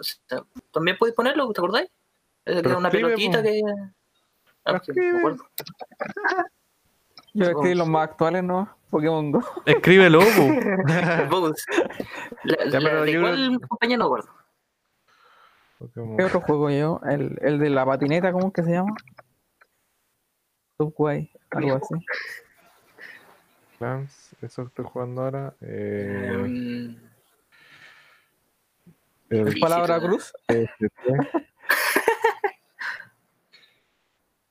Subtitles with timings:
[0.00, 0.16] No sé,
[0.72, 1.90] También podéis ponerlo, ¿te acordáis?
[2.42, 3.44] Pero era una escribe, pelotita po.
[3.44, 3.62] que.
[4.64, 5.44] Ah, me acuerdo.
[7.34, 8.74] Yo escribí los más actuales, ¿no?
[8.88, 9.42] Pokémon Go.
[9.66, 9.80] El
[11.28, 11.64] Bones.
[12.44, 14.30] La, Ya, la- pero ¿De yo cuál compañía no acuerdo?
[15.78, 16.16] Pokémon.
[16.16, 17.00] ¿Qué otro juego yo?
[17.08, 18.94] El, el de la patineta, ¿cómo es que se llama?
[20.78, 21.94] Subway, algo así.
[23.78, 25.54] Clans, eso que estoy jugando ahora.
[25.60, 26.96] Eh,
[29.54, 30.32] Sí, Palabra sí, cruz.
[30.48, 30.90] PSP.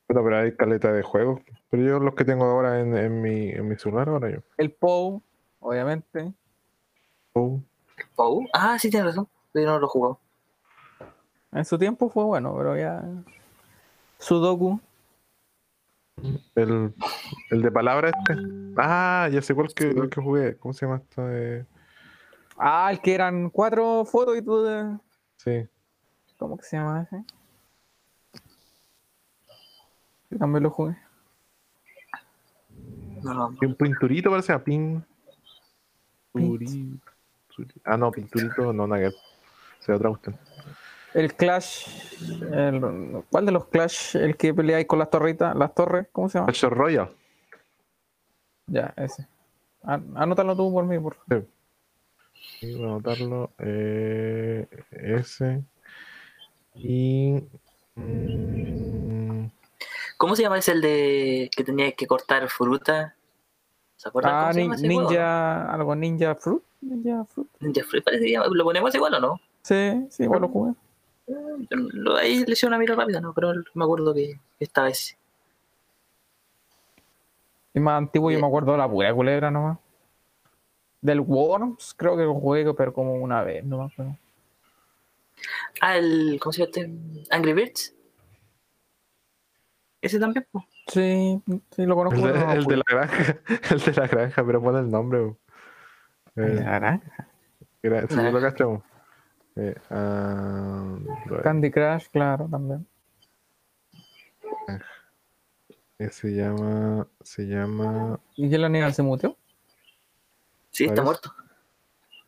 [0.08, 1.42] Puta, pero hay caleta de juegos.
[1.70, 4.40] Pero yo los que tengo ahora en, en mi, en mi celular, ahora yo.
[4.58, 5.22] El POU,
[5.60, 6.34] obviamente.
[7.34, 7.62] Oh,
[8.16, 8.48] Pou.
[8.54, 9.28] Ah, sí, tienes razón.
[9.54, 10.20] Yo no lo he jugado.
[11.52, 13.04] En su tiempo fue bueno, pero ya.
[14.18, 14.80] Sudoku.
[16.56, 16.94] el,
[17.52, 18.42] el de palabra este.
[18.78, 20.58] Ah, ya sé cuál que, el que jugué.
[20.58, 21.26] ¿Cómo se llama esto?
[21.28, 21.66] de-
[22.60, 24.98] Ah, el que eran cuatro fotos y tú de...
[25.38, 25.68] Sí.
[26.38, 27.24] ¿Cómo que se llama ese?
[30.30, 30.96] Yo también lo jugué.
[33.24, 35.04] No, no, Un pinturito parece a pin.
[36.34, 36.62] Pint.
[36.62, 37.00] Turi-
[37.56, 39.10] turi- Ah, no, pinturito, no, nada.
[39.80, 40.38] Se otra cuestión.
[41.14, 41.88] El Clash.
[42.52, 44.16] El, ¿Cuál de los Clash?
[44.16, 46.48] El que peleáis con las torritas, las torres, ¿cómo se llama?
[46.52, 47.12] Clash Royale.
[48.68, 49.28] Ya, ese.
[49.84, 51.42] An- Anótalo tú por mí, por favor.
[51.44, 51.50] Sí,
[52.62, 53.52] voy a anotarlo.
[53.60, 55.64] Eh, ese.
[56.76, 57.44] Y.
[57.96, 59.46] mm,
[60.18, 63.16] ¿Cómo se llama ese el de que tenías que cortar fruta?
[63.96, 66.62] ¿Se acuerdan Ah, nin- ese juego, Ninja, algo Ninja Fruit.
[66.82, 67.50] Ninja Fruit.
[67.60, 69.40] Ninja Fruit parece que lo ponemos igual o no?
[69.62, 70.74] Sí, sí, igual lo jugué.
[71.70, 73.34] Lo- ahí le hice una mira rápida, ¿no?
[73.34, 75.18] Pero me acuerdo que estaba ese.
[77.74, 78.42] Y más antiguo, yo Sí.
[78.42, 79.78] me acuerdo de la pura culebra nomás.
[81.02, 83.64] Del Worms, creo que lo jugué, pero como una vez
[85.96, 86.38] el.
[86.42, 86.92] ¿Cómo se llama este?
[87.32, 87.96] Angry Birds.
[90.02, 90.66] Ese también, pues.
[90.88, 92.28] Sí, sí, lo conozco.
[92.28, 93.38] el, de, no el la granja.
[93.72, 95.36] El de la granja, pero pone el nombre.
[96.36, 97.28] El de Eh, la granja.
[98.10, 98.32] sí, Nah.
[98.32, 98.84] lo cachamos.
[99.56, 100.98] Eh, ah,
[101.44, 102.88] Candy Crush, claro, también.
[106.00, 107.08] eh, se llama.
[107.22, 108.20] Se llama.
[108.36, 109.38] ¿Y quién la niega se muteó?
[110.72, 111.34] Sí, está muerto.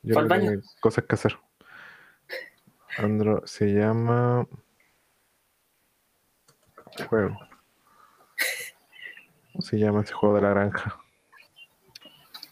[0.03, 0.51] Yo que baño.
[0.51, 1.37] hay cosas que hacer.
[2.97, 4.47] Andro, se llama.
[7.09, 7.37] Juego.
[9.51, 10.99] ¿Cómo se llama ese juego de la granja?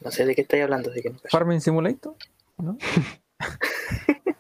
[0.01, 1.19] No sé de qué estáis hablando, así que no.
[1.29, 2.15] Farming Simulator,
[2.57, 2.77] ¿no?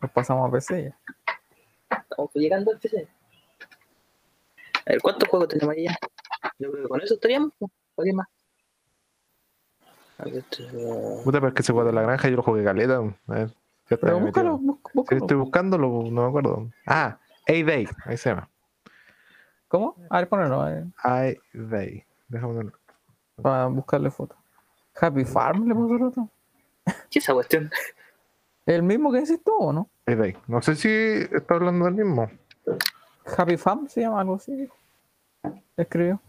[0.00, 0.98] Nos pasamos a PC ya.
[1.98, 3.08] Estamos llegando al PC.
[4.86, 5.98] A ver, ¿cuántos juegos tenemos ahí ya?
[6.58, 7.52] Yo creo que con eso estaríamos.
[7.58, 7.68] ¿no?
[7.96, 8.28] ¿O qué más?
[10.18, 12.96] Puta, pero es que ese juego de la granja yo lo jugué caleta.
[12.98, 13.54] A ver, ya
[13.94, 15.20] está Pero búscalo, búscalo.
[15.20, 16.70] estoy buscándolo, no me acuerdo.
[16.86, 17.18] Ah,
[17.48, 18.48] A-Day, ahí se llama.
[19.68, 19.96] ¿Cómo?
[20.10, 22.04] A ver, ponelo, A-Day.
[22.28, 22.78] Déjame ponerlo.
[23.42, 24.38] para buscarle fotos.
[25.00, 26.28] Happy Farm le puso el otro.
[27.10, 27.70] ¿Qué es esa cuestión?
[28.64, 29.90] ¿El mismo que decís tú o no?
[30.06, 30.36] A-Day.
[30.46, 32.30] No sé si está hablando del mismo.
[33.36, 34.68] Happy Farm se llama algo así.
[35.76, 36.20] Escribió.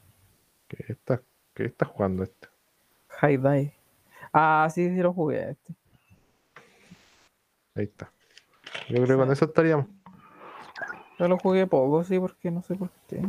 [0.67, 1.21] ¿Qué está,
[1.53, 2.47] qué está jugando este?
[3.21, 3.73] High Die.
[4.39, 5.73] Ah, sí, sí lo jugué este.
[7.73, 8.11] Ahí está.
[8.87, 9.87] Yo creo que con eso estaríamos.
[11.17, 13.19] Yo lo jugué poco, sí, porque no sé por qué.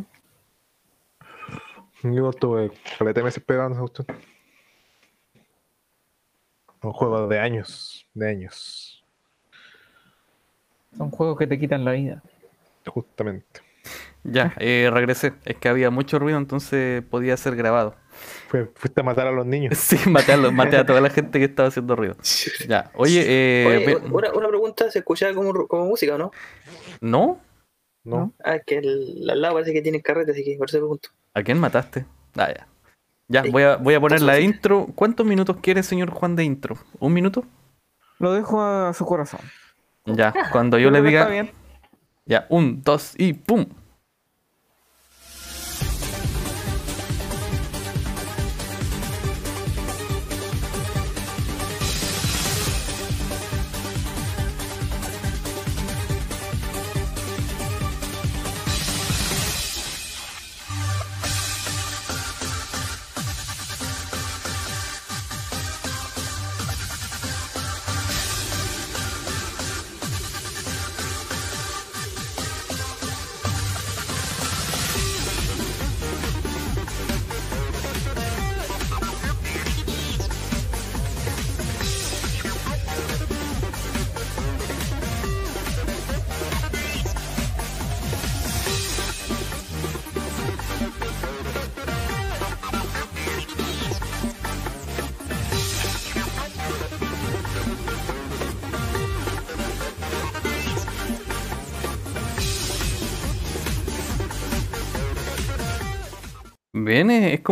[2.02, 4.06] Yo estuve caleta de meses pegando esa cuestión.
[6.82, 8.06] Un juego de años.
[8.12, 9.02] De años.
[10.94, 12.22] Son juegos que te quitan la vida.
[12.86, 13.62] Justamente.
[14.25, 15.33] Ya, eh, regresé.
[15.45, 17.95] Es que había mucho ruido, entonces podía ser grabado.
[18.75, 19.75] Fuiste a matar a los niños.
[19.79, 22.17] Sí, maté a, los- maté a toda la gente que estaba haciendo ruido.
[22.69, 26.31] Ya, oye, eh, Oye, una, una pregunta, ¿se escuchaba como, como música o no?
[27.01, 27.41] ¿no?
[28.05, 28.33] ¿No?
[28.45, 31.11] Ah, es que el, al lado parece que tiene carrete, así que por eso pregunto.
[31.35, 32.06] ¿A quién mataste?
[32.37, 32.67] Ah, ya.
[33.29, 33.50] Ya, Sí.
[33.50, 34.45] voy a, voy a poner la Música.
[34.45, 34.87] intro.
[34.95, 36.77] ¿Cuántos minutos quiere, señor Juan, de intro?
[36.99, 37.45] ¿Un minuto?
[38.19, 39.41] Lo dejo a su corazón.
[40.06, 41.43] Ya, cuando yo le que está diga.
[41.43, 41.50] bien.
[42.25, 43.67] Ya, un, dos y ¡pum!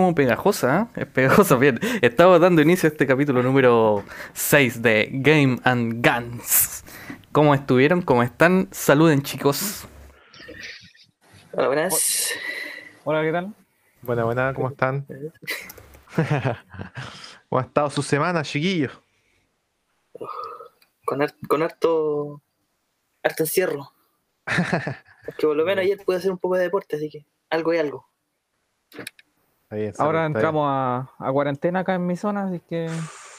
[0.06, 1.00] Como pegajosa, ¿eh?
[1.00, 1.56] es pegajosa.
[1.58, 4.04] Bien, estamos dando inicio a este capítulo número
[4.34, 6.84] 6 de Game and Guns.
[7.32, 8.02] ¿Cómo estuvieron?
[8.02, 8.68] ¿Cómo están?
[8.70, 9.88] Saluden, chicos.
[11.52, 12.30] Hola, buenas.
[13.02, 13.52] Hola, ¿qué tal?
[14.02, 15.04] Buena, buena, ¿cómo están?
[17.48, 18.92] ¿Cómo ha estado su semana, chiquillos?
[21.04, 22.42] Con, har- con harto,
[23.24, 23.92] harto encierro.
[24.46, 27.78] que por lo menos ayer pude hacer un poco de deporte, así que algo y
[27.78, 28.08] algo.
[29.70, 30.36] Bien, Ahora bien.
[30.36, 32.88] entramos a, a cuarentena acá en mi zona, así que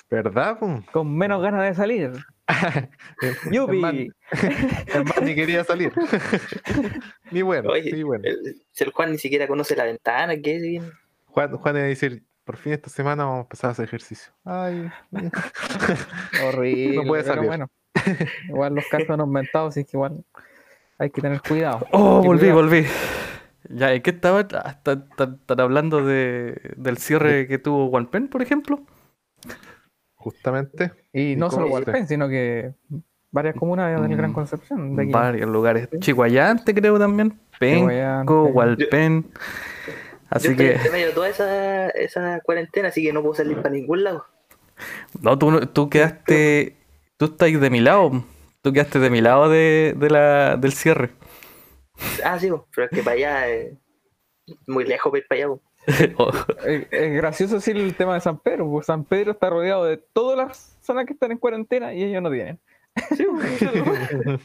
[0.10, 0.60] ¿Verdad?
[0.60, 0.84] pum?
[0.92, 2.12] con menos ganas de salir.
[3.52, 4.10] ¡Yupi!
[5.22, 5.92] ni quería salir.
[7.32, 8.24] ni bueno, Oye, ni bueno.
[8.26, 10.92] el, si el Juan ni siquiera conoce la ventana, ¿qué es bien?
[11.28, 14.32] Juan, Juan iba a decir, por fin esta semana vamos a empezar a hacer ejercicio.
[14.46, 14.90] Ay,
[16.44, 16.96] Horrible.
[16.96, 17.48] No puede pero salir.
[17.50, 17.68] bueno,
[18.48, 20.24] igual los casos han aumentado, así que igual
[20.98, 21.86] hay que tener cuidado.
[21.92, 22.86] Oh, volví, volví.
[23.70, 24.48] Ya, ¿en qué estaba?
[24.54, 28.82] Ah, ¿Están hablando de, del cierre que tuvo Walpen, por ejemplo?
[30.16, 30.92] justamente.
[31.14, 32.74] Y ¿Y no solo Hualpén, sino que
[33.32, 34.96] varias comunas del Gran Mm, Concepción.
[34.96, 35.12] De aquí.
[35.12, 35.90] Varios lugares.
[36.00, 37.40] Chihuayante, creo también.
[37.60, 38.46] Penco.
[38.46, 39.26] Walpen.
[39.88, 39.94] Yo
[40.30, 43.58] Así estoy que, entre medio de toda esa, esa cuarentena, así que no puedo salir
[43.58, 44.26] para ningún lado.
[45.22, 46.76] no, tú, no- tú quedaste,
[47.16, 48.24] tú estás de mi lado.
[48.62, 51.12] Tú quedaste de mi lado de, de la, del cierre.
[52.24, 53.74] Ah, sí, pero es que para allá es
[54.66, 56.14] muy lejos para ir para allá.
[56.18, 56.32] Oh,
[56.66, 59.98] Es, es gracioso decir el tema de San Pedro, porque San Pedro está rodeado de
[59.98, 62.60] todas las zonas que están en cuarentena y ellos no tienen.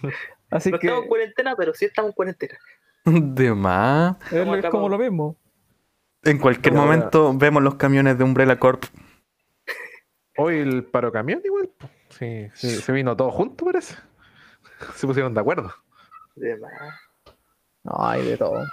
[0.50, 2.58] Así No que estamos en cuarentena, pero sí estamos en cuarentena.
[3.04, 4.16] de más.
[4.30, 5.36] es, como lo mismo.
[6.24, 8.84] En cualquier momento vemos los camiones de Umbrella Corp.
[10.36, 11.70] Hoy el paro camión igual.
[12.10, 13.96] Sí, sí, se vino todo junto, parece.
[14.94, 15.72] Se pusieron de acuerdo.
[16.36, 16.70] De más.
[17.84, 18.64] No, hay de todo.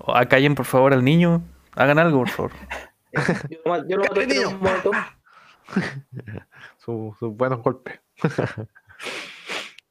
[0.00, 1.42] Oh, Acallen por favor al niño.
[1.74, 2.52] Hagan algo, por favor.
[3.48, 4.94] Yo lo mato, yo lo mato ¡Cállate, con un molotov.
[6.78, 7.98] Su- sus buenos golpes.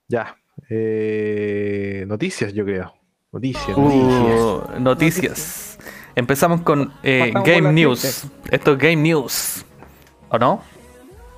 [0.07, 0.36] ya.
[0.69, 2.94] eh, noticias, yo creo.
[3.31, 4.40] Noticias, noticias.
[4.40, 5.80] Uh, noticias.
[6.16, 8.25] Empezamos con eh, Game News.
[8.50, 9.66] Esto es Game News.
[10.30, 10.62] ¿O no?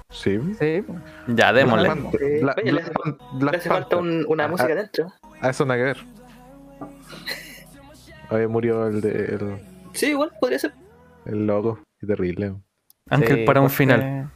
[0.10, 0.40] Sí.
[0.60, 0.84] Sí,
[1.28, 1.90] Ya, démosle.
[1.90, 2.82] Black Panther- Black- oye, le
[3.34, 5.12] Black hace- Le falta un- una Ah, música ah, dentro.
[5.42, 5.98] A eso nada que ver.
[8.30, 9.60] Hoy murió el, de, el,
[9.94, 10.74] Sí, igual podría ser.
[11.26, 11.80] el loco.
[12.00, 12.54] Qué terrible.
[13.10, 14.32] Ángel Sí, para un porque- final.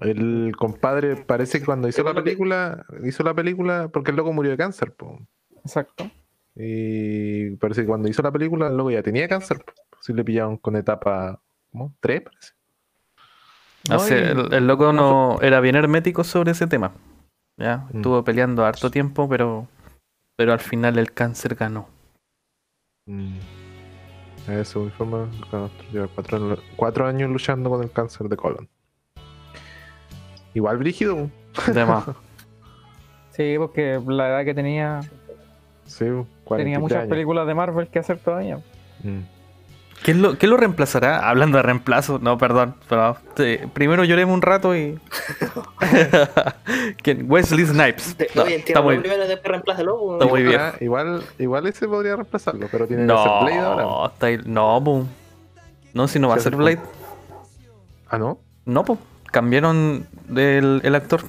[0.00, 4.50] El compadre parece que cuando hizo la película, hizo la película porque el loco murió
[4.50, 4.92] de cáncer.
[4.92, 5.18] po.
[5.64, 6.10] Exacto.
[6.56, 9.58] Y parece que cuando hizo la película, el loco ya tenía cáncer.
[9.58, 9.72] po.
[10.00, 11.38] Si le pillaron con etapa,
[11.70, 11.94] ¿cómo?
[12.00, 12.22] ¿Tres?
[12.22, 12.52] Parece.
[13.90, 16.92] O No, sea, y- el, el loco no era bien hermético sobre ese tema.
[17.58, 17.96] Ya, Mm.
[17.96, 19.68] estuvo peleando harto tiempo, pero
[20.40, 21.86] pero al final el cáncer ganó.
[23.04, 23.36] Mm.
[24.48, 25.28] Eso, informa.
[25.92, 28.66] Lleva cuatro, años- cuatro años luchando con el cáncer de colon.
[30.54, 31.28] Igual brígido.
[31.74, 32.06] De más.
[33.32, 35.00] Sí, porque la edad que tenía,
[35.84, 36.04] Sí,
[36.44, 37.10] 43 tenía muchas años.
[37.10, 38.56] películas de Marvel que hacer todavía.
[39.02, 39.20] Mm.
[40.02, 41.28] ¿Quién lo, quién lo reemplazará?
[41.28, 42.74] Hablando de reemplazo, no, perdón.
[42.88, 43.16] Pero,
[43.74, 44.98] primero lloremos un rato y.
[47.02, 47.26] ¿Quién?
[47.30, 48.16] Wesley Snipes.
[48.34, 50.14] No, Oye, está muy, primero, después reemplázalo.
[50.14, 50.76] Está muy Igual- viejo.
[50.84, 53.82] Igual, igual ese podría reemplazarlo, pero tiene que ser Blade ahora.
[53.82, 55.06] No, está ahí- no.
[55.92, 56.56] No, si no va a ser.
[56.56, 56.80] Blade.
[58.08, 58.38] Ah, ¿no?
[58.64, 58.98] No, po.
[59.30, 61.22] Cambiaron del el actor.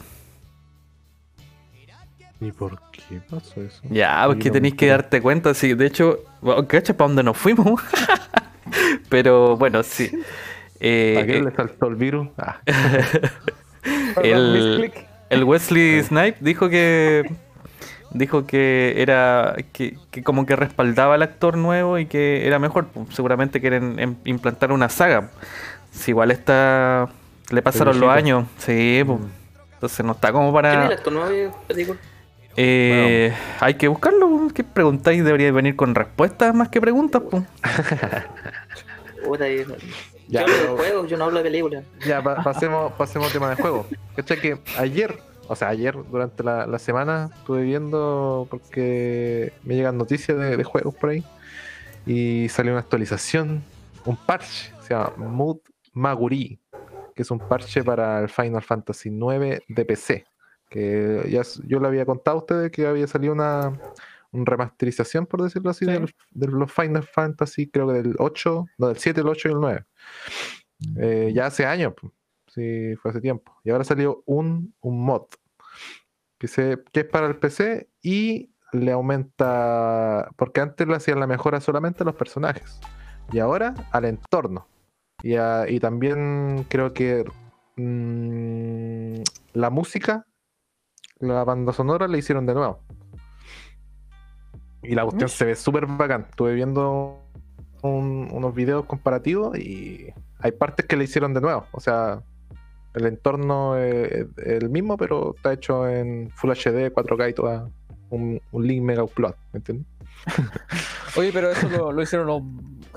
[2.40, 3.82] ¿Y por qué pasó eso?
[3.90, 5.74] Ya, pues Sí, que no tenéis que darte cuenta, sí.
[5.76, 6.20] De hecho,
[6.68, 7.80] ¿cacha para dónde nos fuimos?
[9.10, 10.12] Pero bueno, sí.
[10.80, 12.28] Eh, ¿A quién eh, le saltó el virus?
[12.38, 12.60] Ah,
[14.24, 17.24] El- Wesley Snipe dijo que
[18.12, 22.88] dijo que era que, que como que respaldaba al actor nuevo y que era mejor.
[22.88, 25.30] pues, Seguramente quieren em- implantar una saga.
[25.92, 27.08] Si igual está
[27.52, 28.38] le pasaron los viejito.
[28.38, 29.26] años, sí, pues, Mm.
[29.74, 31.56] entonces no está como ¿Quién es el para actor nuevo?
[32.64, 34.48] Eh, hay que buscarlo.
[34.54, 35.24] ¿Qué preguntáis?
[35.24, 37.22] Debería venir con respuestas más que preguntas.
[37.30, 37.42] pues.
[40.28, 41.84] Ya, yo hablo de juegos, yo no hablo de películas.
[42.06, 43.86] Ya, pa- pasemos, pasemos al tema de juego.
[44.16, 44.40] ¿Cachai?
[44.40, 50.38] Que ayer, o sea, ayer durante la, la semana estuve viendo porque me llegan noticias
[50.38, 51.24] de, de juegos por ahí
[52.06, 53.62] y salió una actualización,
[54.06, 55.58] un parche, se llama Mood
[55.94, 56.60] Maguri,
[57.14, 60.26] que es un parche para el Final Fantasy IX de PC.
[60.72, 63.78] Que ya yo le había contado a ustedes que había salido una,
[64.32, 65.92] una remasterización, por decirlo así, Sí.
[66.32, 69.60] de los Final Fantasy, creo que del 8, no, del 7, el 8 y el
[69.60, 69.86] 9.
[70.98, 71.94] Eh, ya hace años,
[72.48, 73.54] sí, fue hace tiempo.
[73.66, 75.24] Y ahora salió un, un mod
[76.38, 80.30] que, se, que es para el PC y le aumenta.
[80.38, 82.80] Porque antes le hacían la mejora solamente a los personajes.
[83.34, 84.68] Y ahora al entorno.
[85.22, 87.26] Y, a- y también creo que
[87.76, 89.22] mm,
[89.54, 90.26] la música,
[91.22, 92.80] la banda sonora le hicieron de nuevo.
[94.84, 96.26] Y la cuestión se ve súper bacán.
[96.30, 97.20] Estuve viendo
[97.84, 100.08] un- unos videos comparativos y
[100.40, 101.66] hay partes que le hicieron de nuevo.
[101.72, 102.22] O sea,
[102.96, 107.70] el entorno es el mismo, pero está hecho en Full HD, 4K y toda.
[108.10, 109.88] Un, un link mega upload, ¿me entiendes?
[111.18, 112.42] Oye, pero eso lo, lo hicieron los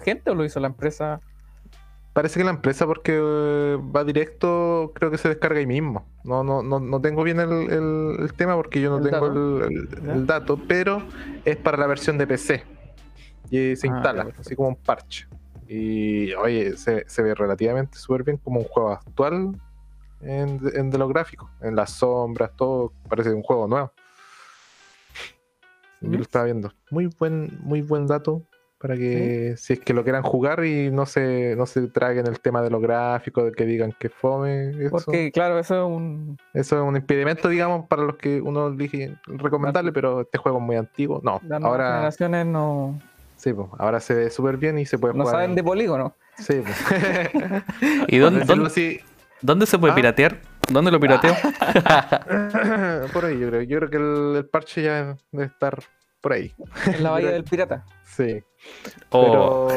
[0.03, 1.21] gente o lo hizo la empresa.
[2.15, 6.07] Parece que la empresa, porque eh, va directo, creo que se descarga ahí mismo.
[6.23, 9.29] No, no, no, no tengo bien el, el- el tema porque yo no El tengo
[9.29, 9.65] dato.
[9.67, 11.03] el, dato, pero
[11.45, 12.65] es para la versión de PC.
[13.51, 15.27] Y se Ah, instala, así como un parche.
[15.67, 19.61] Y oye, se, se ve relativamente súper bien como un juego actual
[20.21, 23.91] en, en de los gráficos, en las sombras, todo parece un juego nuevo.
[26.01, 26.73] Yo lo estaba viendo.
[26.91, 28.43] Muy buen, muy buen dato
[28.85, 32.39] para que si es que lo quieran jugar y no se, no se traguen el
[32.39, 34.73] tema de los gráficos, de que digan que fome.
[34.79, 36.37] Eso, Porque, claro, eso es un.
[36.53, 40.65] eso es un impedimento, digamos, para los que uno elige recomendarle, pero este juego es
[40.65, 41.23] muy antiguo.
[41.25, 43.01] No, Las ahora generaciones no,
[43.37, 45.37] sí, pues, ahora se ve súper bien y se puede no jugar.
[45.37, 46.15] saben en- de polígono.
[46.37, 46.77] Sí, pues.
[48.09, 49.01] ¿Y dónde, dónde, así,
[49.41, 49.97] dónde se puede Ah.
[49.97, 50.41] piratear?
[50.71, 51.35] ¿Dónde lo pirateo?
[53.15, 53.63] por ahí yo creo.
[53.63, 55.79] Yo creo que el, el parche ya debe estar
[56.25, 56.53] por ahí.
[56.87, 57.85] En la bahía del pirata.
[58.03, 58.43] Sí.
[59.11, 59.69] O Pero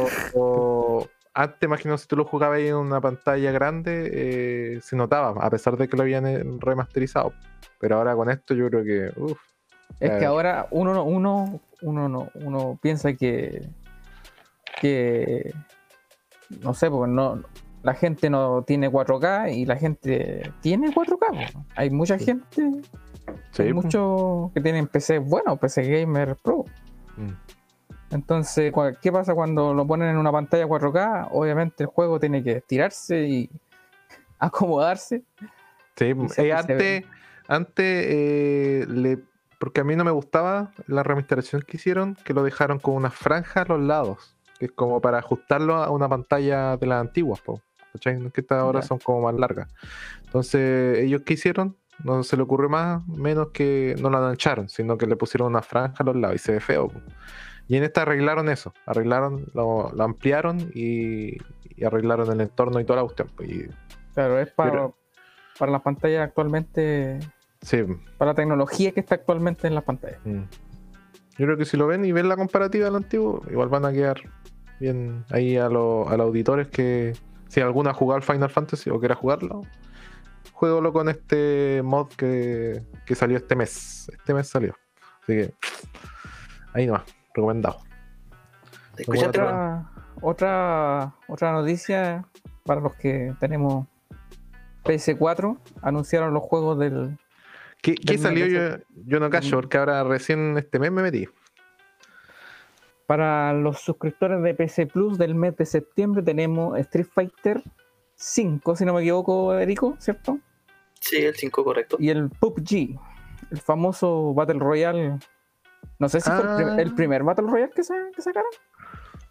[0.41, 5.35] o- antes, imagino, si tú lo jugabas ahí en una pantalla grande, eh, se notaba,
[5.45, 7.33] a pesar de que lo habían eh, remasterizado.
[7.79, 9.11] Pero ahora con esto yo creo que,
[9.99, 13.69] Es que ahora uno no, uno, uno no, uno piensa que,
[14.81, 15.53] que
[16.61, 17.43] no sé, porque no,
[17.83, 21.51] la gente no tiene 4K y la gente tiene 4K.
[21.53, 21.65] po.
[21.75, 22.25] Hay mucha Sí.
[22.25, 22.71] gente,
[23.51, 26.65] sí, hay muchos que tienen PC bueno, PC Gamer Pro.
[27.17, 27.33] Mm.
[28.11, 31.29] Entonces, ¿qué pasa cuando lo ponen en una pantalla 4K?
[31.31, 33.49] Obviamente el juego tiene que estirarse y
[34.39, 35.23] acomodarse.
[35.95, 37.03] Sí, Y eh, antes,
[37.47, 39.19] antes eh, le,
[39.59, 43.09] porque a mí no me gustaba la remasterización que hicieron, que lo dejaron con una
[43.09, 47.41] franja a los lados, que es como para ajustarlo a una pantalla de las antiguas,
[47.41, 47.61] po.
[47.99, 49.73] Que estas ahora son como más largas.
[50.25, 54.97] Entonces, ellos qué hicieron, no se le ocurrió más, menos que no lo ancharon, sino
[54.97, 56.87] que le pusieron una franja a los lados y se ve feo.
[56.89, 56.99] po.
[57.67, 61.37] Y en esta arreglaron eso, arreglaron, lo, lo ampliaron y,
[61.75, 63.29] y arreglaron el entorno y toda la cuestión.
[63.43, 63.65] Y,
[64.13, 64.97] Claro, es para, Pero-
[65.59, 67.19] para las pantallas actualmente,
[67.61, 67.83] sí,
[68.17, 70.19] para la tecnología que está actualmente en las pantallas.
[70.23, 70.41] Mm.
[71.37, 73.91] Yo creo que si lo ven y ven la comparativa del antiguo, igual van a
[73.91, 74.21] quedar
[74.79, 77.13] bien ahí a, los a los auditores que
[77.47, 79.61] si alguno ha jugado al Final Fantasy o quiera jugarlo,
[80.57, 84.09] jueguelo con este mod que, que salió este mes.
[84.11, 84.75] Este mes salió.
[85.21, 85.53] Así que
[86.73, 87.03] ahí nomás,
[87.35, 87.77] recomendado.
[88.95, 89.91] ¿Te escuchas, Otra-?
[90.19, 92.25] Otra, otra, noticia
[92.65, 93.85] para los que tenemos
[94.83, 97.19] PS4, anunciaron los juegos del...
[97.83, 98.47] ¿Qué, qué Del salió?
[98.47, 101.27] Yo, yo no cacho, porque ahora recién este mes me metí.
[103.05, 107.61] Para los suscriptores de PC Plus del mes de septiembre tenemos Street Fighter
[108.15, 110.39] 5, si no me equivoco, Erico, ¿cierto?
[111.01, 111.97] Sí, el 5 correcto.
[111.99, 112.99] Y el PUBG,
[113.51, 115.17] el famoso Battle Royale.
[115.99, 116.81] No sé si fue el, prim- Ah.
[116.81, 118.49] el primer Battle Royale que, sa- que sacaron.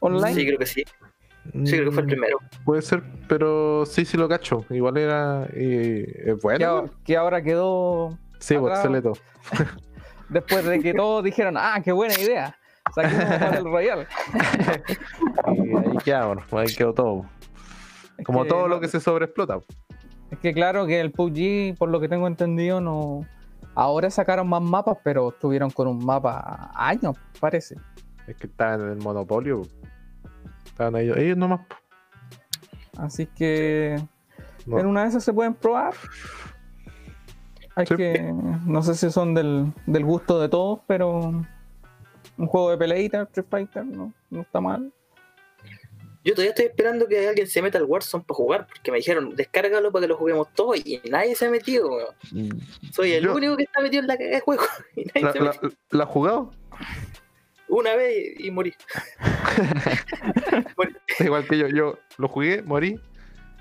[0.01, 0.35] Online.
[0.35, 0.85] Sí, creo que sí.
[1.65, 2.39] Sí, creo que fue el Mm, primero.
[2.65, 4.65] Puede ser, pero sí, sí lo cacho.
[4.71, 6.67] Igual era eh, que, bueno.
[6.67, 9.11] ahora- que ahora quedó Sí, pues excelente.
[10.29, 12.57] después de que todos dijeron, ah, qué buena idea.
[12.95, 14.07] Saquemos Battle Royale.
[15.55, 17.27] Y ahí quedamos, ahí quedó todo.
[18.19, 19.59] Es Como que todo no- lo que se sobreexplota.
[20.31, 23.21] Es que claro que el PUBG, por lo que tengo entendido, no.
[23.75, 27.77] Ahora sacaron más mapas, pero estuvieron con un mapa años, parece.
[28.27, 29.63] Es que estaban en el monopolio.
[30.65, 31.61] Estaban ellos, ellos nomás.
[32.97, 34.03] Así que
[34.67, 34.79] No.
[34.79, 35.95] en una de esas se pueden probar.
[37.77, 37.95] Hay Sí.
[37.97, 38.33] que.
[38.65, 41.43] No sé si son del, del gusto de todos, pero.
[42.39, 44.93] Un juego de peleita, Street Fighter, no, no está mal.
[46.27, 49.35] Yo todavía estoy esperando que alguien se meta al Warzone para jugar, porque me dijeron,
[49.37, 52.61] descárgalo para que lo juguemos todos, y nadie se ha metido, weón.
[52.93, 54.65] Soy el Yo- único que está metido en la cagada de juego,
[54.97, 55.73] y nadie ¿La, se la, metió.
[55.91, 56.53] la has jugado?
[57.69, 58.75] Una vez y, y morí.
[60.77, 60.95] Morí.
[61.21, 61.67] Igual que yo.
[61.69, 63.01] Yo lo jugué, morí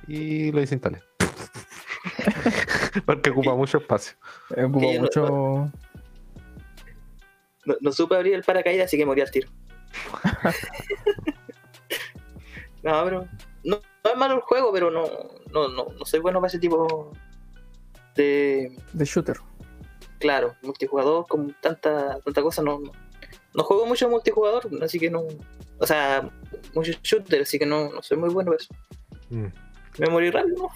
[0.07, 1.01] y lo desinstalé.
[3.05, 4.15] Porque ocupa mucho espacio.
[4.55, 5.71] Eh, Ocupa no- mucho.
[7.65, 9.49] No, no supe abrir el paracaídas, así que morí al tiro.
[12.85, 13.27] No, pero.
[13.63, 15.05] No, no es malo el juego, pero no,
[15.51, 17.11] no, no, no soy bueno para ese tipo
[18.15, 18.77] de.
[18.93, 19.37] de shooter.
[20.19, 22.91] claro, multijugador con tanta, tanta cosa, no, no,
[23.55, 25.23] no juego mucho multijugador, así que no,
[25.79, 26.29] o sea,
[26.75, 28.73] mucho shooter, así que no, no soy muy bueno en eso.
[29.31, 29.47] Mm.
[29.97, 30.69] Me morí rápido,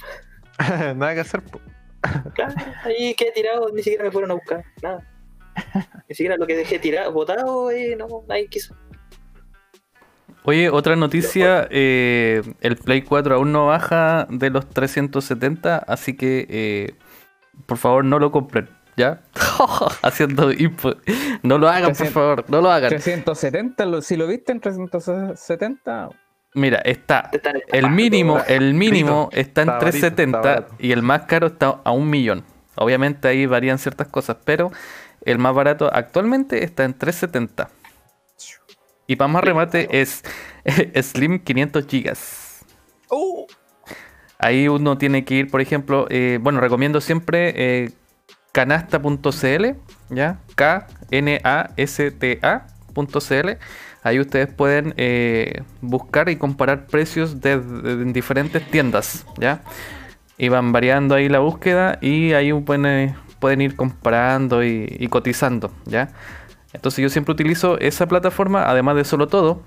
[0.59, 0.93] ¿no?
[0.95, 1.43] Nada que hacer.
[1.43, 1.59] po.
[2.33, 5.05] Claro, ahí quedé tirado, ni siquiera me fueron a buscar, nada.
[6.07, 8.73] Ni siquiera lo que dejé tirado, botado, eh, no, nadie quiso.
[10.43, 16.48] Oye, otra noticia, eh, el Play 4 aún no baja de los 370, así que
[16.50, 16.93] eh,
[17.65, 19.22] por favor no lo compren, ¿ya?
[20.01, 20.93] Haciendo info.
[21.43, 22.13] No lo hagan, por 300.
[22.13, 22.89] favor, no lo hagan.
[22.89, 26.10] 370, lo- si lo viste en 370,
[26.55, 27.29] Mira, está
[27.72, 30.75] el mínimo, el mínimo está en Está barato, está 370 barato.
[30.79, 32.43] y el más caro está a un millón.
[32.75, 34.72] Obviamente ahí varían ciertas cosas, pero
[35.25, 37.69] el más barato actualmente está en 370.
[39.09, 40.23] Y para más remate es
[41.01, 42.63] Slim 500 gigas.
[43.09, 43.47] ¡Uh!
[44.37, 47.89] Ahí uno tiene que ir, por ejemplo, eh, bueno, recomiendo siempre eh,
[48.51, 49.65] canasta.cl,
[50.11, 50.39] ¿ya?
[50.55, 50.99] K-N-A-S-T-A.cl.
[54.03, 59.63] Ahí ustedes pueden eh, buscar y comparar precios de, de- en diferentes tiendas, ¿ya?
[60.37, 65.71] Y van variando ahí la búsqueda y ahí pueden, pueden ir comparando y, y cotizando,
[65.85, 66.09] ¿ya?
[66.73, 69.63] Entonces yo siempre utilizo esa plataforma, además de solo todo,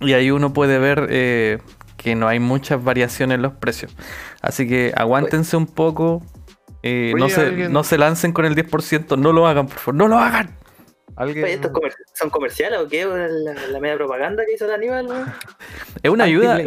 [0.00, 1.58] y ahí uno puede ver eh,
[1.96, 3.94] que no hay muchas variaciones en los precios.
[4.40, 6.22] Así que aguántense un poco.
[6.82, 9.18] eh, no, se, alguien- no se lancen con el 10%.
[9.18, 9.94] No lo hagan, por favor.
[9.96, 10.56] No lo hagan.
[11.18, 13.04] ¿Alguien, Oye, ¿Estos comer- son comerciales o qué?
[13.04, 15.34] La, la media propaganda que hizo el Aníbal.
[16.02, 16.60] Es una ayuda.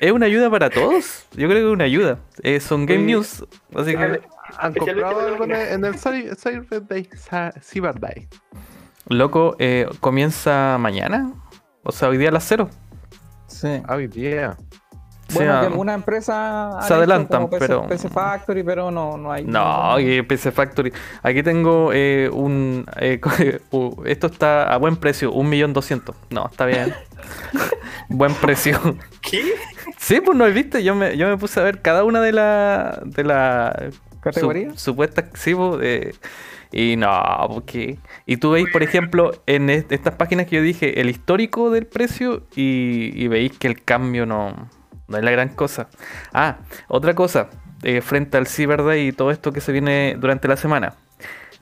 [0.00, 1.26] Es una ayuda para todos.
[1.32, 2.18] Yo creo que es una ayuda.
[2.42, 3.44] Eh, son Game Oye, News.
[3.74, 4.20] Así que,
[4.58, 5.52] ¿Han comprado algo en
[5.84, 5.92] el,
[6.86, 7.08] Day?
[7.60, 8.28] Cyber Day.
[9.08, 11.32] loco, eh, comienza mañana.
[11.82, 12.70] O sea, hoy día a las cero.
[13.48, 13.82] Sí.
[13.88, 14.56] Ah, hoy día.
[15.34, 19.44] Bueno, sea, que alguna empresa se adelantan, PC, pero- PC Factory, pero no, no hay.
[19.44, 20.92] No, que PC Factory.
[21.22, 22.84] Aquí tengo eh, un.
[22.96, 23.20] eh,
[23.70, 26.14] uh, esto está a buen precio, un millón doscientos.
[26.30, 26.94] No, está bien.
[28.08, 28.78] buen precio.
[29.20, 29.42] ¿Qué?
[29.98, 30.82] Sí, pues no viste.
[30.82, 33.00] Yo me, yo me puse a ver cada una de la.
[33.04, 33.90] de la.
[34.20, 34.70] ¿Categoría?
[34.70, 35.26] su- supuestas.
[35.34, 36.14] Sí, pues, eh,
[36.72, 37.10] y no,
[37.48, 37.98] porque.
[38.26, 41.86] Y tú veis, por ejemplo, en est- estas páginas que yo dije, el histórico del
[41.86, 44.54] precio y, y veis que el cambio no,
[45.12, 45.88] no es la gran cosa.
[46.32, 46.56] Ah,
[46.88, 47.48] otra cosa,
[47.82, 50.94] eh, frente al Cyber Day y todo esto que se viene durante la semana.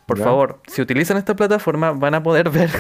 [0.07, 0.25] Por Ya.
[0.25, 2.71] favor, si utilizan esta plataforma van a poder ver,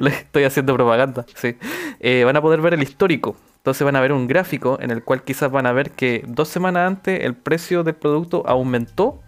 [0.00, 1.56] le estoy haciendo propaganda, sí,
[2.00, 3.36] Eh, van a poder ver el histórico.
[3.58, 6.48] Entonces van a ver un gráfico en el cual quizás van a ver que dos
[6.48, 9.20] semanas antes el precio del producto aumentó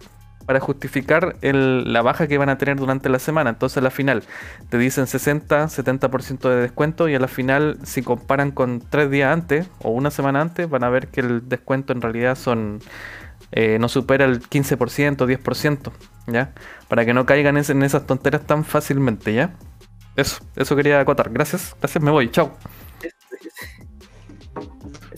[0.45, 3.51] para justificar la baja que van a tener durante la semana.
[3.51, 4.23] Entonces a la final
[4.69, 9.31] te dicen 60, 70% de descuento y a la final si comparan con tres días
[9.31, 12.79] antes o una semana antes van a ver que el descuento en realidad son
[13.51, 15.91] eh, no supera el 15%, 10%,
[16.27, 16.53] ¿ya?
[16.87, 19.55] Para que no caigan en esas tonteras tan fácilmente, ¿ya?
[20.15, 21.29] Eso, eso quería acotar.
[21.31, 22.55] Gracias, gracias, me voy, chao.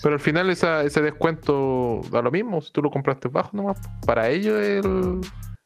[0.03, 3.77] Pero al final esa, ese descuento da lo mismo si tú lo compraste bajo nomás.
[4.05, 5.21] Para ellos el,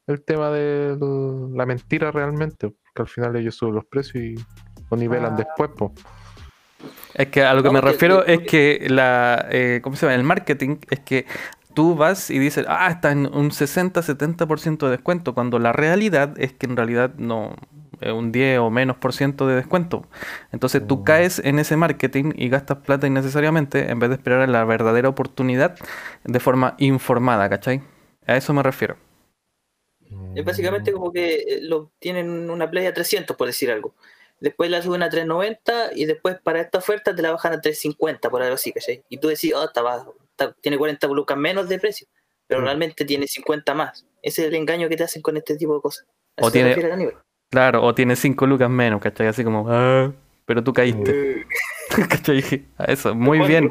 [0.05, 0.95] el tema de
[1.53, 2.69] la mentira realmente.
[2.69, 4.35] Porque al final ellos suben los precios y
[4.89, 5.37] lo nivelan Ah.
[5.37, 5.71] después.
[5.75, 5.91] po.
[7.15, 10.13] Es que a lo que No, me refiero es que la, eh, ¿cómo se llama?
[10.15, 11.25] El marketing es que
[11.73, 16.53] tú vas y dices, ah, está en un 60-70% de descuento, cuando la realidad es
[16.53, 17.55] que en realidad no,
[18.13, 20.05] un 10 o menos por ciento de descuento.
[20.51, 21.03] Entonces tú Mm.
[21.03, 25.09] caes en ese marketing y gastas plata innecesariamente en vez de esperar a la verdadera
[25.09, 25.75] oportunidad
[26.23, 27.81] de forma informada, ¿cachai?
[28.25, 28.97] A eso me refiero.
[30.35, 33.93] Es básicamente como que eh, lo tienen una play a 300, por decir algo.
[34.39, 38.29] Después la suben a 390 y después para esta oferta te la bajan a 350,
[38.29, 39.03] por algo así, ¿cachai?
[39.09, 42.07] Y tú decís, oh, está bajo, está- tiene 40 lucas menos de precio,
[42.45, 42.65] pero Mm.
[42.65, 44.05] realmente tiene 50 más.
[44.21, 46.05] Ese es el engaño que te hacen con este tipo de cosas.
[46.37, 46.75] A O tiene-.
[47.49, 49.27] Claro, o tiene 5 lucas menos, ¿cachai?
[49.27, 50.11] Así como, ah,
[50.45, 51.45] pero tú caíste, Eh,
[52.09, 52.65] ¿cachai?
[52.77, 53.69] A eso, muy bien.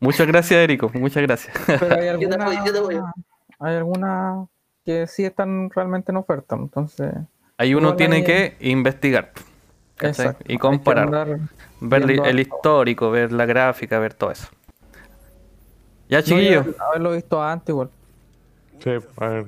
[0.00, 1.54] Muchas gracias, Erico, muchas gracias.
[1.78, 2.98] Pero hay Yo te apoyo, yo te apoyo.
[2.98, 3.12] alguna,
[3.60, 4.46] hay alguna
[4.84, 6.56] que sí están realmente en oferta.
[6.56, 7.12] Entonces,
[7.58, 9.32] Ahí uno tiene que investigar
[9.96, 10.26] ¿cachai?
[10.28, 10.44] exacto.
[10.48, 11.38] y comparar,
[11.80, 14.48] ver el histórico, ver la gráfica, ver todo eso.
[16.08, 17.90] Ya, No, chiquillos, haber- haberlo visto antes, igual.
[18.82, 19.46] Sí, a ver,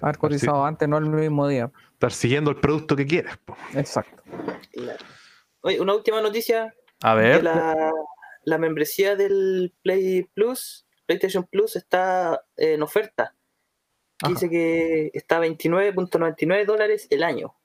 [0.00, 1.70] Haber cotizado antes, no el mismo día.
[2.06, 3.38] Estar siguiendo el producto que quieras.
[3.38, 3.56] po.
[3.74, 4.22] Exacto.
[4.72, 5.04] Claro.
[5.62, 7.92] Oye, una última noticia a ver, la,
[8.44, 13.34] la membresía del Play Plus, PlayStation Plus, está en oferta.
[14.22, 14.32] Ajá.
[14.32, 17.56] Dice que está a 29.99 dólares el año.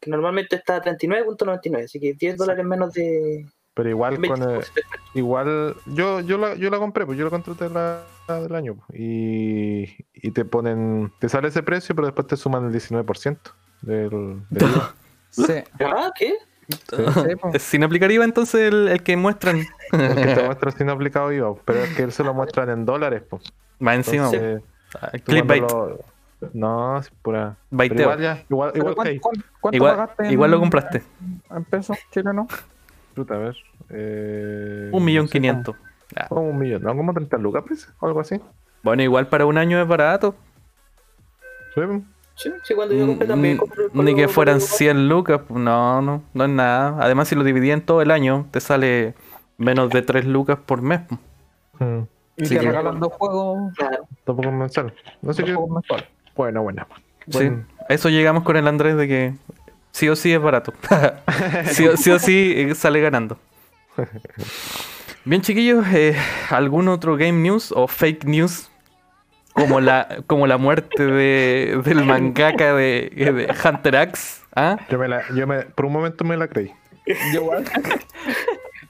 [0.00, 3.46] Que normalmente está a 39.99, así que 10 dólares menos de,
[3.78, 4.76] Pero igual con 25
[5.14, 8.52] el- igual yo yo la, yo la compré, pues yo la contraté la, la del
[8.56, 12.72] año pues, y, y te ponen te sale ese precio, pero después te suman el
[12.72, 13.38] 19%
[13.82, 14.94] del, del IVA.
[15.30, 15.42] Sí,
[15.84, 16.34] Ah, ¿qué?
[16.68, 17.50] sí, po.
[17.54, 19.64] Es sin aplicar IVA entonces el, el que muestran.
[19.90, 23.22] porque te muestra sin aplicado IVA, pero es que él se lo muestran en dólares,
[23.30, 23.44] pues.
[23.78, 24.24] Más encima.
[24.24, 24.62] Entonces,
[25.00, 25.62] ah, Clickbait.
[25.64, 25.88] cuando
[26.40, 27.56] lo- No, es pura.
[27.70, 28.00] Baiteo.
[28.02, 29.18] igual ya, igual, Pero igual que ahí.
[29.20, 31.02] ¿cuánto, cuánto Igual, pagaste en- igual lo compraste.
[31.50, 32.46] en pesos chilenos?
[33.18, 33.56] Puta, a ver.
[33.90, 35.74] Eh, Un millón no sé, quinientos.
[36.14, 36.96] Ah, Como, como un millón, ¿no?
[36.96, 38.40] Como 30 lucas, pues, o algo así.
[38.84, 40.36] Bueno, igual para un año es barato.
[41.74, 41.80] Sí,
[42.36, 45.40] Sí, sí, cuando yo compré también Mm, compré Ni que fueran por- 100 lucas.
[45.48, 46.96] pues, No, no, no es nada.
[47.00, 49.14] Además, si lo dividí en todo el año, te sale
[49.56, 51.00] menos de 3 lucas por mes.
[51.08, 51.20] pues.
[51.80, 52.02] Mm,
[52.36, 53.72] Y Sí, te que- regalan dos juegos.
[54.24, 54.94] Tampoco es mensual.
[55.22, 55.56] No sé qué.
[56.36, 56.86] Bueno, bueno.
[57.26, 59.34] Sí, Bueno, a eso llegamos con el Andrés de que
[59.98, 60.72] sí o sí es barato.
[61.72, 63.36] sí, o- sí o sí eh, sale ganando.
[65.24, 66.16] Bien, chiquillos, eh,
[66.50, 68.70] ¿algún otro game news o fake news?
[69.54, 74.42] Como la, como la muerte de, del mangaka de, de Hunter X.
[74.54, 74.78] ¿ah?
[74.88, 76.72] Yo me la, yo me, por un momento me la creí.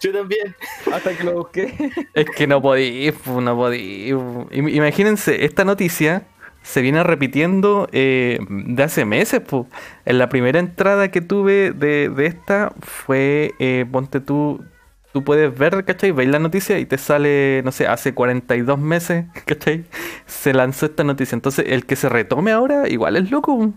[0.01, 0.55] Yo también.
[0.93, 1.91] hasta que lo busqué.
[2.13, 4.15] Es que no podí, no podí.
[4.51, 6.25] Imagínense, esta noticia
[6.69, 9.41] se viene repitiendo eh, de hace meses.
[9.41, 9.69] pu.
[10.05, 14.65] En la primera entrada que tuve de, de esta fue, eh, ponte tú,
[15.13, 16.13] tú puedes ver, ¿cachai?
[16.13, 19.87] Veis la noticia y te sale, no sé, hace 42 meses, ¿cachai?
[20.27, 21.35] Se lanzó esta noticia.
[21.37, 23.73] Entonces, el que se retome ahora, igual es loco.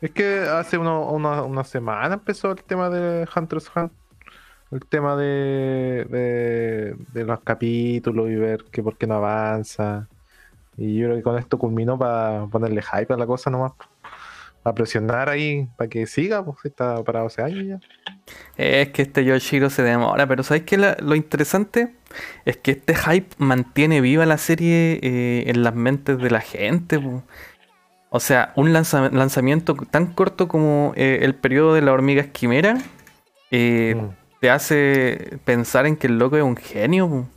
[0.00, 3.92] Es que hace uno- una, una semana empezó el tema de Hunter's Hunt.
[4.70, 10.10] El tema de, de, de los capítulos y ver que por qué no avanza.
[10.78, 13.72] Y yo creo que con esto culminó para ponerle hype a la cosa nomás.
[14.62, 17.80] Para presionar ahí, para que siga, pues está para 12 años ya.
[18.56, 20.76] Es que este Yoshiro se demora, pero ¿sabes qué?
[20.76, 21.94] La- lo interesante
[22.44, 26.98] es que este hype mantiene viva la serie eh, en las mentes de la gente.
[26.98, 27.22] po.
[28.10, 32.78] O sea, un lanza- lanzamiento tan corto como eh, el periodo de la hormiga esquimera
[33.50, 34.08] eh, Mm.
[34.40, 37.08] te hace pensar en que el loco es un genio.
[37.08, 37.28] po.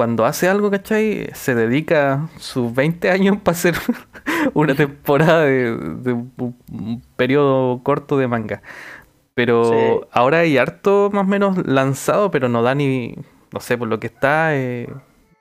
[0.00, 1.28] Cuando hace algo, ¿cachai?
[1.34, 3.74] Se dedica sus 20 años para hacer
[4.54, 8.62] una temporada de, de un periodo corto de manga.
[9.34, 10.06] Pero Sí.
[10.10, 13.14] ahora hay harto más o menos lanzado, pero no da ni,
[13.52, 14.88] no sé, por lo que está, eh,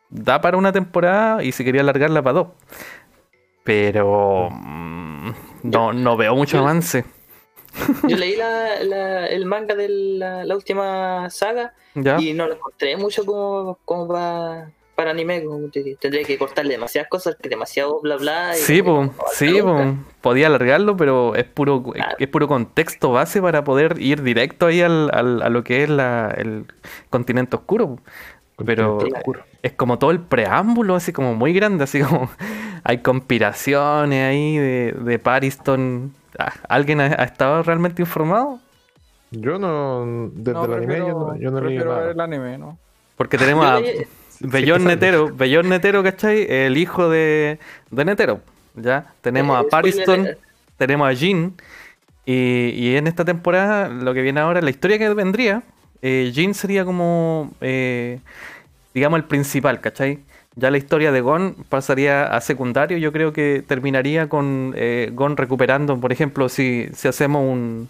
[0.09, 2.47] da para una temporada y se quería alargarla para dos.
[3.63, 5.29] Pero mm,
[5.63, 7.05] no, no veo mucho avance.
[8.08, 12.19] Yo leí la, la- el manga de la, la última saga ¿Ya?
[12.19, 15.43] y no lo encontré mucho como, como para, para anime.
[15.43, 15.95] Como te.
[15.99, 18.51] Tendría que cortarle demasiadas cosas, que demasiado bla bla.
[18.58, 19.95] y Sí, po, sí, po.
[20.21, 22.15] podía alargarlo, pero es puro, Claro.
[22.19, 25.89] es puro contexto base para poder ir directo ahí al, al- a lo que es
[25.89, 26.65] la, el
[27.10, 27.99] continente oscuro.
[28.65, 29.43] Pero Continente oscuro.
[29.62, 32.29] es como todo el preámbulo, así como muy grande, así como
[32.84, 36.13] hay conspiraciones ahí de, de Pariston.
[36.69, 38.62] ¿Alguien ha, ha estado realmente informado?
[39.32, 42.12] Yo no, desde No, el anime yo no, yo no leí prefiero ver nada.
[42.12, 42.80] el anime, ¿no?
[43.15, 43.89] Porque tenemos a
[44.39, 46.45] Bellón Netero, Bellón Netero, ¿cachai?
[46.49, 47.60] El hijo de,
[47.91, 48.41] de Netero,
[48.75, 49.13] ¿ya?
[49.21, 50.39] Tenemos Eh, a Pariston, spoiler alert.
[50.78, 51.56] tenemos a Jin.
[52.25, 55.63] Y, y en esta temporada, lo que viene ahora, la historia que vendría,
[56.02, 58.21] eh, Jin sería como, eh,
[58.93, 60.25] digamos, el principal, ¿cachai?
[60.55, 62.97] Ya la historia de Gon pasaría a secundario.
[62.97, 67.88] Yo creo que terminaría con eh, Gon recuperando, por ejemplo, si, si hacemos un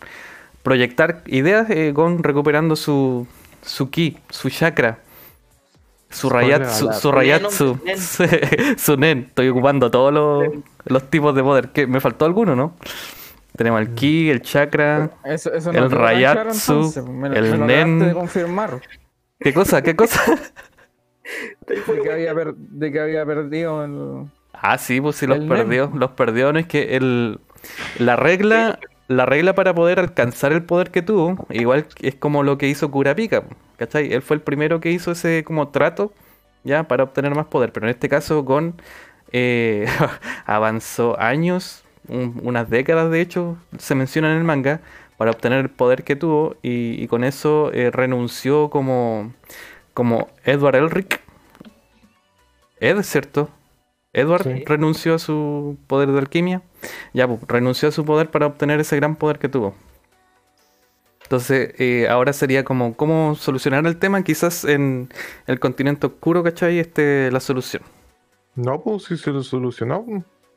[0.62, 3.26] proyectar ideas, eh, Gon recuperando su,
[3.64, 5.00] su ki, su chakra,
[6.12, 7.98] su rayatsu, su rayatsu, Nen,
[8.78, 9.26] su nen.
[9.30, 10.48] Estoy ocupando todos los,
[10.86, 11.70] los tipos de poder.
[11.70, 11.88] ¿Qué?
[11.88, 12.76] ¿Me faltó alguno, no?
[13.56, 15.10] Tenemos el ki, el chakra.
[15.26, 16.74] Eso, eso El no claro, Rayatsu,
[17.30, 17.80] lo- el me lo nen.
[17.96, 18.82] acabaste de confirmar
[19.40, 19.82] ¿Qué cosa?
[19.82, 20.22] ¿Qué cosa?
[21.68, 24.30] de que había, per- de que había perdido el...
[24.54, 25.92] Ah, sí, pues sí los perdió.
[25.94, 27.40] Los perdió, no es que el,
[27.98, 32.58] la regla, la regla para poder alcanzar el poder que tuvo, igual es como lo
[32.58, 33.44] que hizo Kurapika,
[33.78, 34.12] ¿cachai?
[34.14, 36.14] Él fue el primero que hizo ese como trato,
[36.64, 37.72] ya, para obtener más poder.
[37.72, 38.76] Pero en este caso, Gon
[39.32, 39.86] eh,
[40.46, 44.82] avanzó años, un- unas décadas de hecho, se menciona en el manga,
[45.18, 49.34] para obtener el poder que tuvo y, y con eso eh, renunció como,
[50.00, 51.20] como Edward Elric.
[52.80, 53.50] Ed, ¿cierto?
[54.14, 54.64] Edward Sí.
[54.66, 56.62] renunció a su poder de alquimia.
[57.14, 59.76] Ya, pues, renunció a su poder para obtener ese gran poder que tuvo.
[61.24, 64.24] Entonces, eh, ahora sería como cómo solucionar el tema.
[64.24, 65.10] Quizás en
[65.48, 66.80] el continente oscuro, ¿cachai?
[66.80, 67.84] Este, la solución.
[68.56, 70.06] No, pues sí se lo solucionó.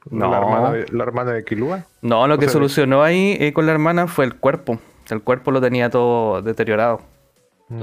[0.09, 0.31] No.
[0.31, 1.87] La hermana de, la hermana de Kilua.
[2.01, 4.79] No, lo O que sea, solucionó ahí eh, con la hermana fue el cuerpo.
[5.11, 7.01] El cuerpo lo tenía todo deteriorado.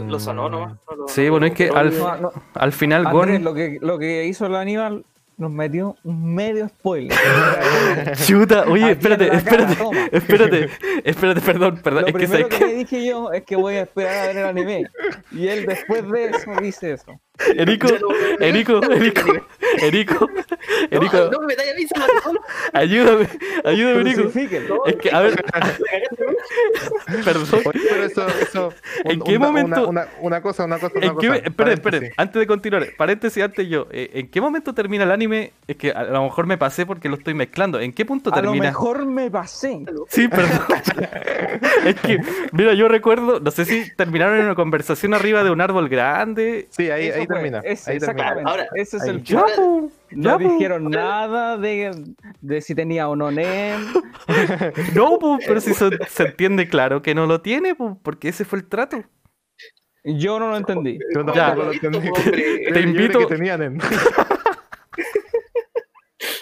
[0.07, 0.73] Lo sonó nomás.
[0.89, 3.43] no lo- Sí, bueno, es que al- No, no, Al final, Andrés, Gon.
[3.43, 5.05] lo que, lo que hizo el Aníbal
[5.37, 7.17] nos metió un medio spoiler.
[8.25, 10.05] Chuta, oye, Aquí espérate, la cara, espérate, toma.
[10.11, 10.69] espérate,
[11.05, 12.01] espérate, perdón, perdón.
[12.01, 14.27] Lo Es que primero sé que, le dije yo es que voy a esperar a
[14.27, 14.83] ver el anime.
[15.31, 17.19] Y él después de eso dice eso.
[17.55, 17.87] Erico,
[18.41, 19.31] Erico, Erico,
[19.81, 20.27] Erico,
[20.91, 21.89] Erico, No, no me metáis
[22.73, 23.29] a ayúdame,
[23.63, 24.29] ayúdame, Erico.
[24.85, 25.41] Es que, a ver,
[27.25, 27.45] perdón.
[27.65, 31.05] Oye, pero eso, eso ¿En qué una- momento- Una, una, una cosa, una cosa, una
[31.07, 31.39] ¿En qué, cosa.
[31.45, 35.53] esperen, esperen, antes de continuar, paréntesis antes yo, eh, ¿en qué momento termina el anime?
[35.67, 37.79] Es que a lo mejor me pasé porque lo estoy mezclando.
[37.79, 38.65] ¿En qué punto A lo termina?
[38.65, 39.79] mejor me pasé.
[40.09, 40.59] Sí, perdón.
[41.85, 42.19] es que,
[42.51, 46.67] mira, yo recuerdo, no sé si terminaron en una conversación arriba de un árbol grande.
[46.71, 47.59] Sí, ahí, ahí termina.
[47.63, 48.35] ese, ahí termina.
[48.45, 49.09] Ahora, ese es ahí.
[49.09, 49.23] el
[50.11, 50.53] No ya, po.
[50.53, 51.91] dijeron nada de,
[52.41, 53.81] de si tenía o no NEM.
[54.95, 58.45] No, po, pero si se, se entiende claro que no lo tiene, po, porque ese
[58.45, 59.03] fue el trato.
[60.03, 60.97] Yo no lo entendí.
[61.13, 61.47] Yo Ya.
[61.55, 61.99] tampoco lo entendí.
[62.73, 63.79] Te invito- que tenían en-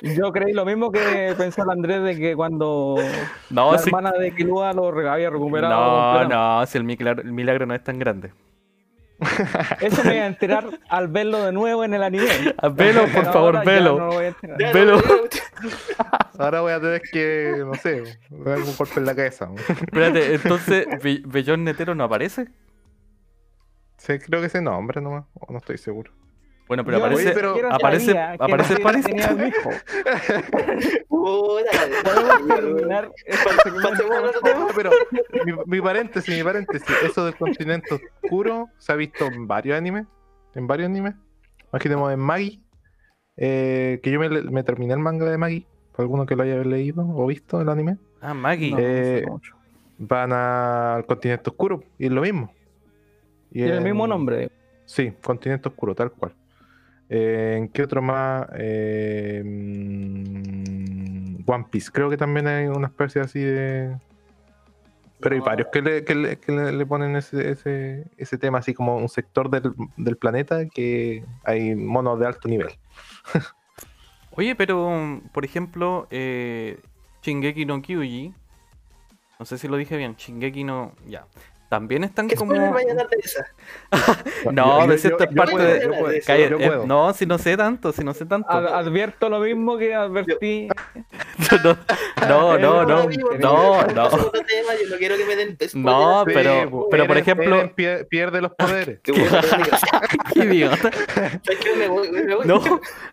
[0.02, 2.96] Yo creí lo mismo que pensó el Andrés de que cuando
[3.50, 6.24] No, la hermana de Kilua lo había recuperado.
[6.24, 8.32] No, no, si el milagro, el milagro no es tan grande.
[9.82, 12.28] Eso me voy a enterar al verlo de nuevo en el anime.
[12.58, 13.98] Ah, Velo, por Pero favor, velo.
[14.00, 14.36] no voy a
[14.74, 15.02] Velo.
[16.40, 19.50] Ahora voy a tener que, no sé, darme un golpe en la cabeza.
[19.70, 22.48] Espérate, entonces, Be- Bellón Netero no aparece.
[23.98, 26.12] Sí, creo que ese nombre nomás, o no estoy seguro.
[26.68, 29.06] Bueno, pero Yo aparece, Oye, pero- aparece, aparece Paris.
[29.06, 29.70] tenía un hijo.
[31.10, 33.12] Podemos terminar
[34.44, 34.68] tema.
[34.76, 34.92] Pero
[35.46, 40.06] mi, mi paréntesis, mi paréntesis, eso del continente oscuro se ha visto en varios animes,
[40.56, 41.16] en varios animes.
[41.72, 42.62] Más que tenemos en Magi,
[43.38, 46.56] eh, que yo me, me terminé el manga de Magi, por alguno que lo haya
[46.64, 48.72] leído o visto el anime, Ah, Maggie.
[48.72, 49.26] No, no sé Eh,
[50.00, 52.52] van a- al continente oscuro y es lo mismo.
[53.52, 54.50] Y Tiene el mismo nombre.
[54.86, 56.34] Sí, continente oscuro, tal cual.
[57.10, 58.48] Eh, ¿En qué otro más?
[58.56, 60.58] Eh, mm,
[61.46, 63.96] One Piece, creo que también hay una especie así de.
[65.20, 68.06] Pero hay varios que le, ponen ese,
[68.39, 72.70] tema así como un sector del, planeta que hay monos de alto nivel.
[74.32, 76.80] Oye, pero, por ejemplo, eh,
[77.24, 78.32] Shingeki no Kyuji.
[79.39, 80.15] No sé si lo dije bien.
[80.15, 80.93] Shingeki no.
[81.08, 81.26] Ya.
[81.70, 82.54] También están ¿Qué como.
[82.72, 83.46] vaya a de esa?
[84.52, 87.58] No, Yo- de yo- cierta yo parte puedo, de- yo eh, no, si no sé
[87.58, 88.50] tanto, si no sé tanto.
[88.50, 90.70] Ad- advierto lo mismo que advertí.
[92.28, 93.08] No, no, no, no,
[93.40, 94.08] no, no.
[94.18, 94.32] no
[94.98, 95.76] quiero que me den spoilers.
[95.76, 97.72] No, Sí, pero- pues, pero por ejemplo-
[98.10, 99.00] pierde los poderes.
[99.02, 99.12] Qué
[100.36, 100.90] idiota.
[102.46, 102.62] No,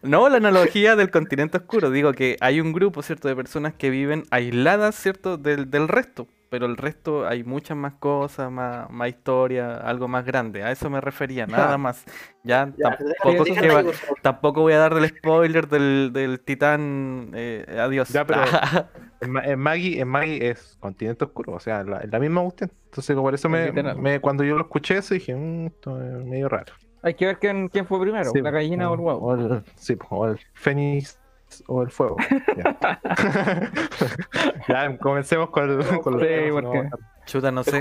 [0.02, 1.90] no, la analogía del continente oscuro.
[1.90, 6.26] Digo que hay un grupo, ¿cierto?, de personas que viven aisladas, ¿cierto?, del, del resto.
[6.54, 10.62] Pero el resto hay muchas más cosas, más, más historia, algo más grande.
[10.62, 12.04] A eso me refería, nada más.
[12.44, 17.32] Ya, Ya, tampoco, déjame- déjame va- tampoco voy a dar el spoiler del, del titán.
[17.34, 18.10] eh, adiós.
[18.10, 18.42] Ya, pero-
[19.20, 22.70] En, Ma- en Magi, en Magi es continente oscuro, o sea, la, la misma cuestión.
[22.84, 26.72] Entonces, por eso me, cuando yo lo escuché eso dije, "Mm, esto es medio raro.
[27.02, 29.18] Hay que ver quién, quién fue primero, Sí, la gallina o el huevo.
[29.20, 31.18] O el, sí, o el fénix
[31.66, 32.16] o el fuego.
[32.56, 33.00] Ya,
[34.68, 36.90] Ya, comencemos con, el- con los Sí, temas, porque- no,
[37.26, 37.78] Chuta, no sé.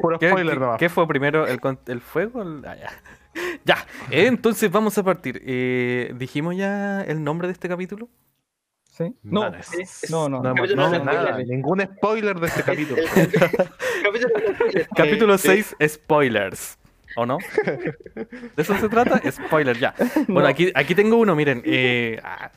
[0.00, 0.78] Puro ¿Qué, spoiler qué- nomás.
[0.78, 1.46] qué fue primero?
[1.46, 2.42] ¿El, con- el fuego?
[2.42, 2.90] El- ah, ya.
[3.64, 3.76] Ya,
[4.10, 5.40] eh, entonces vamos a partir.
[5.44, 8.08] Eh, ¿Dijimos ya el nombre de este capítulo?
[8.82, 9.14] ¿Sí?
[9.22, 10.42] No, es- no, no.
[10.42, 13.00] Nada, ningún spoiler de este capítulo.
[14.02, 14.88] Capítulo de spoilers.
[14.94, 16.78] Capítulo Eh, 6, spoilers.
[17.20, 17.38] ¿O no?
[18.56, 19.20] ¿De eso se trata?
[19.30, 19.94] Spoiler, ya.
[20.32, 20.48] Bueno, No.
[20.48, 21.62] aquí, aquí tengo uno, miren.
[21.64, 22.50] eh, ah.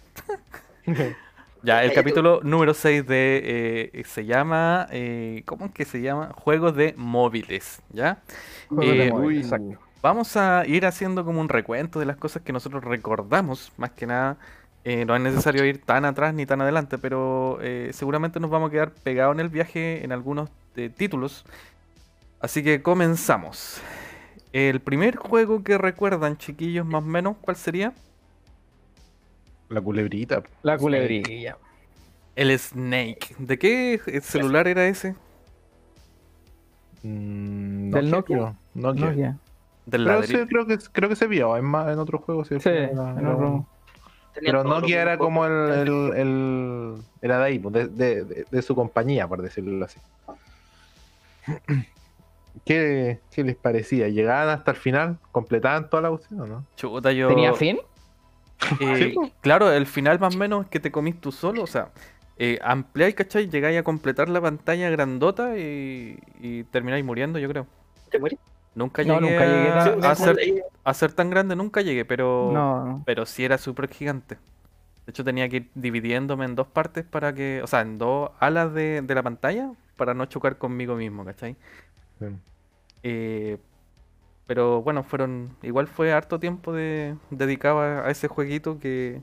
[1.62, 3.90] Ya, el capítulo número 6 de...
[3.94, 4.88] eh, se llama...
[4.92, 6.32] eh, ¿Cómo es que se llama?
[6.36, 8.22] Juegos de móviles, ¿ya?
[8.70, 9.80] De móvil, uy, exacto.
[10.02, 14.06] Vamos a ir haciendo como un recuento de las cosas que nosotros recordamos, más que
[14.08, 14.38] nada.
[14.84, 18.70] eh, no es necesario ir tan atrás ni tan adelante, pero eh, seguramente nos vamos
[18.70, 21.46] a quedar pegados en el viaje en algunos eh, títulos.
[22.40, 23.82] Así que comenzamos.
[24.54, 27.94] El primer juego que recuerdan, chiquillos, más o menos, ¿cuál sería?
[29.70, 30.44] La culebrita.
[30.62, 31.58] La culebrilla.
[32.36, 33.36] El Snake.
[33.40, 35.16] ¿De qué celular era ese?
[37.02, 38.26] Mm, Del Nokia, Nokia.
[38.38, 38.56] creo.
[38.76, 39.06] Nokia.
[39.08, 39.38] Nokia.
[39.86, 42.48] Del Pero sí, creo que creo que se vio en más en otros juegos.
[42.48, 43.66] Sí, Sí, era- en otro-
[44.36, 48.62] Pero Nokia era como el, el, el- era de ahí, pues, de, de- de- de
[48.62, 50.00] su compañía, por decirlo así.
[52.66, 54.08] ¿Qué, qué les parecía?
[54.10, 55.20] ¿Llegaban hasta el final?
[55.32, 56.66] ¿Completaban toda la cuestión o no?
[56.76, 57.28] Chuta, yo...
[57.30, 57.80] ¿Tenía fin?
[58.80, 61.68] Eh, Sí, claro, el final más o menos es que te comís tú solo, o
[61.68, 61.90] sea,
[62.38, 63.50] eh, ampliáis, ¿cachai?
[63.50, 67.68] Llegáis a completar la pantalla grandota y, y termináis muriendo, yo creo.
[68.10, 68.40] ¿Te mueres?
[68.76, 72.50] Nunca No, llegué, nunca llegué a, ser, ahí- a ser tan grande, nunca llegué, pero,
[72.54, 73.04] No, no.
[73.06, 74.36] pero sí era súper gigante.
[75.06, 78.32] De hecho, tenía que ir dividiéndome en dos partes para que, o sea, en dos
[78.40, 81.56] alas de, de la pantalla para no chocar conmigo mismo, ¿cachai?
[82.30, 82.36] Sí.
[83.04, 83.58] Eh,
[84.48, 85.56] pero bueno, fueron.
[85.62, 89.22] Igual fue harto tiempo de, dedicado a, a ese jueguito que,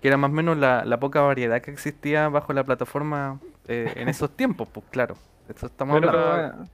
[0.00, 3.92] que era más o menos la, la poca variedad que existía bajo la plataforma eh,
[3.96, 5.16] en esos tiempos, pues claro.
[5.48, 6.68] Eso estamos Pero- hablando.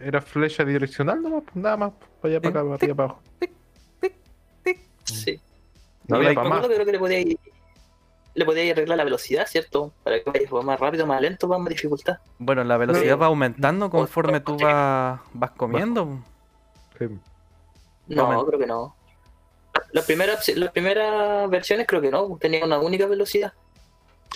[0.00, 3.22] Era flecha direccional nomás, pues, nada más, para allá, para acá, para arriba, para abajo.
[5.04, 5.40] Sí.
[6.08, 6.66] No había para más.
[6.66, 7.18] que creo que le podía
[8.34, 9.92] le podía arreglar la velocidad, ¿cierto?
[10.02, 12.16] Para que vaya más rápido, más lento, más, más dificultad.
[12.38, 14.64] Bueno, la velocidad va aumentando conforme tú Sí.
[14.64, 16.18] vas, vas comiendo.
[16.98, 17.06] Sí.
[18.08, 18.94] No, creo que no.
[19.92, 23.52] Las primeras, las primeras versiones creo que no, tenía una única velocidad.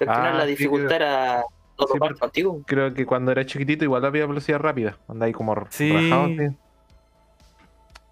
[0.00, 1.44] Al Ah, final la sí, dificultad era
[1.76, 2.62] todo Sí, contigo.
[2.66, 4.98] Creo que cuando era chiquitito igual había velocidad rápida.
[5.08, 5.92] Anda ahí como Sí.
[5.92, 6.28] rajado.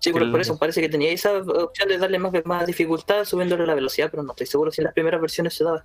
[0.04, 3.24] Sí, pero el- por eso parece que tenía esa opción de darle más, más dificultad
[3.24, 5.84] subiéndole la velocidad, pero no estoy seguro si en las primeras versiones se daba.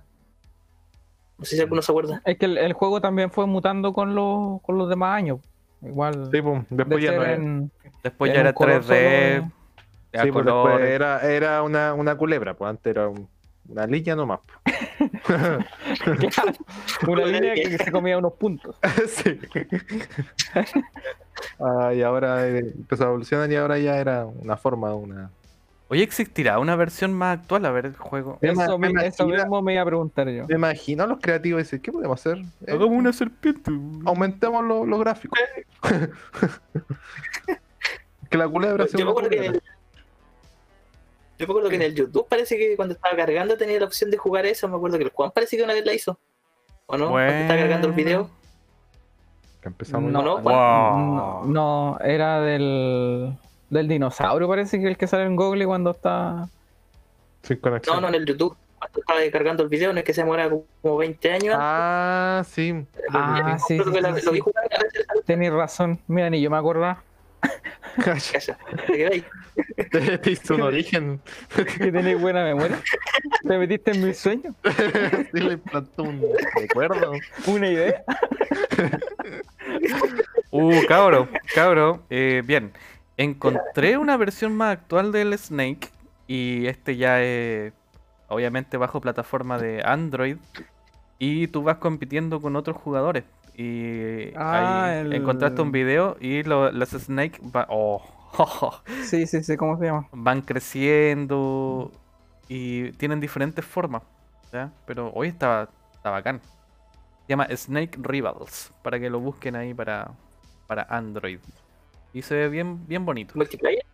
[1.38, 2.20] No sé si alguno se acuerda.
[2.26, 5.38] es que el, el juego también fue mutando con los, con los demás años.
[5.80, 6.28] Igual.
[6.30, 7.34] Sí, pues, de después ya no era.
[7.34, 7.70] en-
[8.04, 9.38] Después ya era color 3D.
[9.38, 9.52] solo,
[10.12, 10.90] a Sí, pues después colores.
[10.90, 13.26] era, era una, una culebra, pues antes era un-
[13.68, 14.40] una línea nomás.
[15.24, 15.60] Claro,
[17.08, 18.76] una línea que se comía unos puntos.
[19.08, 19.38] sí.
[21.58, 25.30] Ah, y ahora eh, empezó a evolucionar y ahora ya era una forma, una.
[25.88, 27.64] Oye, ¿existirá una versión más actual?
[27.66, 28.38] A ver el juego.
[28.40, 30.46] Eso, me mi- eso imagina- mismo me iba a preguntar yo.
[30.46, 32.38] Me imagino a los creativos dicen, ¿qué podemos hacer?
[32.38, 33.72] Eh, Hagamos una serpiente.
[34.06, 35.38] aumentemos lo- los gráficos.
[38.30, 39.52] que la culebra sea Yo me acuerdo que en el,
[41.38, 44.10] yo me acuerdo que en el YouTube parece que cuando estaba cargando tenía la opción
[44.10, 44.68] de jugar eso.
[44.68, 46.18] Me acuerdo que el Juan parece que una vez la hizo.
[46.86, 47.10] ¿O no?
[47.10, 48.30] Cuando estaba cargando el video.
[49.60, 51.14] Que empezamos No, no, Wow.
[51.14, 53.36] No, no, era del,
[53.68, 56.48] del dinosaurio, parece que el que sale en Google cuando está.
[57.42, 57.96] sin conexión.
[57.96, 58.56] No, no, en el YouTube.
[58.78, 60.48] Cuando estaba cargando el video, no es que se demora
[60.80, 61.56] como 20 años.
[61.58, 62.86] Ah, sí.
[63.10, 66.00] Ah, sí, sí, razón.
[66.06, 67.02] Mira, ni yo me acordaba
[68.04, 69.24] Calla, te quedáis.
[69.90, 71.20] Te, te hizo un origen.
[71.78, 72.78] que tenéis buena memoria.
[73.46, 74.54] Te metiste en mis sueños.
[75.32, 76.22] sí, le implantó un
[76.60, 77.12] recuerdo.
[77.46, 78.02] Una idea.
[80.50, 82.02] Uh, cabro, cabro.
[82.10, 82.72] eh, bien,
[83.16, 85.88] encontré una versión más actual del Snake
[86.26, 87.72] y este ya es
[88.28, 90.36] obviamente bajo plataforma de Android
[91.18, 93.24] y tú vas compitiendo con otros jugadores
[93.56, 98.02] y Ah, ahí el- encontraste un video y lo- las Snake va- oh,
[99.02, 100.08] Sí, sí, sí, ¿cómo se llama?
[100.12, 101.90] van creciendo
[102.48, 104.02] y tienen diferentes formas,
[104.52, 104.72] ¿ya?
[104.86, 106.40] Pero hoy está, está bacán.
[107.26, 110.12] Se llama Snake Rivals, para que lo busquen ahí para,
[110.66, 111.38] para Android.
[112.12, 113.34] Y se ve bien, bien bonito.
[113.36, 113.84] Multiplayer.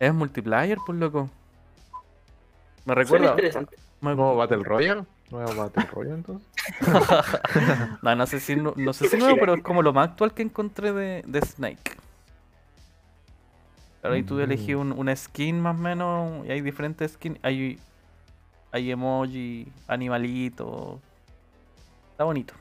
[0.00, 1.30] Es multiplayer, pues loco.
[2.84, 3.30] Me Suena recuerda.
[3.30, 3.76] interesante.
[4.00, 5.04] me- ¿Nuevo Battle Royale?
[5.30, 6.48] ¿Nuevo Battle Royale entonces?
[8.02, 10.34] no, no sé si no, no sé si nuevo, pero es como lo más actual
[10.34, 11.96] que encontré de, de Snake.
[14.04, 14.40] Claro, ahí tú Mm.
[14.40, 17.38] elegí un, una skin más o menos, y hay diferentes skins.
[17.42, 17.78] Hay,
[18.70, 21.00] hay emoji, animalito.
[22.10, 22.52] Está bonito.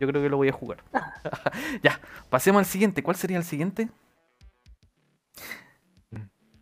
[0.00, 0.82] Yo creo que lo voy a jugar.
[1.84, 3.04] ya, pasemos al siguiente.
[3.04, 3.88] ¿Cuál sería el siguiente?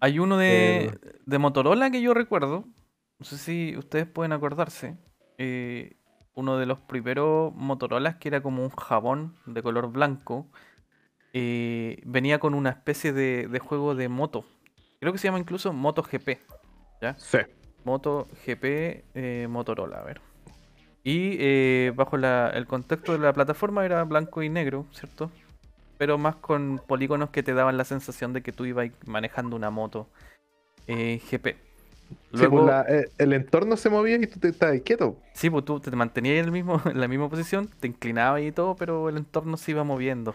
[0.01, 2.67] Hay uno de, de Motorola que yo recuerdo.
[3.19, 4.99] No sé si ustedes pueden acordarse.
[5.39, 5.97] eh,
[6.35, 10.49] uno de los primeros Motorolas que era como un jabón de color blanco.
[11.33, 14.45] Eh, venía con una especie de, de juego de moto.
[15.01, 16.39] Creo que se llama incluso MotoGP.
[17.17, 17.39] Sí.
[17.85, 18.65] MotoGP
[19.15, 20.21] eh, Motorola, a ver.
[21.03, 25.31] Y eh, bajo la- el contexto de la plataforma era blanco y negro, ¿cierto?
[25.97, 29.71] Pero más con polígonos que te daban la sensación de que tú ibas manejando una
[29.71, 30.09] moto
[30.87, 31.57] eh, GP.
[31.57, 35.17] Sí, Luego, pues la- eh, el entorno se movía y tú te estabas quieto.
[35.33, 38.53] Sí, pues tú te mantenías en, el mismo, en la misma posición, te inclinabas y
[38.53, 40.35] todo, pero el entorno se iba moviendo.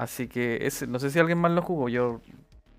[0.00, 1.90] Así que ese, no sé si alguien más lo jugó.
[1.90, 2.20] Yo,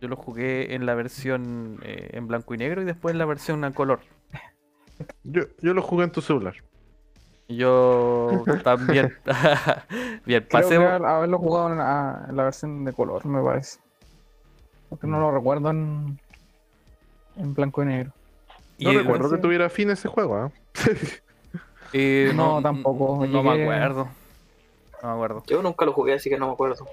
[0.01, 3.26] yo lo jugué en la versión eh, en blanco y negro y después en la
[3.26, 3.99] versión a color.
[5.24, 6.55] Yo, yo lo jugué en tu celular.
[7.47, 9.13] Yo también.
[10.26, 10.88] Bien, Creo que pasemos.
[10.89, 13.80] haber- haberlo jugado en la, en la versión de color, me parece.
[14.89, 16.19] Porque no lo recuerdo en,
[17.36, 18.11] en blanco y negro.
[18.80, 20.51] No y- recuerdo que tuviera fin ese juego, ¿ah?
[21.93, 24.07] eh, No, tampoco, No, me acuerdo.
[25.03, 25.43] No me acuerdo.
[25.47, 26.88] Yo nunca lo jugué, así que no me acuerdo.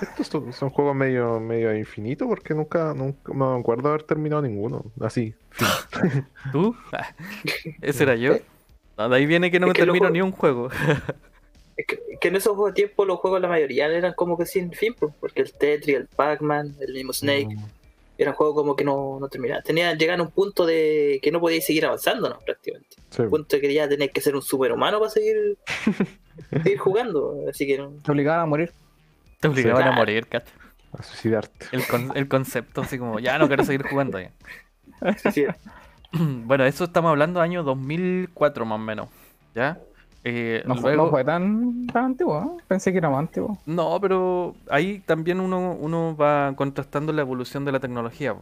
[0.00, 4.84] Estos son, son juegos medio, medio infinitos porque nunca, nunca me acuerdo haber terminado ninguno.
[5.00, 5.66] Así, fin.
[6.52, 6.74] ¿Tú?
[7.82, 8.36] Ese era yo.
[8.96, 10.68] No, de ahí viene que no Es me que termino juego- ni un juego.
[11.76, 14.44] Es que, que en esos juegos de tiempo los juegos la mayoría eran como que
[14.44, 17.64] sin fin, pues, porque el Tetris, el Pac-Man, el mismo Snake, Mm,
[18.18, 19.62] eran juegos como que no, no terminaban.
[19.64, 22.38] Tenían, llegan a un punto de que no podíais seguir avanzando, ¿no?
[22.40, 22.96] Prácticamente.
[23.08, 23.22] sí.
[23.22, 25.56] Un punto de que ya tenías que ser un superhumano para seguir,
[26.62, 27.46] seguir jugando.
[27.48, 27.92] Así que no.
[28.04, 28.70] Te obligaban a morir.
[29.40, 30.52] Te obligaban a morir, cacho.
[30.98, 31.66] A suicidarte.
[31.72, 34.18] El, con- el concepto, así como, ya no quiero seguir jugando.
[34.20, 34.30] ya.
[35.32, 35.44] sí,
[36.12, 39.08] Bueno, eso estamos hablando año 2004 más o menos.
[39.54, 39.78] ¿Ya?
[40.24, 42.62] Eh, No, fue- luego- no fue tan, tan antiguo, ¿eh?
[42.68, 43.58] pensé que era más antiguo.
[43.66, 48.34] No, pero ahí también uno, uno va contrastando la evolución de la tecnología.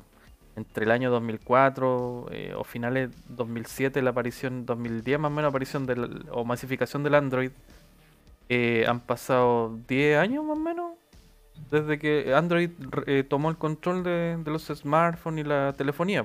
[0.57, 5.87] Entre el año 2004 eh, o finales 2007, la aparición, 2010 más o menos, aparición
[5.87, 7.51] del, o masificación del Android,
[8.49, 10.93] eh, han pasado 10 años más o menos
[11.71, 12.71] desde que Android
[13.07, 16.23] eh, tomó el control de, de los smartphones y la telefonía.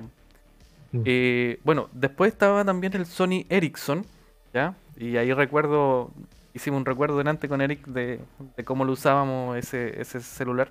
[0.92, 1.02] Mm.
[1.04, 4.06] Eh, bueno, después estaba también el Sony Ericsson,
[4.52, 4.74] ¿ya?
[4.96, 6.12] Y ahí recuerdo,
[6.54, 8.20] hicimos un recuerdo delante con Eric de,
[8.56, 10.70] de cómo lo usábamos ese, ese celular.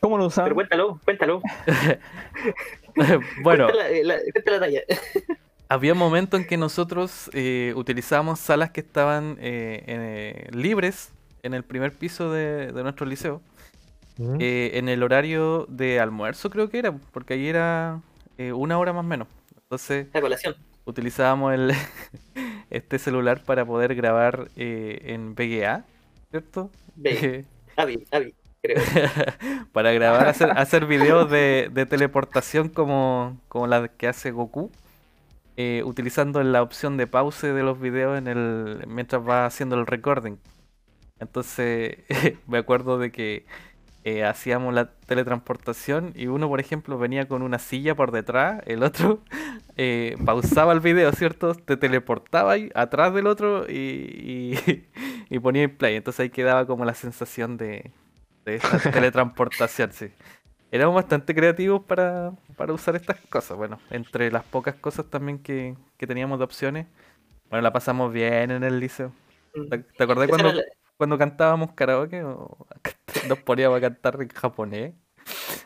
[0.00, 0.54] ¿Cómo lo Pero usaban?
[0.54, 1.42] cuéntalo, cuéntalo.
[3.42, 4.80] bueno, Cuenta la, la- cuenta la talla.
[5.68, 11.12] Había momentos en que nosotros eh, utilizábamos salas que estaban eh, eh, libres
[11.42, 13.42] en el primer piso de, de nuestro liceo,
[14.18, 14.36] Mm.
[14.38, 18.02] eh, en el horario de almuerzo creo que era, porque ahí era
[18.38, 19.28] eh, una hora más o menos.
[19.64, 20.56] Entonces La colación.
[20.84, 21.72] utilizábamos el,
[22.70, 25.86] este celular para poder grabar eh, en VGA,
[26.30, 26.70] ¿cierto?
[26.96, 27.44] Ve,
[27.76, 28.90] Avi, Avi, creo.
[29.72, 34.70] para grabar, hacer, hacer videos de, de teleportación como, como la que hace Goku,
[35.56, 39.86] eh, utilizando la opción de pause de los videos en el, mientras va haciendo el
[39.86, 40.36] recording.
[41.20, 41.98] Entonces,
[42.46, 43.46] me acuerdo de que
[44.04, 48.82] eh, hacíamos la teletransportación y uno, por ejemplo, venía con una silla por detrás, el
[48.84, 49.22] otro
[49.76, 51.54] eh, pausaba el video, ¿cierto?
[51.54, 54.88] Te teleportaba ahí atrás del otro y, y,
[55.30, 55.96] y ponía en play.
[55.96, 57.90] Entonces ahí quedaba como la sensación de,
[58.44, 60.10] de esta teletransportación, sí.
[60.70, 63.56] Éramos bastante creativos para, para usar estas cosas.
[63.56, 66.86] Bueno, entre las pocas cosas también que, que teníamos de opciones,
[67.48, 69.12] bueno, la pasamos bien en el liceo.
[69.70, 70.64] ¿Te, te acordás cuando, la-
[70.96, 72.66] cuando cantábamos karaoke o
[73.28, 74.94] nos poníamos a cantar en japonés?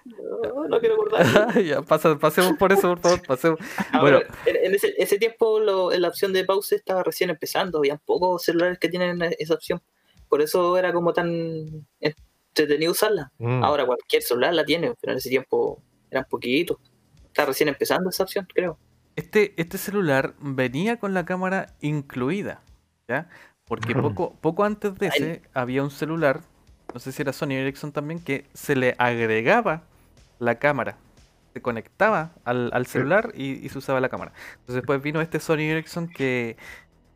[0.05, 1.61] No, no quiero acordar.
[1.65, 3.59] ya, pasa- pasemos por eso, por favor, pasemos.
[3.93, 4.21] Ah, Bueno.
[4.47, 7.79] en, ese, ese tiempo lo- la opción de pause estaba recién empezando.
[7.79, 9.81] Habían pocos celulares que tienen esa opción.
[10.29, 11.87] Por eso era como tan
[12.51, 13.33] entretenido usarla.
[13.39, 13.65] Mm.
[13.65, 16.79] Ahora cualquier celular la tiene, pero en ese tiempo eran poquitos.
[17.27, 18.79] Está recién empezando esa opción, creo.
[19.17, 22.63] Este, este celular venía con la cámara incluida,
[23.09, 23.29] ¿ya?
[23.67, 26.41] Porque poco, poco antes de ese había un celular,
[26.93, 29.85] no sé si era Sony Ericsson también, que se le agregaba
[30.41, 30.97] la cámara.
[31.55, 34.33] Se conectaba al, al celular y, y se usaba la cámara.
[34.53, 36.57] Entonces después vino este Sony Ericsson que,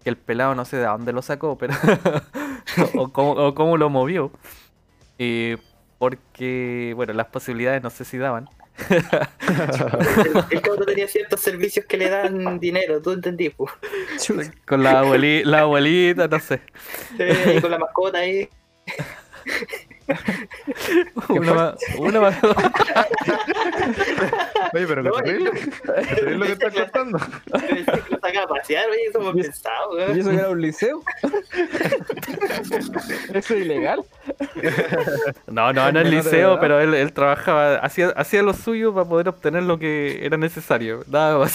[0.05, 1.75] que el pelado no sé de dónde lo sacó, pero
[2.95, 4.31] o, cómo, o cómo lo movió.
[5.19, 5.57] Eh,
[5.99, 8.49] porque, bueno, las posibilidades no sé si daban.
[8.91, 8.97] El,
[10.51, 13.73] el cabrón tenía ciertos servicios que le dan dinero, tú entendí, pues.
[14.67, 16.61] Con la abuelita, la abuelita, no sé.
[17.17, 18.49] Sí, con la mascota ahí.
[21.29, 22.37] Una más, una más.
[24.75, 25.51] Oye, pero qué No, terrible.
[25.53, 25.69] Qué
[26.15, 27.19] terrible lo que estás contando.
[28.11, 30.19] Lo sacaba a pasear, oye, eso hemos Y- pensado, ¿Y weón.
[30.19, 31.03] eso que era un liceo?
[33.33, 34.05] ¿Eso es ilegal?
[35.47, 38.93] No, no, en el Menor de liceo, pero él, él trabajaba, hacía, hacía lo suyo
[38.95, 41.05] para poder obtener lo que era necesario.
[41.09, 41.55] Nada más.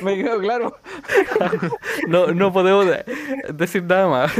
[0.00, 0.76] Me quedó claro.
[2.08, 3.04] No, no podemos de-
[3.52, 4.32] decir nada más.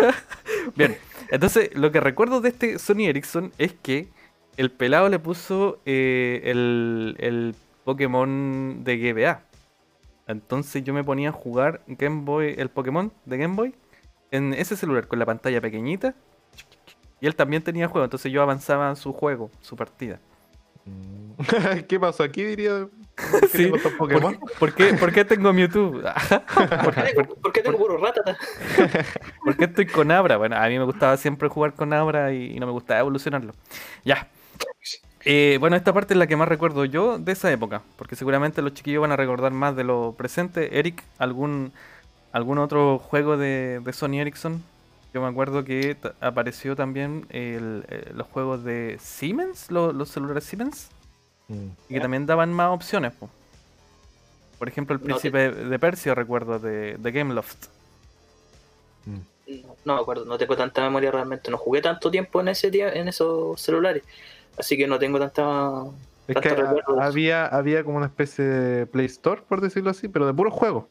[0.74, 0.96] Bien,
[1.30, 4.08] entonces lo que recuerdo de este Sony Ericsson es que
[4.56, 7.54] el pelado le puso eh, el, el
[7.84, 9.42] Pokémon de GBA.
[10.26, 13.74] Entonces yo me ponía a jugar Game Boy, el Pokémon de Game Boy
[14.30, 16.14] en ese celular con la pantalla pequeñita.
[17.20, 20.20] Y él también tenía juego, entonces yo avanzaba en su juego, su partida.
[21.88, 22.88] ¿Qué pasó aquí, diría?
[23.50, 24.34] Sí, tengo estos Pokémon?
[24.38, 25.92] ¿Por, por qué, por qué tengo Mewtwo?
[26.84, 28.36] ¿Por qué tengo- ¿Por qué tengo puro ratata?
[29.44, 30.36] ¿Por qué estoy con Abra?
[30.36, 33.54] Bueno, a mí me gustaba siempre jugar con Abra y, no me gustaba evolucionarlo.
[34.04, 34.28] Ya.
[35.24, 38.62] Eh, bueno, esta parte es la que más recuerdo yo de esa época, porque seguramente
[38.62, 40.78] los chiquillos van a recordar más de lo presente.
[40.78, 41.72] Eric, ¿algún,
[42.32, 44.62] algún otro juego de, de Sony Ericsson?
[45.12, 50.44] Yo me acuerdo que apareció también el- eh, los juegos de Siemens, lo- los celulares
[50.44, 50.90] Siemens,
[51.48, 51.68] Mm.
[51.88, 53.12] y que también daban más opciones.
[53.12, 53.28] po.
[54.58, 57.66] Por ejemplo, el No te- príncipe de Persia, recuerdo, de, de Gameloft.
[59.06, 61.50] No, no me acuerdo, no tengo tanta memoria realmente.
[61.50, 64.02] No jugué tanto tiempo en ese tie- en esos celulares.
[64.58, 65.84] Así que no tengo tanta.
[66.26, 66.98] Es que recuerdos.
[67.00, 70.86] había, había como una especie de Play Store, por decirlo así, pero de puros juegos.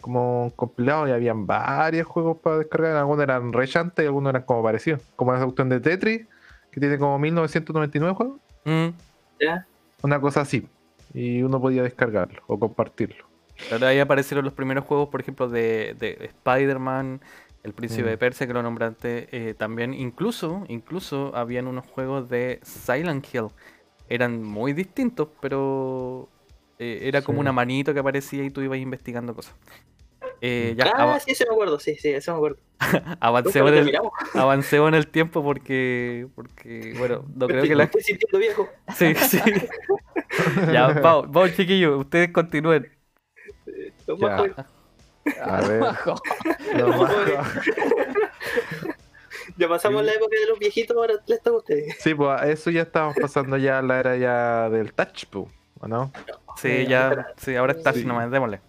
[0.00, 2.96] como compilado y habían varios juegos para descargar.
[2.96, 5.00] Algunos eran rechantes y algunos eran como parecidos.
[5.14, 6.26] Como esa cuestión de Tetris,
[6.72, 8.40] que tiene como 1999 juegos.
[8.64, 8.88] Mm.
[9.40, 9.64] ¿Ya?
[10.02, 10.68] Una cosa así.
[11.14, 13.26] Y uno podía descargarlo o compartirlo.
[13.68, 17.20] Claro, ahí aparecieron los primeros juegos, por ejemplo, de, de Spider-Man,
[17.62, 18.06] El Príncipe Mm.
[18.10, 19.28] de Persia, que lo nombraste.
[19.30, 23.48] eh, también, incluso, incluso habían unos juegos de Silent Hill.
[24.08, 26.28] Eran muy distintos, pero
[26.78, 29.54] eh, era como una manito que aparecía y tú ibas investigando cosas.
[30.44, 30.78] Eh, Mm.
[30.78, 32.58] ya, Ah, sí, sí me acuerdo, sí, sí, eso me acuerdo.
[33.20, 33.98] Avancemos, lo en el,
[34.34, 37.84] avancemos en el tiempo porque, porque bueno, no creo Estoy- que la...
[37.84, 38.68] estoy sintiendo viejo.
[38.96, 39.38] Sí, sí.
[40.72, 42.90] ya, vamos, vamos chiquillos, ustedes continúen.
[45.40, 45.78] A ver.
[45.80, 46.14] Bajo.
[46.76, 47.12] lo más-
[49.56, 51.96] Ya pasamos la época de los viejitos, ahora les toca a ustedes.
[52.00, 55.46] Sí, pues eso ya estamos pasando ya a la era ya del touch, pues,
[55.80, 56.10] ¿o no?
[56.56, 58.00] Sí, ya, sí, ahora está Sí.
[58.00, 58.60] así nomás, démosle.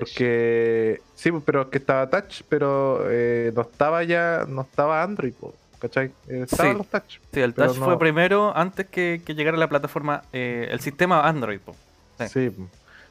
[0.00, 5.02] Porque sí, pues, pero es que estaba touch, pero eh, no estaba ya, no estaba
[5.02, 5.32] Android,
[5.78, 6.12] ¿cachai?
[6.28, 6.78] Eh, Estaban Sí.
[6.78, 7.18] los touch.
[7.32, 11.26] Sí, el Touch no- fue primero antes que, que llegara la plataforma, eh, el sistema
[11.26, 11.60] Android.
[12.18, 12.28] Sí.
[12.28, 12.52] Sí.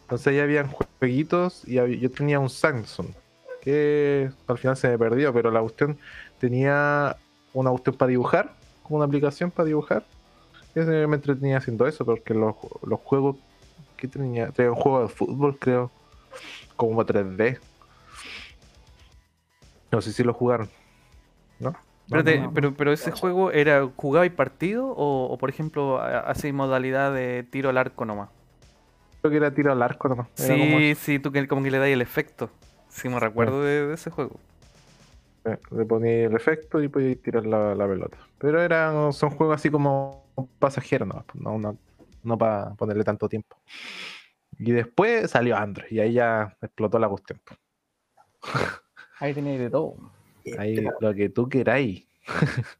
[0.01, 0.67] Entonces ya habían
[0.99, 3.07] jueguitos y hab- yo tenía un Samsung
[3.61, 5.97] que al final se me perdió, pero la cuestión
[6.39, 7.15] tenía
[7.53, 10.05] una cuestión para dibujar, como una aplicación para dibujar.
[10.75, 12.53] Y me entretenía haciendo eso, porque los,
[12.85, 13.37] los juegos
[13.97, 15.89] que tenía, tenía un juego de fútbol, creo,
[16.75, 17.59] como 3D.
[19.91, 20.69] No sé si lo jugaron.
[21.59, 21.71] ¿No?
[21.71, 21.77] No,
[22.17, 22.53] Espérate, no, no.
[22.53, 27.13] pero, pero ese juego era jugaba y partido o, o, por ejemplo a- así modalidad
[27.13, 28.29] de tiro al arco nomás.
[29.21, 30.27] Creo que era tiro al arco nomás.
[30.37, 32.49] Era como Sí, sí, tú que como que le das el efecto.
[32.89, 34.39] Sí, me recuerdo de, de ese juego.
[35.45, 38.17] Eh, Le ponía el efecto y podía tirar la, la pelota.
[38.39, 40.25] Pero eran, son juegos así como
[40.59, 41.77] pasajeros, no, no, no,
[42.23, 43.55] no para ponerle tanto tiempo.
[44.59, 47.39] Y después salió Android y ahí ya explotó la cuestión.
[49.19, 49.95] Ahí tenéis de todo.
[50.57, 52.07] Ahí lo que tú queráis.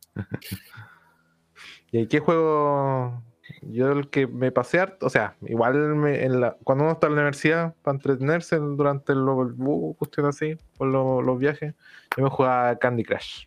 [1.92, 3.22] ¿Y ahí qué juego?
[3.62, 7.08] Yo el que me pasé harto, o sea, igual me- en la, cuando uno está
[7.08, 11.76] en la universidad para entretenerse durante los bu- cuestión así, por lo- los viajes,
[12.18, 13.46] yo me jugaba Candy Crush.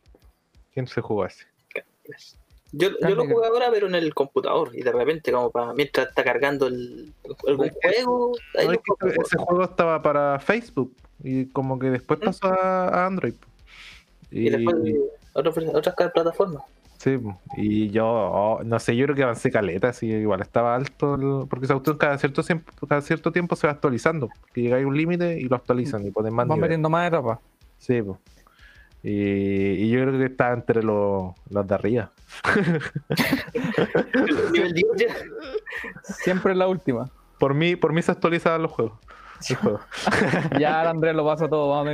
[0.73, 1.47] ¿Quién se jugó ese?
[2.73, 4.71] Yo, yo lo jugué ahora, pero en el computador.
[4.75, 7.13] Y de repente, como para mientras está cargando el,
[7.47, 12.49] algún juego, No, es que ese juego estaba para Facebook y como que después pasó
[12.49, 13.35] a, a Android.
[14.31, 14.77] y Y, después
[15.33, 16.63] otras otras plataformas.
[16.99, 17.19] sí,
[17.57, 21.49] y yo, oh, no sé, yo creo que avancé caleta, así igual estaba alto, el-
[21.49, 24.87] porque ese auto cada cierto, tiempo, cada cierto tiempo se va actualizando, que llega a
[24.87, 27.39] un límite y lo actualizan y ponen más Van metiendo más etapas.
[27.79, 28.19] Sí, po.
[29.03, 32.11] Y, y yo creo que está entre los, los de arriba.
[34.53, 35.15] Nivel 10 ya.
[36.03, 37.09] Siempre la última.
[37.39, 38.99] Por mí, por mí se actualizaban los juegos.
[39.49, 39.81] el juego.
[40.59, 41.71] Ya el Andrés lo pasa todo.
[41.71, 41.91] Vamos a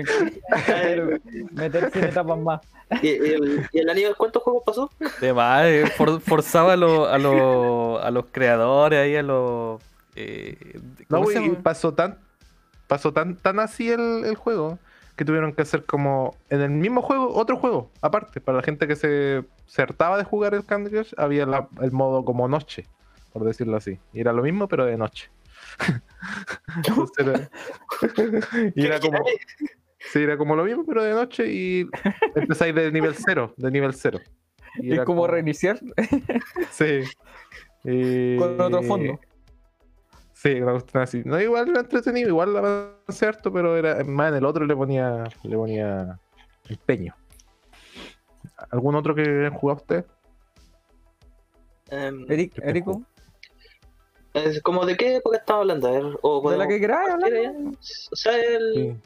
[1.52, 2.60] meter 100 etapas más.
[3.02, 4.90] ¿Y, y el, ¿Y el Aníbal cuántos juegos pasó?
[5.20, 9.82] De más, eh, for- forzaba a, los- a, los- a los creadores ahí, a los...
[10.16, 10.78] eh,
[11.08, 12.18] No, ¿cómo se güey, y pasó tan,
[12.86, 14.78] pasó tan, tan así el, el juego
[15.16, 18.86] que tuvieron que hacer como en el mismo juego, otro juego, aparte, para la gente
[18.88, 22.86] que se, se hartaba de jugar el Candy Crush, había la- el modo como noche,
[23.32, 23.98] por decirlo así.
[24.12, 25.30] Y era lo mismo, pero de noche.
[26.76, 27.50] Entonces era-
[28.74, 29.18] y era como,
[29.98, 31.86] sí, era como lo mismo, pero de noche y
[32.34, 34.18] empezáis de nivel cero, de nivel cero.
[34.76, 35.78] Y Y era como reiniciar
[36.72, 37.02] Sí.
[37.84, 39.20] Y- con otro fondo.
[40.44, 41.22] Sí, una cuestión así.
[41.24, 44.76] No, igual era entretenido, igual la avancé harto, pero era más en el otro le
[44.76, 46.20] ponía, le ponía
[46.68, 47.14] empeño.
[48.70, 50.04] ¿Algún otro que jugado usted?
[51.88, 53.02] Em, Eric, Erico,
[54.34, 55.88] es como de qué época estamos hablando?
[55.88, 57.32] A ver, o de la que queráis hablar.
[58.12, 58.96] O sea, el, Sí.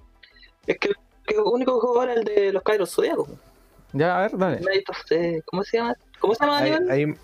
[0.66, 0.88] es que
[1.28, 3.28] el único que juego ahora es el de los Kairos Zodiacos.
[3.92, 4.60] Ya, a ver, dale.
[5.46, 5.94] ¿Cómo se llama?
[6.18, 7.14] ¿Cómo se llama Ahí, ahí...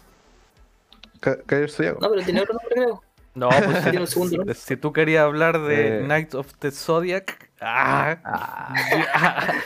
[1.46, 1.98] Caer Zodiaco.
[2.00, 3.02] No, pero tiene otro nombre, creo.
[3.34, 4.54] No, pues nombre.
[4.54, 6.00] si, si tú querías hablar de Eh.
[6.04, 7.50] Knights of the Zodiac...
[7.60, 8.16] Ah,
[9.14, 9.62] Ah,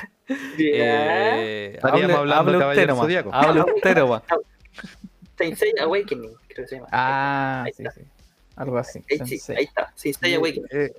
[0.59, 3.31] eh, Estaríamos hable, hablando hable de usted Caballero nomás, Zodíaco.
[3.35, 3.97] Hable usted
[5.57, 6.89] Seiya Awakening, creo que se llama.
[6.93, 7.95] ah, Ahí sí, está.
[7.95, 8.07] sí.
[8.57, 8.99] Algo así.
[9.11, 9.57] Ahí, sí, sensei.
[9.57, 10.67] ahí está, Saint Seiya Awakening.
[10.71, 10.93] Eh,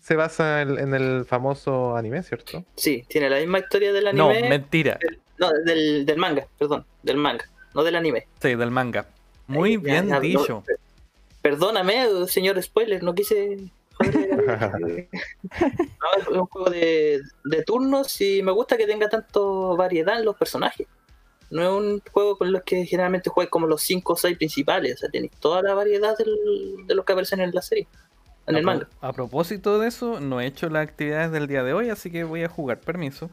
[0.00, 2.64] se basa en, en el famoso anime, ¿cierto?
[2.76, 4.48] Sí, tiene la misma historia del No, anime.
[4.48, 4.98] mentira.
[5.38, 7.44] No, del, del manga, perdón, del manga,
[7.74, 8.26] no del anime.
[8.40, 9.06] Sí, del manga.
[9.48, 10.64] Muy Ya, bien ya, no, dicho.
[11.42, 13.58] Perdóname, señor spoiler, no quise.
[14.00, 14.08] No,
[16.18, 20.36] es un juego de, de turnos y me gusta que tenga tanto variedad en los
[20.36, 20.86] personajes.
[21.50, 24.94] No es un juego con los que generalmente juegas como los 5 o 6 principales,
[24.94, 27.86] o sea, tenéis toda la variedad del- de los que aparecen en la serie.
[28.46, 28.88] en a, el manga.
[29.00, 32.24] a propósito de eso, no he hecho las actividades del día de hoy, así que
[32.24, 32.80] voy a jugar.
[32.80, 33.30] Permiso.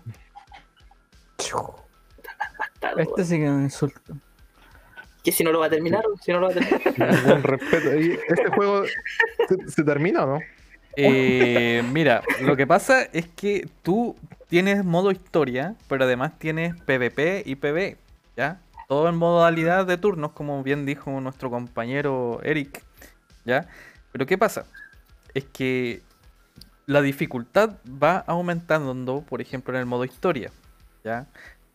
[2.97, 3.93] Este sí que es un
[5.23, 6.03] ¿Qué si no lo va a terminar?
[6.21, 7.23] Si no lo va a terminar.
[7.25, 7.99] Ningún respeto.
[7.99, 10.39] ¿Y ¿Este juego se, se termina o no?
[10.95, 14.15] Eh, mira, lo que pasa es que tú
[14.47, 17.97] tienes modo historia, pero además tienes PvP y PvE,
[18.35, 18.61] ¿ya?
[18.87, 22.83] Todo en modalidad de turnos, como bien dijo nuestro compañero Eric,
[23.45, 23.67] ¿ya?
[24.11, 24.65] Pero ¿qué pasa?
[25.33, 26.01] Es que
[26.87, 30.51] la dificultad va aumentando, por ejemplo, en el modo historia,
[31.03, 31.27] ¿ya?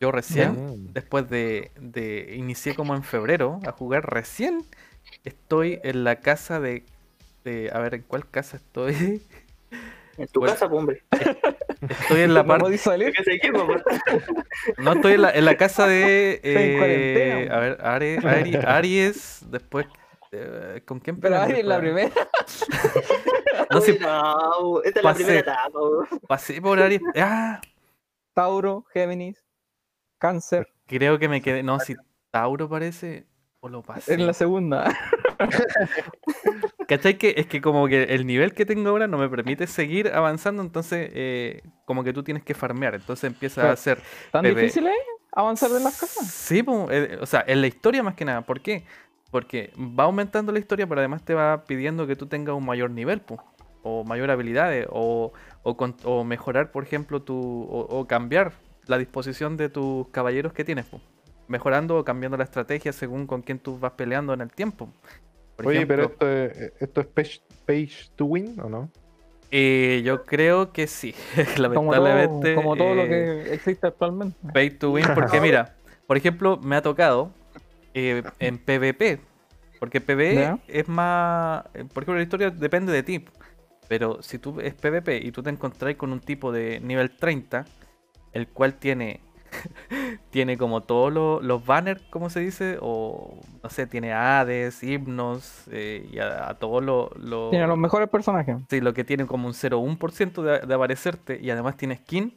[0.05, 4.65] Yo recién, después de, de inicié como en febrero a jugar, recién
[5.25, 6.85] estoy en la casa de,
[7.45, 9.23] de- a ver, ¿en cuál casa estoy?
[10.17, 10.55] En tu Bueno.
[10.55, 11.03] casa, pues, hombre.
[11.89, 13.83] Estoy en la ¿No parte, pues?
[14.79, 19.87] no estoy en la, en la casa de, eh, a ver, Are- Ari- Aries, después,
[20.31, 22.11] eh, ¿con quién Pero en la primera.
[23.71, 25.79] No, no, esta es la primera etapa,
[26.29, 27.61] pasé por Aries, ah,
[28.35, 29.44] Tauro, Géminis,
[30.25, 30.69] Cáncer.
[30.87, 31.95] creo que me quedé, no, si
[32.31, 33.27] Tauro parece,
[33.61, 34.15] o lo pasé.
[34.15, 34.91] En la segunda.
[36.89, 37.19] ¿Cachai?
[37.19, 40.63] Que es que como que el nivel que tengo ahora no me permite seguir avanzando,
[40.63, 43.99] entonces eh, como que tú tienes que farmear, entonces empieza a ser...
[44.33, 44.63] ¿Tan Bebé.
[44.63, 44.95] difícil es
[45.33, 46.27] avanzar de las casas?
[46.27, 48.85] Sí, po, eh, o sea, en la historia más que nada, ¿por qué?
[49.31, 52.91] Porque va aumentando la historia, pero además te va pidiendo que tú tengas un mayor
[52.91, 53.43] nivel, po,
[53.83, 58.53] o mayor habilidades, o, o, con- o mejorar, por ejemplo, tu, o, o cambiar
[58.87, 61.01] la disposición de tus caballeros que tienes, po,
[61.49, 64.89] mejorando o cambiando la estrategia según con quién tú vas peleando en el tiempo.
[65.57, 68.91] Por Oye, pero esto es, esto es page, page to win, ¿o no?
[69.51, 72.55] eh, yo creo que sí, Como todo, lamentablemente.
[72.55, 73.09] como todo lo eh,
[73.47, 74.37] que existe actualmente.
[74.53, 75.77] Pay to win, porque mira,
[76.07, 77.31] por ejemplo, me ha tocado
[77.95, 79.21] eh, en PvP,
[79.79, 80.59] porque PvE Ya.
[80.67, 81.65] es más.
[81.75, 83.25] eh, Por ejemplo, la historia depende de ti,
[83.87, 87.65] pero si tú es PvP y tú te encontrás con un tipo de nivel 30,
[88.35, 89.21] el cual tiene.
[90.31, 95.65] tiene como todos lo- los banners, como se dice, o no sé, tiene Hades, himnos,
[95.71, 97.17] eh, y a, a todos los.
[97.17, 98.57] los- Tiene los mejores personajes.
[98.69, 102.35] Sí, lo que tiene como un 0,1% de, de aparecerte y además tiene skin,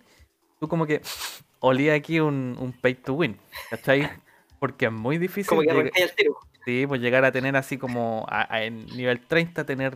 [0.60, 1.02] tú como que
[1.60, 3.38] olía aquí un, un pay to win,
[3.72, 4.02] ¿cachai?
[4.60, 6.38] Porque es muy difícil Como que arranqué el tiro.
[6.66, 9.96] sí, pues llegar a tener así como a- a- en nivel 30, tener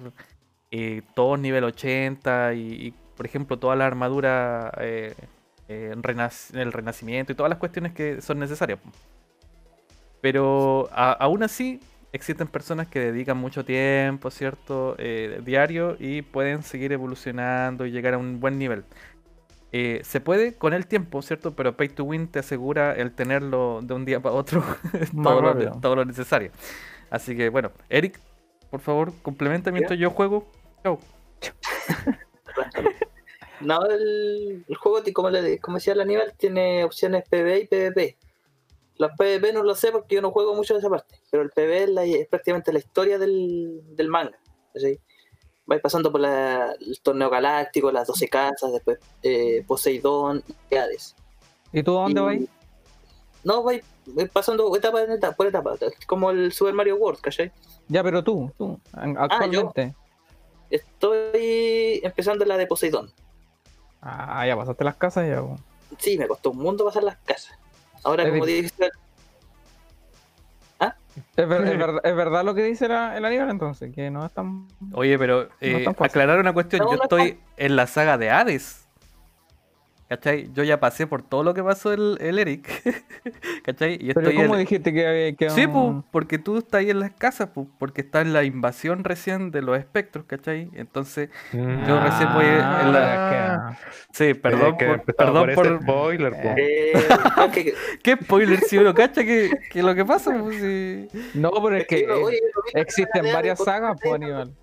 [0.72, 5.14] eh, todos nivel 80 y, y, por ejemplo, toda la armadura eh,
[5.72, 8.80] eh, renac- el renacimiento y todas las cuestiones que son necesarias.
[10.22, 11.80] Pero a- aún así
[12.14, 14.96] existen personas que dedican mucho tiempo, ¿cierto?
[14.98, 18.84] Eh, diario y pueden seguir evolucionando y llegar a un buen nivel.
[19.72, 21.56] Eh, se puede con el tiempo, ¿cierto?
[21.56, 24.62] Pero Pay to Win te asegura el tenerlo de un día para otro
[25.24, 25.80] todo, lo, rápido.
[25.82, 26.52] todo lo necesario.
[27.10, 28.20] Así que bueno, Eric,
[28.70, 30.52] por favor, complementa mientras yo juego.
[30.84, 31.00] Chau.
[33.64, 38.18] No, el, el juego, como, le, como decía el Aníbal, tiene opciones PvE y PvP.
[38.98, 41.50] Los PvP no lo sé porque yo no juego mucho de esa parte, pero el
[41.50, 44.38] PvE es, la- es prácticamente la historia del, del manga.
[44.76, 45.00] ¿sí?
[45.66, 51.16] Vais pasando por la- el torneo galáctico, las 12 casas, después eh, Poseidón y Hades.
[51.74, 52.38] ¿Y tú a dónde vas?
[53.44, 57.52] No, vais, vais pasando etapa en etapa, por etapa, como el Super Mario World, ¿cachai?
[57.88, 59.96] Ya, pero tú, tú, an- actualmente.
[60.70, 63.12] Estoy empezando la de Poseidón.
[64.02, 65.42] Ah, ya pasaste las casas ya.
[65.42, 65.58] po.
[66.00, 67.58] Sí, me costó un mundo pasar las casas.
[68.04, 68.78] Ahora, Es como difícil.
[68.80, 68.92] dije,
[71.36, 73.94] ¿Es, ver- es ver- es verdad lo que dice la- el Aníbal entonces?
[73.94, 74.68] Que no es tan...
[74.94, 78.18] Oye, pero eh, tan aclarar una cuestión, No, yo no es estoy en la saga
[78.18, 78.81] de Hades.
[80.12, 80.50] ¿Cachai?
[80.54, 82.68] Yo ya pasé por todo lo que pasó el, el Eric.
[83.64, 83.94] ¿Cachai?
[83.98, 85.50] Y Pero ¿cómo dijiste que había que...
[85.50, 89.06] Sí, pues, porque tú estás ahí en las casas, pues, porque está en la invasión
[89.06, 90.70] recién de los espectros, ¿cachai?
[90.74, 93.80] Entonces, Yo recién voy en la...
[94.12, 96.56] sí, perdón, que por, perdón por spoiler, po.
[96.58, 96.92] eh,
[97.54, 100.38] que- ¿Qué spoiler si uno cacha que, que lo que pasa?
[100.38, 101.08] Pues, sí.
[101.36, 102.06] No, pero es que
[102.74, 104.54] existen varias sagas, pues, Aníbal.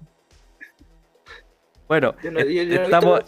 [1.88, 3.20] Bueno, Yo no- yo- yo visto estamos,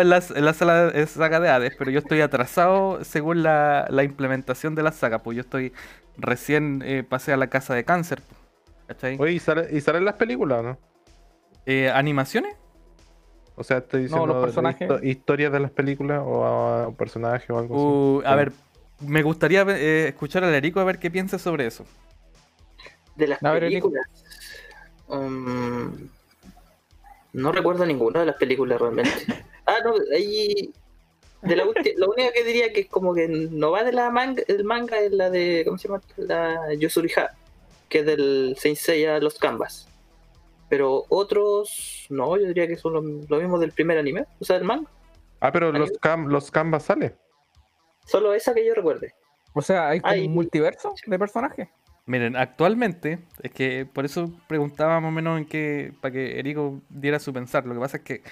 [0.00, 3.86] en la, en la sala de saga de Hades, pero yo estoy atrasado según la,
[3.90, 5.72] la implementación de la saga, pues yo estoy
[6.16, 8.38] recién eh, pasé a la casa de cáncer, pues,
[8.86, 9.16] ¿cachai?
[9.20, 10.78] Oye, ¿y, sale- ¿y salen las películas o no?
[11.66, 12.56] Eh, ¿Animaciones?
[13.56, 14.88] O sea, estoy diciendo los personajes.
[14.88, 17.74] histo- historias de las películas o a, un personaje o algo
[18.18, 18.52] Uh, a ver,
[19.00, 21.84] me gustaría eh, escuchar al Erico a ver qué piensa sobre eso.
[23.16, 23.92] De las ver, Erico.
[27.38, 29.10] No recuerdo ninguna de las películas realmente.
[29.70, 30.72] Ah, no, ahí.
[31.42, 34.08] De la, ulti- la única que diría que es como que no va de la
[34.08, 35.62] manga, el manga es la de.
[35.66, 36.00] ¿Cómo se llama?
[36.16, 37.32] La Yusuriha,
[37.90, 39.86] que es del Saint Seiya Los Canvas.
[40.70, 44.56] Pero otros, no, yo diría que son lo, lo mismo del primer anime, o sea,
[44.56, 44.90] del manga.
[45.40, 47.14] Ah, pero los, cam los canvas sale.
[48.06, 49.14] Solo esa que yo recuerde.
[49.52, 51.68] O sea, hay como Hay- un multiverso de personajes.
[52.08, 56.80] Miren, actualmente, es que por eso preguntaba más o menos en qué, para que Erico
[56.88, 57.66] diera su pensar.
[57.66, 58.22] Lo que pasa es que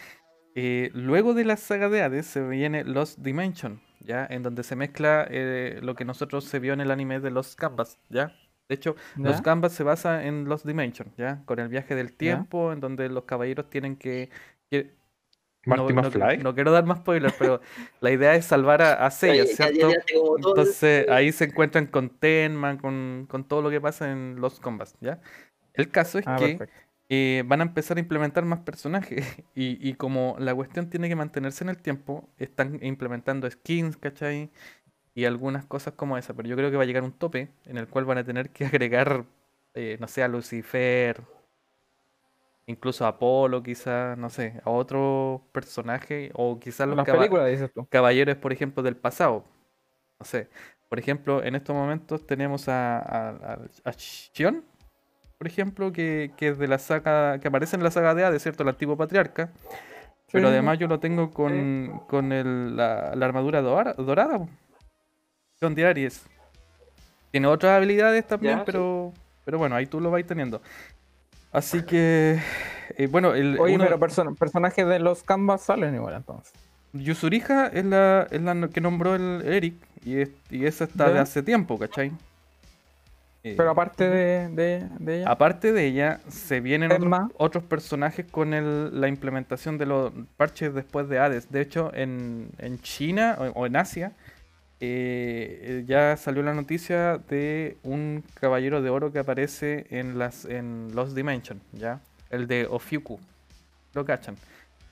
[0.55, 4.27] eh, luego de la saga de Hades se viene Lost Dimension, ¿ya?
[4.31, 7.55] En donde se mezcla eh, lo que nosotros se vio en el anime de Los
[7.55, 8.33] Canvas, ¿ya?
[8.69, 9.43] De hecho, Los ¿Ya?
[9.43, 11.43] Canvas se basa en Lost Dimension, ¿ya?
[11.45, 14.31] Con el viaje del tiempo, en donde los caballeros tienen que...
[14.71, 14.95] que-
[15.67, 16.39] Marty no, McFly.
[16.39, 17.61] no quiero dar más spoilers, pero
[18.01, 20.37] la idea es salvar a, a Seiya, Ya- ya- ya ¿cierto?
[20.39, 24.97] Entonces ahí se encuentran con Tenma, con, con todo lo que pasa en los combats,
[25.01, 25.21] ¿ya?
[25.75, 26.59] El caso es Ah, que
[27.09, 31.17] eh, van a empezar a implementar más personajes y, y como la cuestión tiene que
[31.17, 34.51] mantenerse en el tiempo, están implementando skins, ¿cachai?
[35.15, 37.79] Y algunas cosas como esa, pero yo creo que va a llegar un tope en
[37.79, 39.25] el cual van a tener que agregar,
[39.75, 41.23] eh, no sé, a Lucifer,
[42.67, 47.29] incluso a Apolo quizás, no sé, a otro personaje o quizás los caba-
[47.89, 49.45] caballeros, por ejemplo, del pasado.
[50.19, 50.49] No sé.
[50.89, 54.65] Por ejemplo, en estos momentos tenemos a, a, a- a Shion,
[55.39, 58.43] por ejemplo, que, que es de la saga, que aparece en la saga de Hades,
[58.43, 58.63] ¿cierto?
[58.63, 59.51] El antiguo patriarca.
[60.33, 64.47] Pero además yo lo tengo con, con el- la, la armadura dora- dorada.
[65.61, 66.27] Shion de Aries.
[67.31, 68.65] Tiene otras habilidades también, Ya, sí.
[68.67, 69.13] pero,
[69.45, 70.61] pero bueno, ahí tú lo vais teniendo.
[71.57, 72.39] Así que,
[72.99, 76.53] eh, bueno, el, Oye, uno- pero person- personajes de los canvas salen igual entonces.
[76.93, 81.19] Yusuriha es la, es la que nombró el Eric y, es- y esa está de
[81.19, 82.13] hace tiempo, ¿cachai?
[83.43, 86.91] Eh, Pero aparte de, de, de ella, aparte de ella, se vienen
[87.39, 91.51] otros, personajes con el- la implementación de los parches después de Hades.
[91.51, 94.13] De hecho, en, en China o, o en Asia
[94.81, 100.45] eh, eh, ya salió la noticia de un caballero de oro que aparece en las
[100.45, 102.01] en Lost Dimension, ¿ya?
[102.31, 103.19] El de Ofiuku.
[103.95, 104.37] ¿Lo cachan?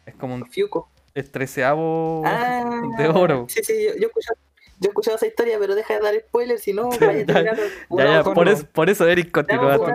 [0.06, 0.88] Es como un Fiuco.
[1.14, 3.46] el treceavo Ah, de oro.
[3.48, 4.38] Sí, sí, yo, yo he escuchado,
[4.80, 7.24] yo he escuchado esa historia, pero deja de dar spoilers, si no, vaya a Ya,
[7.26, 7.56] terminar
[7.90, 8.52] Ya, ya, por ¿no?
[8.52, 9.92] eso, por eso Eric, continúa tú.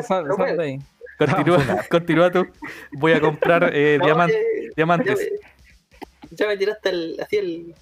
[1.17, 2.47] Continúa, continúa tú.
[2.93, 5.17] Voy a comprar eh, No, diaman- que- Ya diamantes.
[5.17, 7.75] me, ya me tiraste el, así el,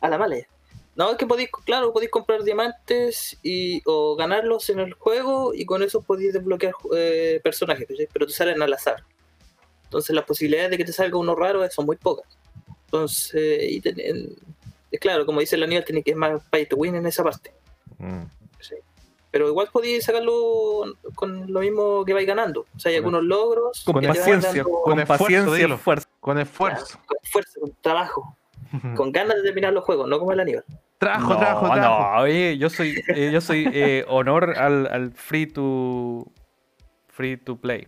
[0.00, 0.46] a la mala ya.
[0.96, 5.64] No, es que podéis, claro, podéis comprar diamantes y, o ganarlos en el juego y
[5.64, 8.08] con eso podéis desbloquear eh, personajes, ¿cachai?
[8.12, 9.04] pero te salen al azar.
[9.84, 12.26] Entonces las posibilidades de que te salga uno raro son muy pocas.
[12.86, 14.36] Entonces, y ten- en-
[14.90, 17.22] es claro, como dice la nivel, tiene que es más pay to win en esa
[17.22, 17.52] parte.
[17.98, 18.24] Mm.
[19.32, 20.82] Pero igual podéis sacarlo
[21.14, 22.66] con lo mismo que vais ganando.
[22.74, 23.80] O sea, hay algunos logros.
[23.84, 26.08] Con paciencia, dando- con, paciencia esfuerzo.
[26.18, 26.98] Con esfuerzo.
[27.06, 28.36] con esfuerzo, con trabajo,
[28.96, 30.64] con ganas de terminar los juegos, no como el Aníbal.
[30.98, 32.16] Trabajo, no, trabajo, trabajo.
[32.16, 36.26] no, oye, yo soy, eh, yo soy eh, honor al, al free to
[37.08, 37.86] free to play.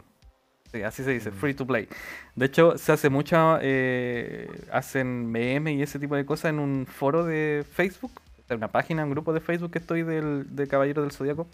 [0.72, 1.86] Sí, así se dice, free to play.
[2.34, 6.86] De hecho, se hace mucha, eh, hacen meme y ese tipo de cosas en un
[6.86, 8.12] foro de Facebook,
[8.48, 11.46] en una página, un grupo de Facebook que estoy del, de Caballero del Zodíaco,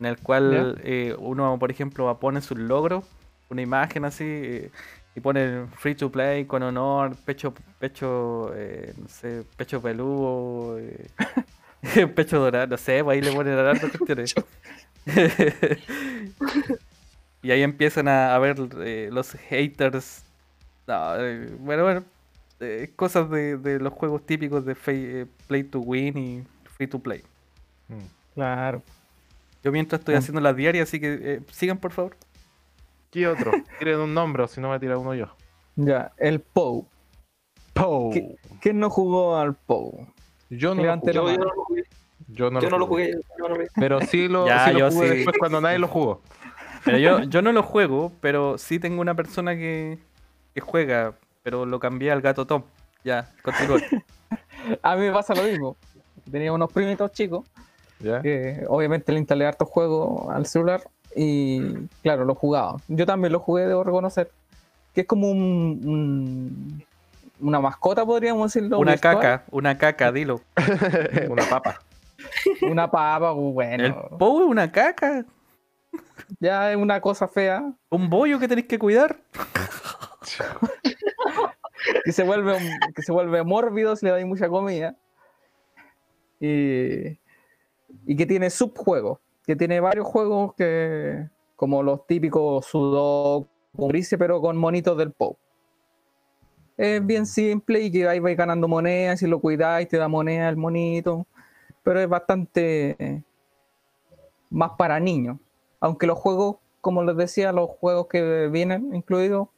[0.00, 3.04] en el cual eh, uno, por ejemplo, pone sus logros,
[3.50, 4.70] una imagen así, eh,
[5.14, 11.06] y pone free to play con honor, pecho, pecho, eh, no sé, pecho peludo, eh,
[12.14, 14.34] pecho dorado, no sé, pues ahí le ponen a las cuestiones.
[17.42, 20.24] y ahí empiezan a, a ver eh, los haters.
[20.86, 22.04] No, eh, bueno, bueno,
[22.60, 26.44] eh, cosas de, de los juegos típicos de fe- eh, Play to Win y
[26.76, 27.22] Free to Play.
[27.88, 28.34] Mm.
[28.34, 28.82] Claro.
[29.62, 30.18] Yo mientras estoy Mm.
[30.18, 32.16] haciendo las diarias, así que eh, sigan por favor.
[33.10, 33.50] ¿Qué otro?
[33.78, 35.26] Tiren un nombre o si no me tira uno yo.
[35.76, 36.86] Ya, el POU.
[37.72, 38.12] Pou.
[38.60, 40.06] ¿Quién no jugó al POU?
[40.50, 41.12] Yo no, lo jugué.
[41.12, 41.84] Yo, no lo jugué,
[42.28, 43.12] Yo no yo lo no lo jugué.
[43.12, 43.68] jugué, yo no lo jugué.
[43.76, 45.16] Pero sí lo, Ya, sí lo jugué sí.
[45.16, 46.20] después cuando nadie lo jugó.
[46.84, 49.98] Pero yo, yo no lo juego, pero sí tengo una persona que,
[50.54, 52.62] que juega, pero lo cambié al gato Tom.
[53.04, 53.80] Ya, continúa.
[54.82, 55.76] A mí me pasa lo mismo.
[56.30, 57.44] Tenía unos primitos chicos
[57.98, 58.20] ¿Ya?
[58.22, 60.82] que obviamente le instalé hartos juegos al celular
[61.16, 61.60] y
[62.02, 62.76] claro, lo jugaba.
[62.88, 64.30] Yo también lo jugué, debo reconocer.
[64.94, 66.84] Que es como un, un-
[67.40, 68.78] una mascota, podríamos decirlo.
[68.78, 69.14] Una virtual.
[69.16, 70.40] caca, una caca, dilo.
[71.30, 71.80] Una papa.
[72.62, 73.84] Una papa, bueno.
[73.84, 75.24] El Pou es una caca.
[76.38, 79.16] Ya es una cosa fea Un bollo que tenéis que cuidar.
[82.04, 82.56] que se vuelve,
[82.94, 84.94] que se vuelve mórbido si le dais mucha comida.
[86.40, 87.18] Y,
[88.06, 89.18] y que tiene subjuegos,
[89.50, 93.48] que tiene varios juegos que, como los típicos Sudoku,
[94.16, 95.36] pero con monitos del POW.
[96.76, 100.48] Es bien simple y que ahí vais ganando monedas, si lo cuidáis te da moneda
[100.48, 101.26] el monito,
[101.82, 103.24] pero es bastante
[104.50, 105.36] más para niños.
[105.80, 109.48] Aunque los juegos como les decía, los juegos que vienen incluidos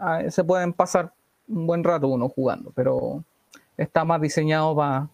[0.00, 1.12] ah, se pueden pasar
[1.46, 3.22] un buen rato uno jugando, pero
[3.76, 5.08] está más diseñado para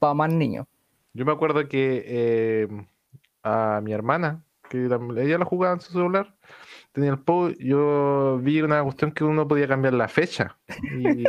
[0.00, 0.66] para más niños.
[1.12, 2.68] Yo me acuerdo que eh,
[3.42, 6.34] a mi hermana, que ella lo jugaba en su celular,
[6.92, 10.56] tenía el POW, yo vi una cuestión que uno podía cambiar la fecha.
[10.98, 11.24] Y,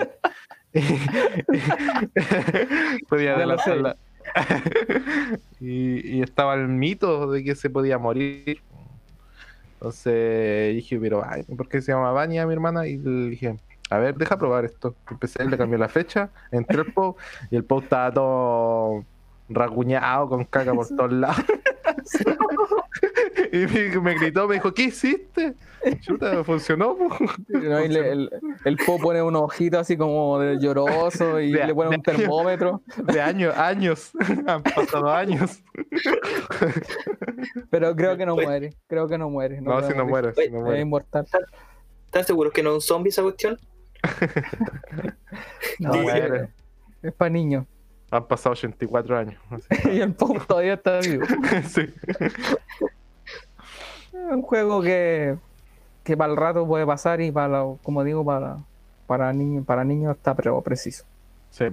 [3.09, 3.97] podía adelantarla.
[5.59, 8.61] y, y estaba el mito de que se podía morir.
[9.73, 12.85] Entonces dije, pero ay, ¿por qué se llama Vania mi hermana?
[12.85, 13.57] Y le dije,
[13.89, 14.95] a ver, deja probar esto.
[15.09, 17.15] Empecé, le cambié la fecha, entré al POW
[17.49, 19.05] y el POW estaba todo
[19.49, 21.43] raguñado con caca por todos lados.
[23.51, 25.53] y me, me gritó, me dijo, ¿qué hiciste?
[26.01, 26.95] Chuta, funcionó.
[26.97, 27.07] po".
[27.47, 27.85] ¿no?
[27.85, 28.29] Y le- el,
[28.65, 32.81] el Po pone un ojito así como de lloroso y De- le pone un termómetro,
[33.05, 34.11] De años, años.
[34.47, 35.63] Han pasado años.
[37.69, 39.61] pero creo que no muere, creo que no muere.
[39.61, 40.33] No, si no muere.
[40.33, 40.81] si no Es muere.
[40.81, 41.25] inmortal.
[42.05, 43.57] ¿Están seguros que no es un zombie esa cuestión?
[45.79, 46.49] No, sí, muere.
[47.01, 47.65] es para niños.
[48.11, 49.35] Han pasado 84 años.
[49.51, 49.89] así.
[49.97, 51.25] y el Po todavía está vivo.
[51.67, 51.81] Sí.
[54.11, 55.35] Es un juego que,
[56.03, 58.57] que para el rato puede pasar y para, lo- como digo, para,
[59.07, 61.03] para niños para niños está pero preciso.
[61.51, 61.65] Sí,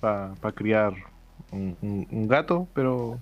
[0.00, 0.92] para criar
[1.50, 3.18] un, un- un gato, pero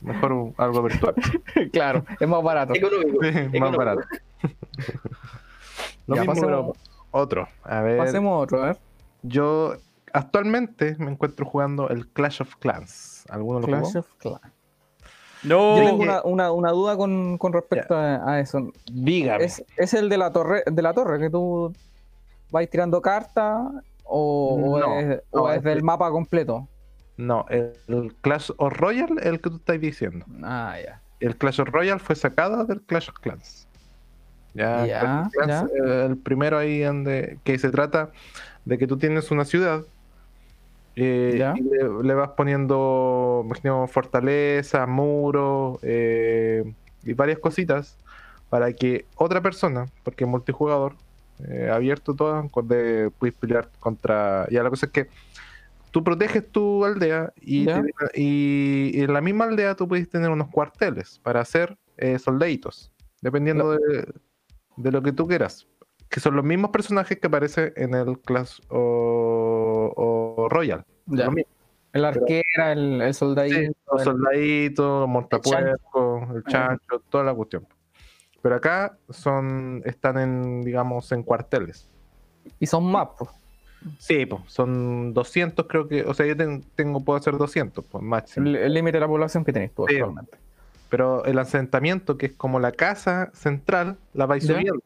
[0.00, 1.14] mejor un- algo virtual.
[1.72, 2.74] claro, es más barato.
[2.74, 3.18] Económico.
[3.22, 4.02] Sí, más barato.
[6.06, 6.76] Lo Ya, mismo, pero pasemos,
[7.10, 7.48] otro.
[7.62, 8.78] A ver, pasemos otro, a ver.
[9.22, 9.76] yo
[10.12, 13.24] actualmente me encuentro jugando el Clash of Clans.
[13.28, 13.98] ¿Alguno lo Clash jugó?
[14.00, 14.40] of Clans.
[15.42, 18.70] No, Yo tengo una, una, una duda con, con respecto a, a eso.
[18.92, 19.42] Dígame.
[19.44, 21.72] ¿Es, es el de la torre de la torre que tú
[22.50, 23.62] vas tirando cartas
[24.04, 26.68] o, No, es, no, o es es del de- mapa completo?
[27.16, 30.26] No, el, el Clash of Royale es el que tú estás diciendo.
[30.42, 31.00] Ah, ya.
[31.20, 33.66] El Clash of Royale fue sacado del Clash of Clans.
[34.52, 38.10] Ya, Ya, Clash of Clans, eh, el primero ahí donde que se trata
[38.64, 39.84] de que tú tienes una ciudad
[41.02, 46.64] eh, y le, le vas poniendo imagino, fortalezas, muros eh,
[47.04, 47.96] y varias cositas
[48.48, 50.94] para que otra persona, porque es multijugador,
[51.48, 54.46] eh, abierto todo, de, puedes pelear contra.
[54.50, 55.08] Ya la cosa es que
[55.90, 57.82] tú proteges tu aldea y, Ya.
[57.82, 62.18] te- y- y en la misma aldea tú puedes tener unos cuarteles para hacer eh,
[62.18, 62.92] soldaditos,
[63.22, 64.12] dependiendo de,
[64.76, 65.66] de lo que tú quieras.
[66.08, 69.19] Que son los mismos personajes que aparecen en el Clash o
[70.50, 70.84] Royal.
[71.06, 71.24] Ya.
[71.26, 71.50] Lo mismo.
[71.92, 73.72] El arquera, el, el soldadito.
[73.92, 77.66] Los el- montapuerco, el chancho, toda la cuestión.
[78.42, 81.88] Pero acá son, están en, digamos, en cuarteles.
[82.58, 83.30] y son más, pues.
[83.98, 88.04] Sí, pues, son 200 creo que, o sea, yo ten- tengo, puedo hacer 200, pues,
[88.04, 88.46] máximo.
[88.46, 89.96] El límite de la población que tenés tú Sí.
[89.96, 90.36] actualmente.
[90.90, 94.82] Pero el asentamiento, que es como la casa central, la vais subiendo.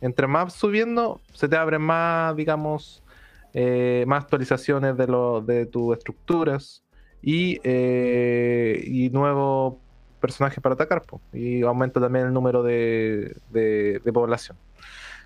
[0.00, 3.02] Entre más subiendo, se te abren más, digamos,
[3.54, 6.82] eh, más actualizaciones de, lo, de tus estructuras
[7.22, 9.76] y, eh, y nuevos
[10.20, 11.02] personajes para atacar.
[11.02, 11.20] po.
[11.32, 14.56] Y aumenta también el número de, de- población.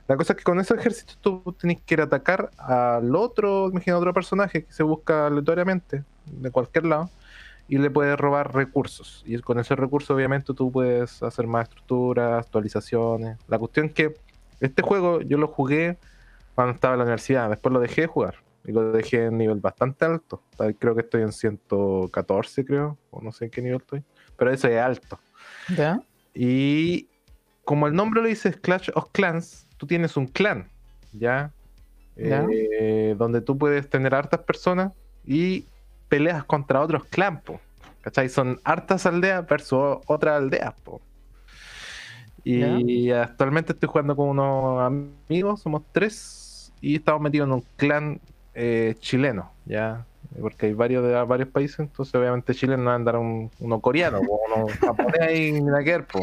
[0.07, 3.69] La cosa es que con esos ejércitos tú tenés que ir a atacar al otro,
[3.69, 7.11] imagina otro personaje que se busca aleatoriamente de cualquier lado
[7.69, 9.23] y le puedes robar recursos.
[9.27, 13.39] Y con ese recurso, obviamente, tú puedes hacer más estructuras, actualizaciones.
[13.49, 14.15] La cuestión es que
[14.61, 15.99] este juego yo lo jugué
[16.59, 18.35] cuando estaba en la universidad, después lo dejé de jugar
[18.65, 20.43] y lo dejé en nivel bastante alto.
[20.81, 24.03] Creo que estoy en 114, creo, o no sé en qué nivel estoy,
[24.37, 25.21] pero eso es alto.
[25.77, 26.03] ¿Ya?
[26.35, 27.07] Y
[27.65, 30.69] como el nombre lo dice, Clash of Clans, tú tienes un clan,
[31.13, 31.53] ¿ya?
[32.17, 32.45] Ya.
[32.51, 34.93] Eh, donde tú puedes tener hartas personas
[35.25, 35.65] y
[36.09, 37.41] peleas contra otros clans,
[38.01, 38.29] ¿cachai?
[38.29, 41.01] Son hartas aldeas versus otras aldeas, po.
[42.43, 46.38] Y actualmente estoy jugando con unos amigos, somos tres,
[46.81, 48.21] y estamos metidos en un clan
[48.55, 50.05] eh, chileno, ¿ya?
[50.41, 53.81] Porque hay varios de varios países, entonces obviamente Chile no va a andar un, uno
[53.81, 56.21] coreano, o uno japonés ni nada ver, po.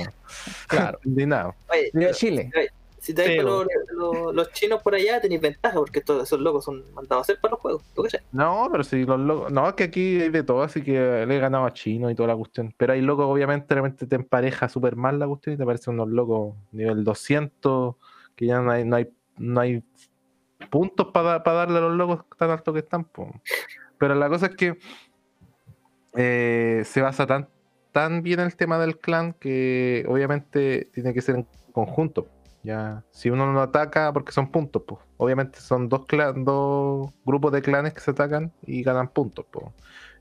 [0.68, 0.99] Claro.
[1.06, 1.56] Indignado.
[1.70, 2.51] Oye, De Chile.
[2.99, 6.66] si te Sí, los, los- los chinos por allá, tenéis ventaja porque todos esos locos
[6.66, 7.84] son mandados a hacer para los juegos.
[7.95, 8.28] ¿Tú qué sabes?
[8.32, 9.51] No, pero si los locos.
[9.51, 12.16] No, es que aquí hay de todo, así que le he ganado a chino y
[12.16, 12.74] toda la cuestión.
[12.78, 16.10] Pero hay locos, obviamente, realmente te empareja súper mal la cuestión y te parecen unos
[16.10, 17.95] locos nivel 200,
[18.36, 19.84] que ya no hay, no hay, no hay
[20.70, 23.05] puntos para darle a los locos tan altos que están.
[23.05, 23.32] po.
[23.97, 24.78] Pero la cosa es que
[26.13, 27.49] eh, se basa tan,
[27.91, 32.28] tan bien el tema del clan que obviamente tiene que ser en conjunto.
[32.63, 34.99] Ya, si uno no ataca, porque son puntos, pues.
[35.18, 39.66] Obviamente son dos, clan- dos grupos de clanes que se atacan y ganan puntos, pues.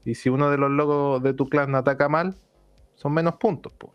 [0.05, 2.36] Y si uno de los locos de tu clan ataca mal,
[2.97, 3.92] son menos puntos, pues.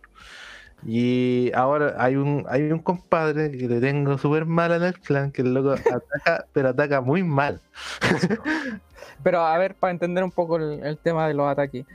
[0.85, 5.31] Y ahora hay un, hay un compadre que le tengo súper mal en el clan,
[5.31, 7.61] que el loco ataca, pero ataca muy mal.
[9.23, 11.85] Pero a ver, para entender un poco el, el tema de los ataques.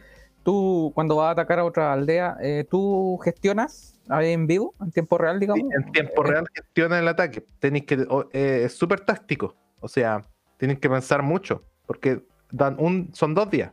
[0.42, 4.90] Tú, cuando vas a atacar a otra aldea, eh, ¿tú gestionas ahí en vivo, en
[4.90, 5.64] tiempo real, digamos?
[5.72, 7.42] en tiempo real gestiona el ataque.
[7.60, 9.56] Tenéis que, eh, es súper táctico.
[9.80, 10.22] O sea,
[10.58, 11.64] tienen que pensar mucho.
[11.86, 13.72] Porque dan un, son dos días.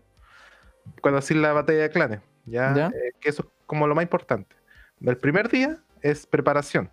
[1.02, 2.20] Cuando así la batalla de clanes.
[2.46, 2.88] Ya, Ya.
[2.88, 4.56] Eh, que eso es como lo más importante.
[5.04, 6.90] El primer día es preparación.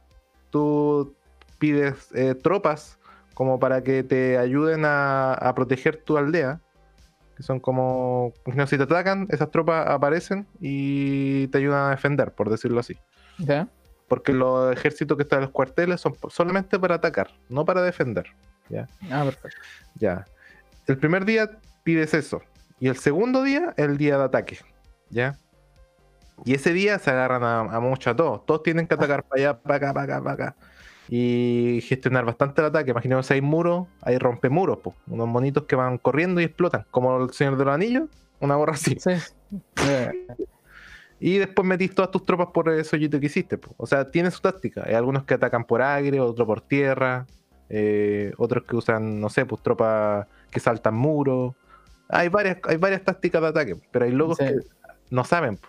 [0.51, 1.15] Tú
[1.59, 2.99] pides eh, tropas
[3.35, 6.61] como para que te ayuden a, a proteger tu aldea.
[7.37, 8.33] Que son como.
[8.67, 12.97] Si te atacan, esas tropas aparecen y te ayudan a defender, por decirlo así.
[13.39, 13.69] ¿Ya?
[14.09, 18.27] Porque los ejércitos que están en los cuarteles son solamente para atacar, no para defender.
[19.11, 19.61] Ah, perfecto.
[19.95, 20.25] Ya.
[20.87, 21.51] El primer día
[21.85, 22.43] pides eso.
[22.81, 24.59] Y el segundo día, el día de ataque.
[25.11, 25.39] ¿Ya?
[26.45, 28.45] Y ese día se agarran a, a mucho a todos.
[28.47, 30.57] Todos tienen que atacar para allá, para acá, para acá, para acá.
[31.09, 32.91] Y gestionar bastante el ataque.
[32.91, 34.95] Imaginemos si hay muros, hay rompemuros, po.
[35.07, 36.84] unos monitos que van corriendo y explotan.
[36.91, 38.09] Como el Señor de los Anillos,
[38.41, 38.97] una gorra así.
[39.01, 39.11] Sí.
[39.89, 40.26] Eh,
[41.20, 43.59] Y después metís todas tus tropas por hoyito que hiciste.
[43.59, 43.74] po.
[43.76, 44.84] O sea, tiene su táctica.
[44.86, 47.26] Hay algunos que atacan por aire, otros por tierra,
[47.70, 51.55] eh, otros que usan, no sé, pues tropas que saltan muros.
[52.09, 54.45] Hay varias, hay varias tácticas de ataque, pero hay locos Sí.
[54.45, 54.55] que
[55.11, 55.57] no saben.
[55.57, 55.68] po.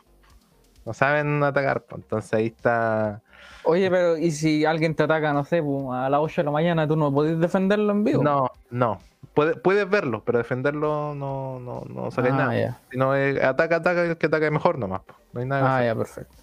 [0.89, 1.81] No saben atacar.
[1.83, 1.97] po.
[1.97, 3.21] Entonces ahí está.
[3.63, 6.51] Oye, pero ¿y si alguien te ataca, no sé, pues, a las 8 de la
[6.51, 8.23] mañana, tú no podés defenderlo en vivo?
[8.23, 8.97] No, no.
[9.35, 12.59] Puede- puedes verlo, pero defenderlo no, no, no sale ah, nada.
[12.59, 12.79] Ya.
[12.89, 15.01] Si no, eh, ataca, ataca, el que ataque mejor nomás.
[15.01, 15.13] po.
[15.33, 15.85] No hay nada que Ah, hacer.
[15.85, 16.35] ya, perfecto.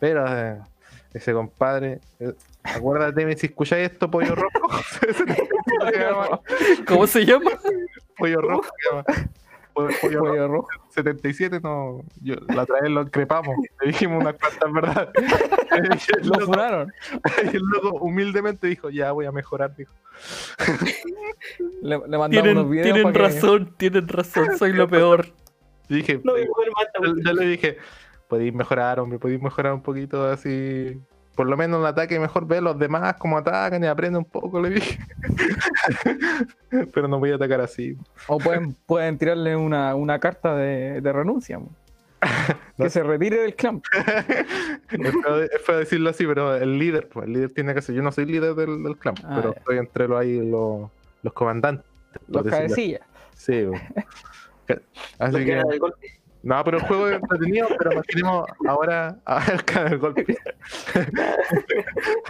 [0.00, 0.58] Pero eh,
[1.12, 2.32] ese compadre, eh,
[2.62, 4.48] acuérdate si escucháis esto, pollo rojo.
[6.88, 7.50] ¿Cómo se llama?
[8.16, 8.62] pollo rojo.
[8.64, 9.04] se llama.
[9.74, 10.68] Po- Pollo rojo Pollo rojo.
[10.90, 12.02] 77, no.
[12.22, 13.54] Yo, la otra vez lo increpamos.
[13.80, 14.62] Le dijimos unas cuantas
[16.22, 16.92] el Lo funaron.
[17.52, 19.74] y el loco humildemente dijo: Ya voy a mejorar.
[19.76, 19.92] Dijo.
[21.82, 25.26] Le, le mandamos unos Tienen, videos tienen para que- razón, tienen razón, soy lo peor.
[25.88, 26.44] Dije: No yo,
[27.24, 27.76] yo le dije:
[28.28, 30.98] Podéis mejorar, hombre, podéis mejorar un poquito así.
[31.34, 34.24] Por lo menos el ataque mejor ve a los demás cómo atacan y aprende un
[34.24, 34.98] poco, le dije.
[36.92, 37.96] Pero no voy a atacar así.
[38.28, 41.60] O pueden, pueden tirarle una, una carta de, de renuncia.
[42.76, 43.80] Que se retire del clan.
[44.90, 47.94] es, feo decirlo así, pero el líder, pues, el líder tiene que ser.
[47.94, 49.58] Yo no soy líder del, del clan, Ah, pero ya.
[49.58, 50.90] estoy entre los, ahí, los,
[51.22, 51.86] los comandantes.
[52.26, 53.02] Los cabecillas.
[53.36, 54.80] Sí, pues.
[55.20, 55.62] Así que.
[56.44, 60.24] No, pero el juego es entretenido, pero imaginemos ahora a el cara del golpe.
[60.24, 60.36] De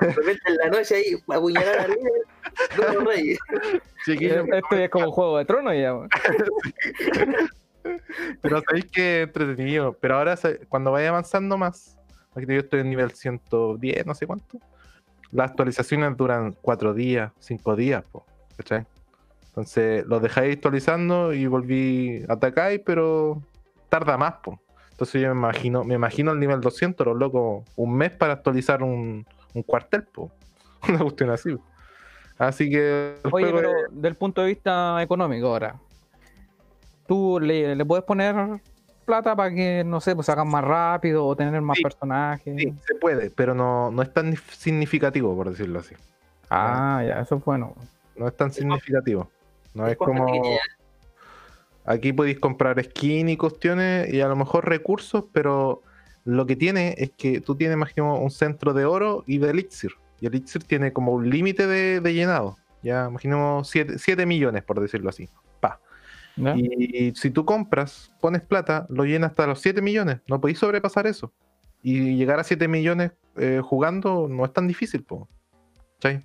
[0.00, 1.90] repente en la noche ahí, apuñalar.
[2.78, 3.38] No los reyes.
[4.04, 5.92] Chiquillos, Esto ya es como Juego de Tronos ya.
[8.40, 9.96] pero sabéis que es entretenido.
[10.00, 10.38] Pero ahora,
[10.68, 11.98] cuando vaya avanzando más,
[12.34, 14.58] aquí yo estoy en nivel 110, no sé cuánto.
[15.32, 18.24] Las actualizaciones duran 4 días, 5 días, po,
[18.56, 18.86] ¿cachai?
[19.46, 23.42] Entonces los dejáis actualizando y volví a atacar, pero
[23.94, 24.58] tarda más, po.
[24.90, 28.82] Entonces yo me imagino, me imagino el nivel 200, los locos, un mes para actualizar
[28.82, 29.24] un,
[29.54, 30.32] un cuartel, po.
[30.88, 31.56] Una cuestión así.
[32.36, 35.76] Así que Oye, pero es- del punto de vista económico ahora,
[37.06, 38.34] tú le, le puedes poner
[39.04, 42.56] plata para que, no sé, pues hagan más rápido o tener más Sí, personajes.
[42.56, 45.94] Sí, se puede, pero no, no es tan significativo, por decirlo así.
[46.50, 47.74] Ah, ya, eso es bueno.
[48.16, 49.30] No es tan significativo.
[49.72, 50.26] No es como.
[51.84, 55.82] Aquí podéis comprar skin y cuestiones y a lo mejor recursos, pero
[56.24, 59.92] lo que tiene es que tú tienes, imaginemos, un centro de oro y de elixir.
[60.20, 62.56] Y el elixir tiene como un límite de, de llenado.
[62.82, 65.28] Ya, imaginemos 7 millones, por decirlo así.
[65.60, 65.80] Pa.
[66.36, 70.20] Y si tú compras, pones plata, lo llenas hasta los 7 millones.
[70.28, 71.32] No podéis sobrepasar eso.
[71.82, 75.28] Y llegar a 7 millones eh, jugando no es tan difícil, po.
[75.94, 76.24] ¿Cachai?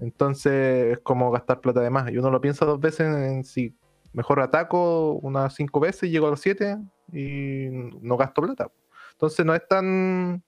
[0.00, 2.10] Entonces es como gastar plata de más.
[2.10, 3.74] Y uno lo piensa dos veces en si
[4.12, 6.78] mejor ataco unas 5 veces, llego a los 7
[7.12, 7.68] y
[8.02, 8.70] no gasto plata.
[9.12, 10.42] Entonces no es tan,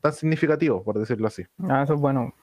[0.00, 1.44] tan significativo, por decirlo así.
[1.68, 2.34] Ah, eso es bueno.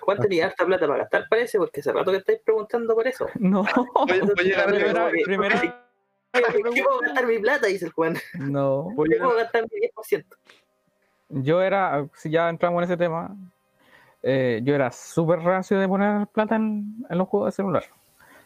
[0.00, 3.26] Juan tenía harta plata para gastar, parece, porque hace rato que estáis preguntando por eso.
[3.38, 3.62] No,
[4.06, 5.84] Voy- voy a llegar a Primera- primera-
[6.74, 7.66] ¿Qué puedo gastar mi plata?
[7.66, 8.16] Dice el Juan.
[8.34, 8.82] no.
[8.94, 10.24] voy a ¿Qué puedo gastar mi 10%?
[11.30, 13.36] Yo era, si ya entramos en ese tema,
[14.22, 17.84] eh, yo era súper racio de poner plata en, en los juegos de celular.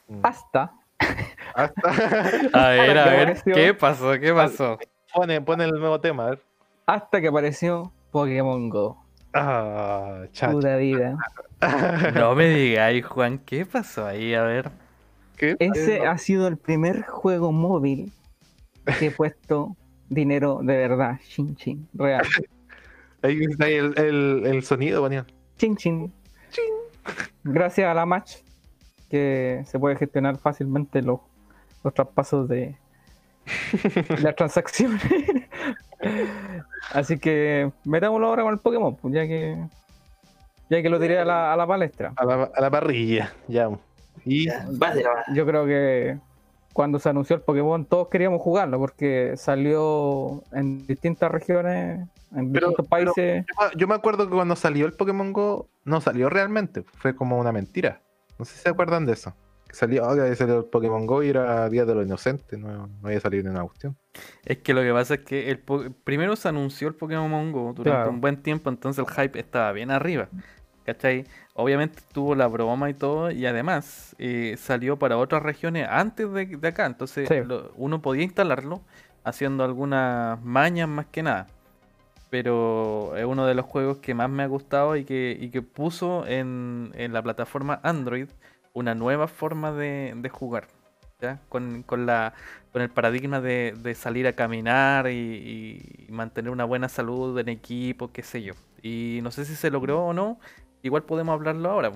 [0.09, 0.21] Mm.
[0.25, 0.73] Hasta
[1.55, 1.83] Hasta
[2.53, 3.55] A ver, a ¿Qué ver, pareció?
[3.55, 4.13] ¿qué pasó?
[4.21, 4.79] ¿Qué pasó?
[5.15, 6.43] pone, pone el nuevo tema, a ver.
[6.87, 8.99] hasta que apareció Pokémon Go.
[9.35, 10.25] Ah.
[10.51, 11.17] Pura vida.
[12.15, 14.35] No me digáis, Juan, ¿qué pasó ahí?
[14.35, 14.71] A ver.
[15.37, 15.57] ¿Qué?
[15.61, 18.13] Ese ha sido el primer juego móvil
[18.99, 19.77] que he puesto
[20.09, 22.27] dinero de verdad, chin chin, real.
[23.23, 25.25] Ahí está ahí el, el, el sonido, ponía.
[25.57, 26.13] Chin, chin.
[27.45, 28.37] Gracias a la match,
[29.13, 31.21] que se puede gestionar fácilmente los,
[31.85, 32.75] los traspasos de
[34.23, 35.03] las transacciones.
[36.93, 39.57] Así que metámoslo ahora con el Pokémon, pues, ya que
[40.71, 42.13] ya que lo tiré a la, a la palestra.
[42.17, 43.69] A la, a la parrilla, ya.
[44.25, 46.19] Y Ya, vas de la Yo creo que
[46.73, 52.69] cuando se anunció el Pokémon todos queríamos jugarlo porque salió en distintas regiones, en Pero-
[52.69, 53.45] distintos pero- países.
[53.77, 57.53] yo me acuerdo que cuando salió el Pokémon Go, no salió realmente, fue como una
[57.53, 58.01] mentira.
[58.43, 59.33] No sé si se acuerdan de eso.
[59.69, 63.07] Que salió, que salido el Pokémon Go y era Día de los Inocentes, no, no
[63.07, 63.97] había salido ni una cuestión.
[64.45, 67.73] Es que lo que pasa es que el po- primero se anunció el Pokémon Go
[67.73, 68.11] durante Claro.
[68.11, 70.29] un buen tiempo, entonces el hype estaba bien arriba.
[70.85, 71.25] ¿Cachai?
[71.55, 76.47] Obviamente tuvo la broma y todo, y además eh, salió para otras regiones antes de,
[76.47, 77.37] de acá, entonces Sí.
[77.47, 78.83] lo- uno podía instalarlo
[79.23, 81.47] haciendo algunas mañas más que nada.
[82.33, 85.61] Pero es uno de los juegos que más me ha gustado y que, y que
[85.61, 88.27] puso en, en la plataforma Android
[88.73, 90.69] una nueva forma de, de jugar.
[91.21, 91.43] ¿ya?
[91.51, 92.33] Con, con la,
[92.73, 98.13] con el paradigma de, de salir a caminar y, mantener una buena salud en equipo,
[98.13, 98.55] qué sé yo.
[98.81, 100.41] Y no sé si se logró o no,
[100.83, 101.93] igual podemos hablarlo ahora,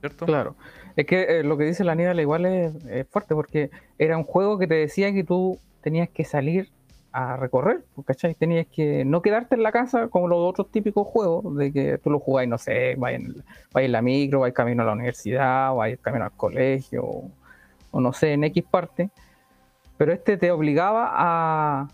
[0.00, 0.26] ¿cierto?
[0.26, 0.56] Claro.
[0.96, 4.24] Es que eh, lo que dice la Aníbal igual es, es fuerte porque era un
[4.24, 6.68] juego que te decía que tú tenías que salir
[7.12, 8.34] a recorrer, ¿cachai?
[8.34, 12.10] Tenías que no quedarte en la casa como los otros típicos juegos de que tú
[12.10, 15.74] lo jugáis, no sé, vais en, vais en la micro, vais camino a la universidad,
[15.74, 17.04] vais camino al colegio,
[17.90, 19.10] o, no sé, en X parte.
[19.96, 21.88] Pero este te obligaba a,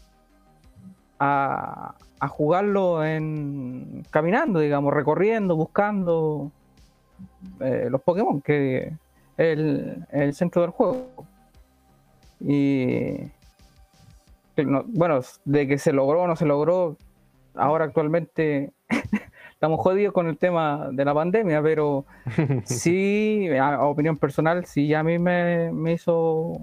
[1.18, 6.50] a, jugarlo en caminando, digamos, recorriendo, buscando
[7.60, 8.92] eh, los Pokémon, que es
[9.36, 11.06] el, el centro del juego.
[12.40, 13.30] Y
[14.56, 16.96] no- bueno, de que se logró o no se logró,
[17.54, 18.72] ahora actualmente
[19.52, 22.04] estamos jodidos con el tema de la pandemia, pero
[22.64, 26.60] sí, a, a opinión personal, sí a mí me, me hizo,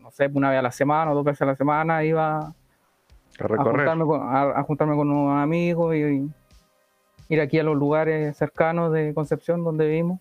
[0.00, 2.52] no sé, una vez a la semana o dos veces a la semana iba A
[3.72, 6.30] juntarme, con, a, a juntarme con unos amigos y, y
[7.28, 10.18] ir aquí a los lugares cercanos de Concepción donde vivimos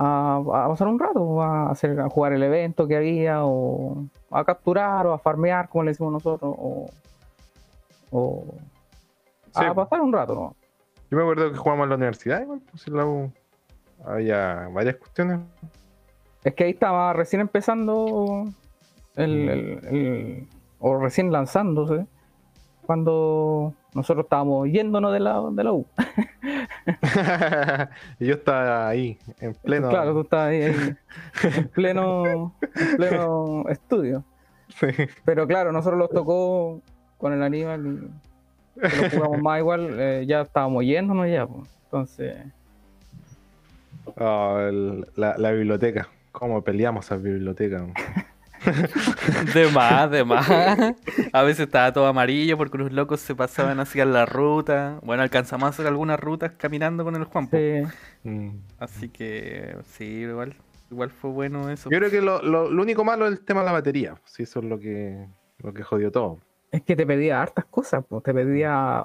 [0.00, 4.44] a, a pasar un rato, a, hacer, a jugar el evento que había o a
[4.44, 6.86] capturar o a farmear, como le decimos nosotros, o,
[8.12, 8.44] o
[9.54, 9.64] Sí.
[9.64, 10.34] a pasar un rato.
[10.34, 10.56] ¿no?
[11.10, 13.32] Yo me acuerdo que jugamos en la universidad, igual, pues en la U
[14.06, 15.40] había varias cuestiones.
[16.44, 18.44] Es que ahí estaba recién empezando
[19.16, 22.06] el, el- el- o recién lanzándose
[22.88, 25.84] cuando nosotros estábamos yéndonos de la, de la U.
[28.18, 29.90] yo estaba ahí, en pleno.
[29.90, 30.94] Claro, tú estás ahí, ahí,
[31.54, 34.24] en pleno, en pleno estudio.
[34.68, 34.86] Sí.
[35.26, 36.80] Pero claro, nosotros los tocó
[37.18, 41.46] con el Aníbal y lo jugamos más igual, eh, ya estábamos yéndonos ya.
[41.46, 41.68] pues.
[41.84, 42.36] Entonces,
[44.16, 46.08] Ah, el- la, la biblioteca.
[46.32, 47.84] ¿Cómo peleamos esa biblioteca?
[49.54, 50.48] De más, de más.
[51.32, 54.98] A veces estaba todo amarillo porque unos locos se pasaban hacia la ruta.
[55.02, 57.48] Bueno, alcanzamos a hacer algunas rutas caminando con el Juan.
[57.50, 57.82] sí,
[58.24, 58.50] Mm.
[58.78, 60.54] Así que sí, igual,
[60.90, 61.88] igual fue bueno eso.
[61.90, 64.16] Yo creo que lo, lo- lo único malo es el tema de la batería.
[64.24, 65.26] Sí, eso es lo que,
[65.58, 66.38] lo que jodió todo.
[66.70, 68.04] es que te pedía hartas cosas.
[68.08, 69.00] pues, Te pedía, a-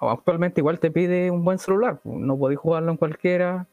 [0.00, 1.98] a- actualmente igual te pide un buen celular.
[2.02, 3.66] pues, No podéis jugarlo en cualquiera.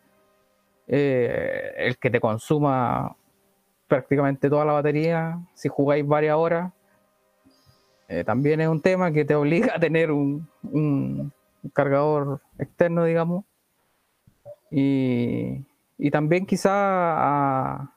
[0.87, 3.15] Eh, el que te consuma
[3.87, 6.71] prácticamente toda la batería, si jugáis varias horas,
[8.07, 11.31] eh, también es un tema que te obliga a tener un, un
[11.73, 13.45] cargador externo, digamos.
[14.71, 15.65] Y,
[15.97, 17.91] y también quizá a,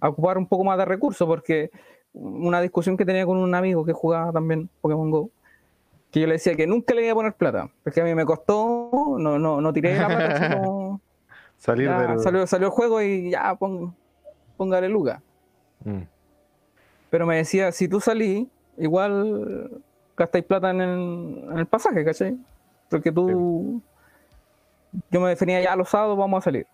[0.00, 1.70] a ocupar un poco más de recursos, porque
[2.12, 5.30] una discusión que tenía con un amigo que jugaba también Pokémon Go,
[6.10, 8.24] que yo le decía que nunca le iba a poner plata, porque a mí me
[8.24, 11.00] costó, no, no, no tiré la plata, como,
[11.56, 12.20] Salir ya, del.
[12.20, 13.96] salió, salió el juego y ya, pon-
[14.56, 15.22] póngale Luca.
[15.84, 16.02] Mm.
[17.10, 19.70] Pero me decía, si tú salís, igual
[20.16, 22.36] gastáis plata en el, en el pasaje, ¿cachai?
[22.88, 23.80] Porque tú,
[25.10, 26.66] yo me definía ya los sábados vamos a salir.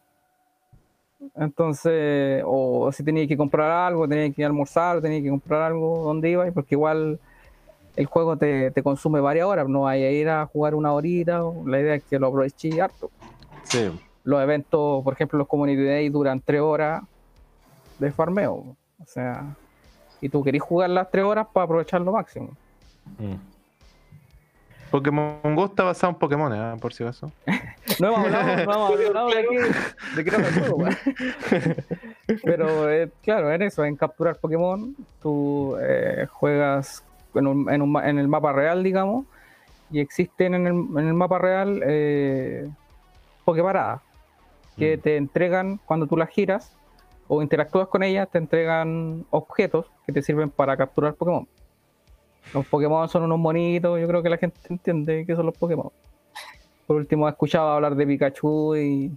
[1.37, 6.31] Entonces, o si tenías que comprar algo, tenías que almorzar, tenías que comprar algo, ¿dónde
[6.31, 6.51] ibas?
[6.53, 7.21] Porque igual
[7.97, 11.43] el juego te, te consume varias horas, no hay a ir a jugar una horita,
[11.67, 13.11] la idea es que lo aproveches harto.
[13.65, 13.91] Sí.
[14.25, 17.03] Los eventos, por ejemplo, los Community Days duran tres horas
[18.01, 18.77] de farmeo.
[18.99, 19.55] O sea,
[20.21, 22.51] y tú querés jugar las tres horas para aprovechar lo máximo.
[23.19, 23.35] Mm.
[24.91, 26.77] Pokémon Go está basado en Pokémon, ¿eh?
[26.81, 27.31] por si acaso.
[28.01, 30.97] No hemos hablado, no hemos hablado de qué, de el juego, weón.
[32.45, 37.05] Pero eh, claro, en eso, en capturar Pokémon, tú eh, juegas
[37.35, 39.27] en, un- en un ma- en el mapa real, digamos,
[39.91, 42.69] y existen en el, en el mapa real eh,
[43.45, 44.01] Poképaradas
[44.79, 45.01] que Mm.
[45.01, 46.73] te entregan cuando tú las giras
[47.33, 51.47] o interactúas con ellas, te entregan objetos que te sirven para capturar Pokémon.
[52.53, 55.93] Los Pokémon son unos monitos, yo creo que la gente entiende que son los Pokémon.
[56.89, 59.17] Por último, he escuchado hablar de Pikachu y,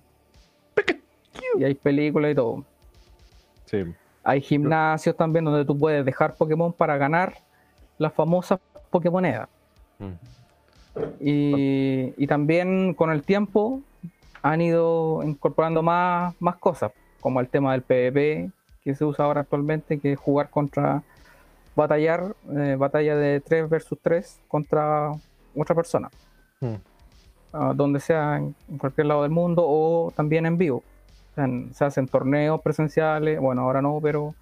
[1.57, 2.63] y hay películas y todo.
[3.65, 3.83] Sí.
[4.23, 7.33] Hay gimnasios también donde tú puedes dejar Pokémon para ganar
[7.97, 8.59] las famosas
[8.91, 9.49] Pokémonedas.
[9.97, 10.11] Mm.
[11.19, 13.81] Y, y también con el tiempo
[14.43, 16.91] han ido incorporando más, más cosas,
[17.23, 18.51] como el tema del PvP
[18.83, 21.01] que se usa ahora actualmente, que es jugar contra,
[21.73, 25.09] batallar, eh, batalla de 3 versus 3 contra
[25.55, 26.09] otra persona,
[26.59, 26.73] Mm.
[27.53, 30.83] ah, donde sea en cualquier lado del mundo o también en vivo.
[31.31, 34.35] O sea, en- se hacen torneos presenciales, bueno, ahora no, pero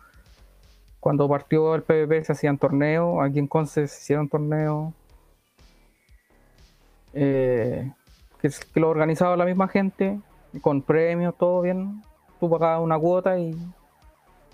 [0.99, 4.91] cuando partió el PvP se hacían torneos, aquí en Conce se hicieron torneos
[7.13, 7.91] eh,
[8.41, 8.49] que
[8.79, 10.19] lo organizaba la misma gente,
[10.61, 12.01] con premios, todo bien.
[12.41, 13.55] Tú pagabas una cuota y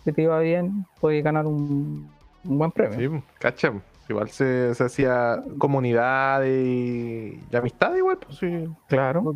[0.03, 2.07] si te iba bien, podías ganar un,
[2.43, 2.99] un buen premio.
[3.19, 3.73] Sí, cacha.
[4.09, 8.67] Igual se, se hacía comunidad y, y amistad igual, pues sí.
[8.87, 9.35] Claro.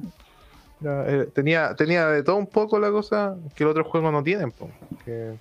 [0.81, 4.21] Era- eh, tenía, tenía de todo un poco la cosa que los otros juegos no
[4.23, 4.71] tienen, pues.
[5.03, 5.33] Que,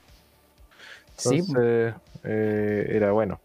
[1.17, 3.41] Sí, entonces, eh, era bueno.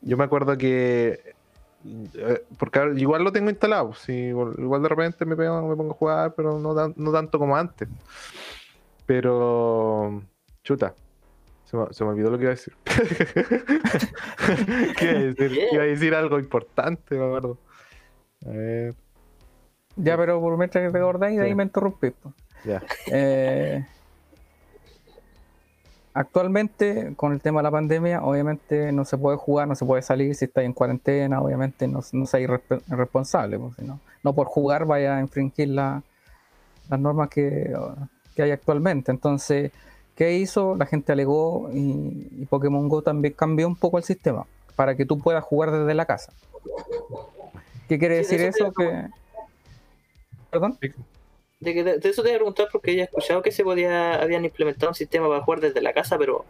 [0.00, 1.34] Yo me acuerdo que.
[2.14, 3.88] eh, porque igual lo tengo instalado.
[3.88, 6.94] pues, sí, igual, igual de repente me, pego- me pongo a jugar, pero no, tan-
[6.96, 7.88] no tanto como antes.
[9.20, 10.22] Pero.
[10.64, 10.94] Chuta.
[11.64, 12.74] Se me, se me olvidó lo que iba a decir.
[14.98, 15.58] ¿Qué iba a decir?
[15.72, 17.58] Iba a decir algo importante, me acuerdo.
[18.46, 18.94] A ver,
[19.96, 22.10] ya, pero por mientras que te acordáis, de ahí me interrumpí.
[22.10, 22.34] pues.
[22.64, 22.82] ya.
[23.06, 23.84] Eh,
[26.14, 30.02] actualmente, con el tema de la pandemia, obviamente no se puede jugar, no se puede
[30.02, 32.48] salir si estáis en cuarentena, obviamente no, no seáis
[32.88, 36.02] irresponsable, pues, no, no por jugar vaya a infringir la-
[36.88, 37.72] las normas que,
[38.34, 39.10] que hay actualmente.
[39.10, 39.72] Entonces,
[40.16, 40.76] ¿qué hizo?
[40.76, 44.46] La gente alegó y, y Pokémon Go también cambió un poco el sistema
[44.76, 46.32] para que tú puedas jugar desde la casa.
[47.88, 49.06] ¿Qué quiere Sí, de decir eso Que...
[50.50, 50.78] ¿Perdón?
[51.60, 54.20] De, que- de eso te iba a preguntar porque ya he escuchado que se podía,
[54.20, 56.44] habían implementado un sistema para jugar desde la casa, pero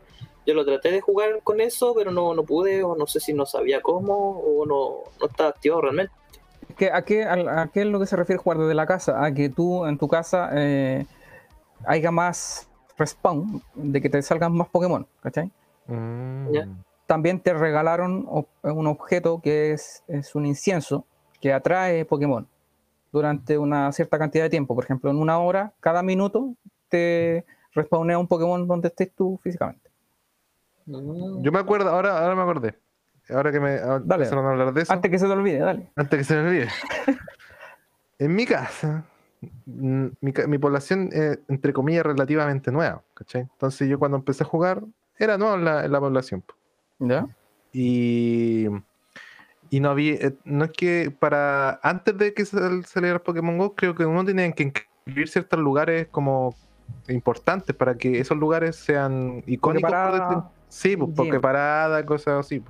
[0.46, 3.32] yo lo traté de jugar con eso, pero no, no pude, o no sé si
[3.32, 6.12] no sabía cómo, o no, no estaba activado realmente.
[6.76, 9.22] ¿Qué- a, qué, a, a qué es lo que se refiere jugar desde la casa?
[9.22, 11.04] A que tú en tu casa eh,
[11.86, 15.50] haya más respawn, de que te salgan más Pokémon, ¿cachai?
[15.86, 16.48] Mm.
[17.06, 18.26] También te regalaron
[18.62, 21.04] un objeto que es, es un incienso
[21.40, 22.46] que atrae Pokémon
[23.10, 24.74] durante una cierta cantidad de tiempo.
[24.74, 26.54] Por ejemplo, en una hora, cada minuto
[26.88, 27.44] te
[27.74, 29.90] respawnea un Pokémon donde estés tú físicamente.
[30.86, 32.78] Yo me acuerdo, ahora, ahora me acordé.
[33.28, 34.24] Ahora que me ahora Dale.
[34.24, 34.92] empezaron a hablar de eso.
[34.92, 35.90] Antes que se te olvide, dale.
[35.94, 36.68] Antes que se me olvide.
[38.18, 39.04] en mi casa,
[39.66, 43.42] mi, población, eh, entre comillas, relativamente nueva, ¿cachai?
[43.42, 44.82] Entonces yo cuando empecé a jugar,
[45.18, 46.42] era nuevo en la, en la población.
[46.42, 46.54] po.
[46.98, 47.26] ¿Ya?
[47.72, 48.66] Y,
[49.70, 53.74] y no había, eh, no es que para, antes de que sal- saliera Pokémon GO,
[53.74, 56.54] creo que uno tenía que inscribir ciertos lugares como
[57.08, 59.92] importantes para que esos lugares sean icónicos.
[60.68, 61.16] Sí, pues, Gym.
[61.16, 62.62] Pokeparada, cosas así.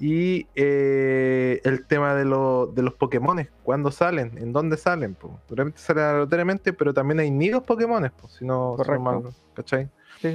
[0.00, 5.14] Y eh, el tema de, lo- de los Pokémones, cuándo salen, en dónde salen.
[5.14, 5.32] Pues.
[5.50, 9.00] Realmente salen aleatoriamente, pero también hay nidos Pokémones, pues, si no, Correcto.
[9.02, 9.22] mal-
[9.54, 9.90] ¿cachai?
[10.20, 10.34] Sí.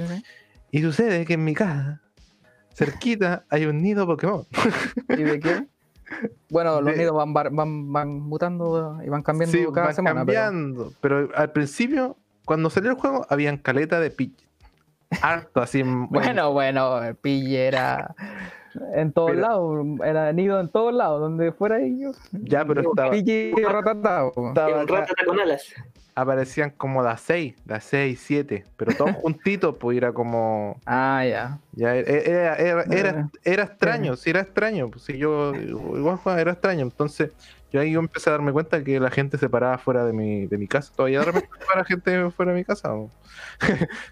[0.70, 2.00] Y sucede que en mi casa,
[2.74, 4.46] cerquita, hay un nido Pokémon.
[5.08, 5.66] ¿Y de qué?
[6.50, 10.20] Bueno, los De- nidos van, van, van mutando y van cambiando Sí, cada van semana.
[10.20, 10.92] cambiando.
[11.00, 11.30] Pero...
[11.34, 14.46] al principio, cuando salió el juego, habían caleta de pitch.
[15.20, 15.80] Harto, así.
[15.80, 18.14] en- Bueno, bueno, el pille era
[18.94, 22.16] en todos Pero- lados, era nido en todos lados, donde fuera ellos.
[22.32, 24.48] Ya, pero estaba, Pille ratatá, po.
[24.48, 25.74] estaba ratata con alas.
[26.14, 30.78] aparecían como las 6, las 6, 7, pero todos juntitos, pues era como.
[30.86, 31.58] Ah, ya.
[31.72, 34.90] Ya era, era, era, era, Eh, era extraño, sí, era extraño.
[34.90, 36.82] Pues sí, yo igual era extraño.
[36.82, 37.30] Entonces,
[37.72, 40.46] yo ahí yo empecé a darme cuenta que la gente se paraba fuera de mi,
[40.46, 40.92] de mi casa.
[40.94, 42.92] Todavía de repente para gente fuera de mi casa.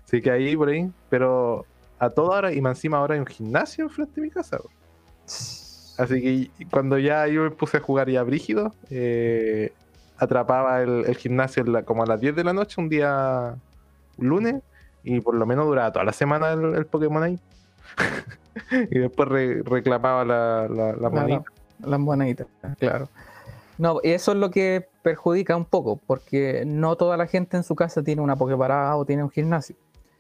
[0.07, 0.91] Así que ahí, por ahí.
[1.11, 1.66] Pero
[2.01, 4.59] a toda hora, y más encima ahora hay un gimnasio enfrente de mi casa.
[5.98, 9.72] Así que cuando ya yo me puse a jugar ya brígido, eh,
[10.18, 13.55] atrapaba el, el gimnasio la- como a las 10 de la noche, un día
[14.16, 14.62] un lunes,
[15.05, 17.39] y por lo menos duraba toda la semana el, el Pokémon ahí.
[18.90, 21.44] y después re- reclamaba la, la, monita.
[21.85, 22.47] las moneditas,
[22.78, 23.09] claro.
[23.78, 27.62] No, y eso es lo que perjudica un poco, porque no toda la gente en
[27.62, 29.74] su casa tiene una Poképarada o tiene un gimnasio.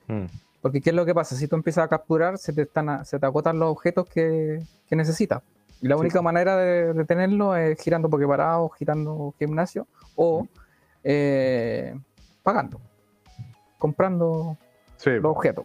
[0.08, 0.24] Mm,
[0.60, 1.34] Porque ¿qué es lo que pasa?
[1.36, 4.62] Si tú empiezas a capturar, se te, están a- se te agotan los objetos que,
[4.88, 5.42] que necesitas.
[5.82, 10.46] Y la única manera de, de tenerlo es girando Poképarados, girando gimnasio o
[11.02, 11.98] eh,
[12.42, 12.78] pagando,
[13.78, 14.58] comprando
[14.98, 15.64] Sí, los objetos.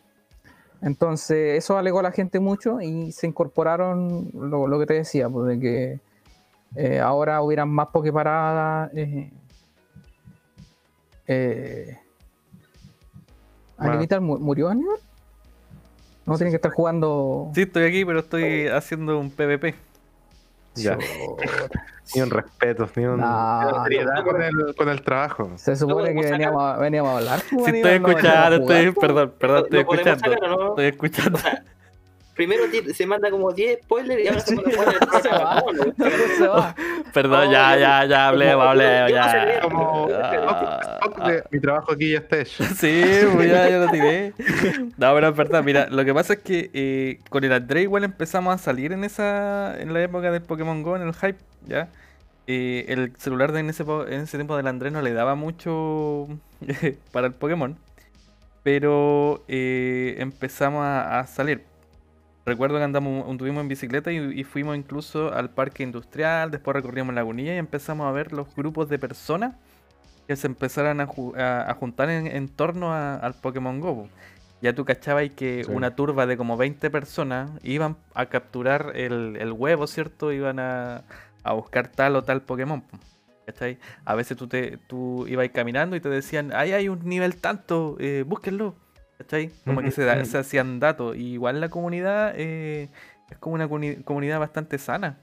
[0.81, 5.27] Entonces, eso alegó a la gente mucho y se incorporaron lo, lo que te decía,
[5.27, 5.99] pues, de que
[6.77, 8.91] eh, ahora hubieran más Poképaradas.
[8.95, 9.29] Eh,
[11.27, 11.97] eh.
[13.77, 14.97] ¿Aníbal mu- murió Aníbal?
[16.25, 17.51] No tiene que estar jugando.
[17.53, 19.75] Sí, estoy aquí, pero estoy haciendo un PvP.
[20.75, 20.97] ya.
[22.15, 23.19] Ni un respeto, ni un.
[23.83, 25.51] Seriedad con el, con el trabajo.
[25.55, 27.39] Se supone que veníamos a, veníamos a hablar.
[27.51, 29.07] pues, Sí, Aníbal, estoy escuchando, estoy, pues.
[29.07, 30.35] perdón, perdón, estoy ¿Lo podemos escuchando.
[30.35, 30.69] sacar o no?
[30.69, 31.39] Estoy escuchando.
[32.35, 32.63] Primero
[32.93, 34.55] se manda como 10 spoilers y ahora se
[35.29, 35.63] va.
[36.49, 36.75] va.
[37.13, 39.59] Perdón, ya, yo- ya, ya, hablemos, hablemos, ya.
[39.61, 40.09] Como.
[40.13, 40.99] Ah.
[41.49, 42.63] Mi trabajo aquí ya está hecho.
[42.75, 43.03] Sí,
[43.33, 44.33] pues ya, ya lo tiré.
[44.97, 48.03] No, pero es verdad, mira, lo que pasa es que eh, con el André igual
[48.03, 51.87] empezamos a salir en esa en la época del Pokémon Go, en el hype, ¿ya?
[52.47, 56.27] Eh, el celular de en ese, en ese tiempo del André no le daba mucho
[57.11, 57.77] para el Pokémon,
[58.61, 61.61] pero eh, empezamos a, a salir.
[62.45, 67.15] Recuerdo que andamos, anduvimos en bicicleta y, y fuimos incluso al parque industrial, después recorrimos
[67.15, 69.55] Lagunilla y empezamos a ver los grupos de personas
[70.27, 74.07] que se empezaran a, ju- a- a juntar en, en torno a- al Pokémon Go.
[74.61, 75.71] Ya tú cachabas que Sí.
[75.71, 80.31] una turba de como 20 personas iban a capturar el, el huevo, ¿cierto?
[80.31, 81.03] Iban a,
[81.43, 82.81] a buscar tal o tal Pokémon.
[82.81, 82.97] po,
[83.47, 83.77] ¿Cachai?
[84.05, 87.95] A veces tú, te, tú ibas caminando y te decían, ahí hay un nivel tanto,
[87.99, 88.75] eh, búsquenlo.
[89.17, 89.49] ¿Cachai?
[89.65, 90.25] Como que se, da- ujú.
[90.25, 91.15] se hacían datos.
[91.15, 92.89] Y igual la comunidad eh,
[93.31, 95.17] es como una comuni- comunidad bastante sana.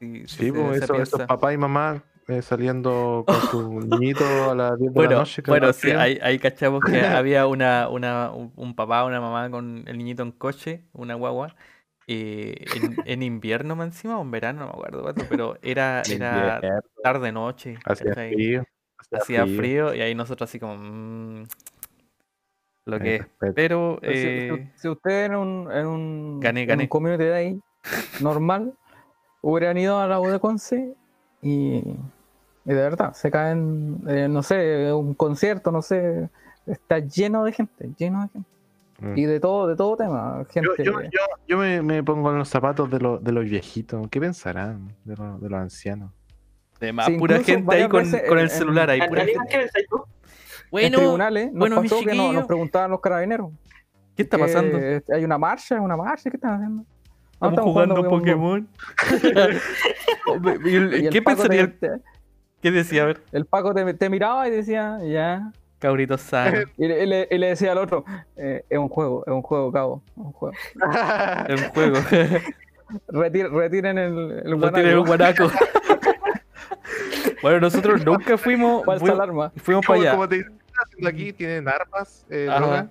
[0.00, 4.78] Sí, se- pues eso, esos papás y mamás eh, saliendo con su niñito a las
[4.78, 5.42] 10 de la Bueno, noche.
[5.46, 9.98] bueno, sí, ahí, ahí cachamos que había una, una, un papá, una mamá con el
[9.98, 11.54] niñito en coche, una guagua,
[12.06, 16.02] eh, en, en invierno más encima o en verano, no me acuerdo cuánto, pero era,
[16.02, 16.60] era
[17.02, 18.64] tarde noche, Hacía frío.
[19.12, 21.44] hacía frío y ahí nosotros así como mm,
[22.84, 23.26] lo que es.
[23.38, 27.24] Pero Pero si- eh, si, si usted en un, en un, Gané, en un community
[27.24, 27.60] day
[28.20, 28.74] normal
[29.40, 30.94] hubieran ido a la U de Conce
[31.42, 31.84] y, y
[32.64, 36.28] de verdad se caen, eh, no sé, un concierto, no sé,
[36.66, 38.48] está lleno de gente, lleno de gente.
[39.00, 39.18] Mm.
[39.18, 40.44] Y de todo, de todo tema.
[40.50, 43.44] Gente, Yo, yo, yo, yo me, me pongo en los zapatos de, los de los
[43.44, 44.06] viejitos.
[44.08, 46.12] ¿Qué pensarán de, los- de los ancianos?
[46.78, 49.00] de más sí, pura gente ahí con, veces con el en- celular ahí.
[49.00, 49.40] ¿A- pura gente.
[49.48, 49.68] ¿Qué
[50.72, 53.50] en Bueno, tribunales nos bueno, pasó que no- nos preguntaban los carabineros.
[54.16, 54.78] ¿qué está pasando?
[55.14, 56.84] Hay una marcha, hay una marcha, ¿qué están haciendo?
[57.40, 58.08] No, Estamos jugando.
[58.08, 58.68] Pokémon.
[60.64, 61.66] ¿Y el- Y el ¿Qué pensaría?
[61.78, 61.90] te-
[62.60, 63.02] ¿Qué decía?
[63.02, 65.50] A ver, el Paco te, te miraba y decía, ya.
[65.78, 66.60] cabrito sano.
[66.78, 68.04] Y le, y le- y le decía al otro,
[68.36, 70.56] eh, es un juego, es un juego, cabo, es un juego.
[71.48, 71.96] Es un juego.
[73.08, 75.66] Retir- retiren el, el No tiene un guanaco, guanaco.
[77.42, 78.84] bueno, nosotros nunca fuimos.
[78.84, 79.52] falsa fuimos, alarma.
[79.56, 80.28] fuimos para ¿Cómo, allá.
[80.28, 80.46] te
[80.82, 81.32] haciendo aquí?
[81.32, 82.24] ¿Tienen armas?
[82.30, 82.58] Eh, Ajá.
[82.60, 82.88] droga?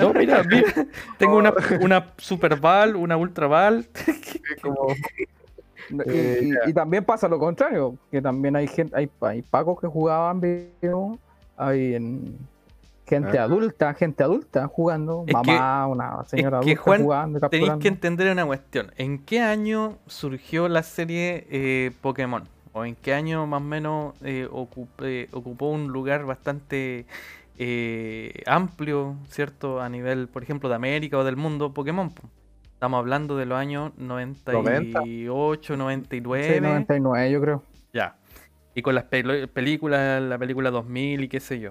[0.00, 0.86] No, mira, mira.
[1.18, 3.86] Tengo una, una Super Ball, una Ultra Ball.
[4.06, 4.30] Es
[4.62, 4.88] como-
[5.90, 9.80] Y, Eh, y- y también pasa lo contrario, que también hay gente, hay, hay pacos
[9.80, 11.18] que jugaban video,
[11.56, 12.36] hay en-
[13.06, 13.44] gente Ah.
[13.44, 17.88] adulta, gente adulta jugando, Es mamá, una señora es que, adulta Juan, jugando, Tenéis que
[17.88, 18.92] entender una cuestión.
[18.98, 22.46] ¿En qué año surgió la serie eh, Pokémon?
[22.78, 24.48] ¿O en qué año más o menos eh,
[25.02, 27.06] eh, ocupó un lugar bastante
[27.58, 29.80] eh, amplio, ¿cierto?
[29.80, 32.08] A nivel, por ejemplo, de América o del mundo Pokémon.
[32.10, 32.22] po?
[32.72, 36.54] Estamos hablando de los años 98, 99.
[36.54, 37.62] Sí, 99 yo creo.
[37.92, 38.16] Ya.
[38.76, 41.70] Y con las películas, la película 2000 y qué sé yo.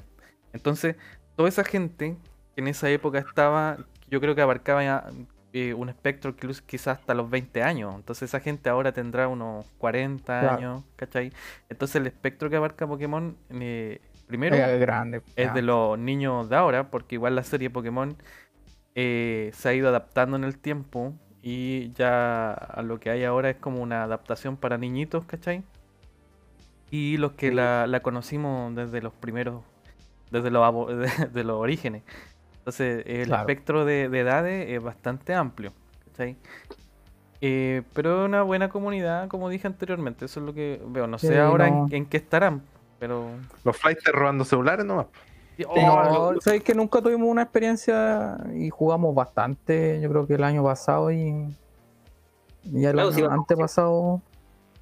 [0.51, 0.97] Entonces,
[1.37, 2.17] toda esa gente
[2.53, 3.77] que en esa época estaba,
[4.09, 5.05] yo creo que abarcaba ya,
[5.53, 7.95] eh, un espectro que luz- quizás hasta los 20 años.
[7.95, 10.55] Entonces, esa gente ahora tendrá unos 40 Claro.
[10.57, 11.31] años, ¿cachai?
[11.69, 15.21] Entonces, el espectro que abarca Pokémon, eh, primero, Es grande.
[15.35, 15.53] es ya.
[15.53, 18.15] de los niños de ahora, porque igual la serie Pokémon
[18.95, 23.49] eh, se ha ido adaptando en el tiempo y ya a lo que hay ahora
[23.51, 25.63] es como una adaptación para niñitos, ¿cachai?
[26.89, 27.55] Y los que Sí.
[27.55, 29.63] la, la conocimos desde los primeros,
[30.31, 30.87] desde los,
[31.33, 32.03] de los orígenes.
[32.67, 33.43] Entonces el Claro.
[33.43, 35.71] espectro de, de edades es bastante amplio,
[36.11, 36.35] ¿cachai?
[37.39, 41.07] Eh, pero es una buena comunidad, como dije anteriormente, eso es lo que veo.
[41.07, 41.87] No sé Sí, ahora no.
[41.87, 42.61] en, en qué estarán,
[42.99, 43.29] pero...
[43.63, 45.05] Los flighters robando celulares nomás.
[45.65, 50.43] Oh, No, sabéis que nunca tuvimos una experiencia y jugamos bastante, yo creo que el
[50.43, 51.55] año pasado y,
[52.65, 54.21] y el Claro, año sí, antepasado.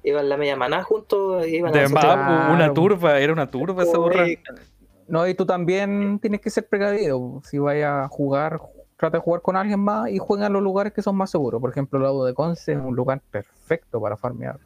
[0.02, 4.26] Iban la media maná juntos, iban De a una turba, era una turba esa borra.
[5.08, 7.40] No, y tú también tienes que ser precavido.
[7.44, 8.60] Si vayas a jugar,
[8.96, 11.60] trata de jugar con alguien más y juega en los lugares que son más seguros.
[11.60, 14.58] Por ejemplo, el lado de Conce es un lugar perfecto para farmear.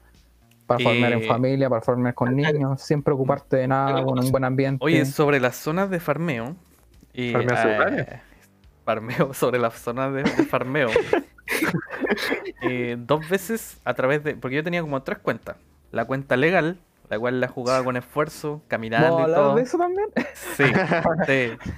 [0.67, 4.31] Para farmear en Eh, familia, para farmear con niños, sin preocuparte de nada, con un
[4.31, 4.85] buen ambiente.
[4.85, 6.57] Oye, sobre las zonas de farmeo.
[7.13, 8.21] Y, eh,
[8.85, 10.89] farmeo, sobre las zonas de, de farmeo.
[12.63, 14.37] eh, dos veces a través de.
[14.37, 15.57] Porque yo tenía como tres cuentas.
[15.91, 16.79] La cuenta legal,
[17.11, 19.55] la cual la jugaba con esfuerzo, caminando ¿Vamos a y todo.
[19.57, 20.09] de eso también?
[20.33, 20.65] Sí,
[21.27, 21.71] sí.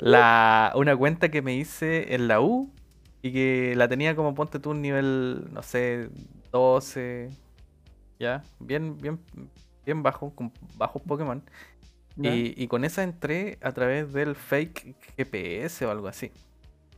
[0.00, 2.68] La, una cuenta que me hice en la U
[3.22, 6.10] y que la tenía como ponte tú un nivel, no sé,
[6.50, 7.30] 12.
[8.18, 9.20] Ya, bien, bien,
[9.86, 11.42] bien bajo, con bajos Pokémon.
[12.16, 16.32] Y, y con esa entré a través del fake GPS o algo así.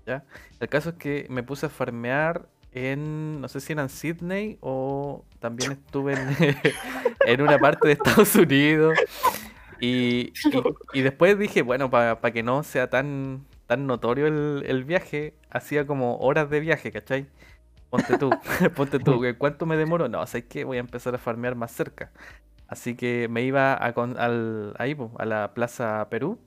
[0.06, 0.24] ¿Ya?
[0.58, 4.58] El caso es que me puse a farmear en, no sé si era en Sydney
[4.60, 9.00] o también estuve en, una parte de Estados Unidos.
[9.80, 10.34] Y,
[10.92, 15.86] y- después dije, bueno, para que no sea tan, tan notorio el, el viaje, hacía
[15.86, 17.28] como horas de viaje, ¿cachai?
[17.90, 18.38] Ponte tú,
[18.76, 20.08] ponte tú, ¿en ¿cuánto me demoro?
[20.08, 20.64] No, ¿sabes qué?
[20.64, 22.12] Voy a empezar a farmear más cerca.
[22.68, 26.38] Así que me iba a con- al, ahí, a la Plaza Perú,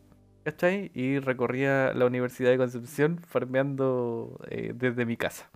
[0.44, 0.92] ¿cachai?
[0.96, 5.50] Y recorría la Universidad de Concepción farmeando eh, desde mi casa.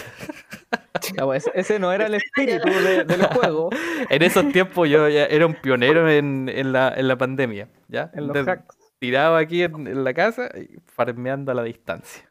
[1.34, 3.70] Ese- ese no era el espíritu de- del juego.
[4.10, 8.10] En esos tiempos yo ya era un pionero en, en la, en la pandemia, ¿ya?
[8.14, 8.76] En los hacks.
[8.98, 12.30] tirado aquí en, en la casa y farmeando a la distancia.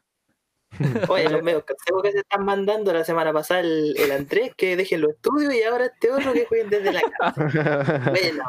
[1.08, 4.76] Oye, los medios consejos que se están mandando la semana pasada el, el Andrés, que
[4.76, 8.10] dejen los estudios y ahora este otro que jueguen desde la casa.
[8.10, 8.44] Bueno,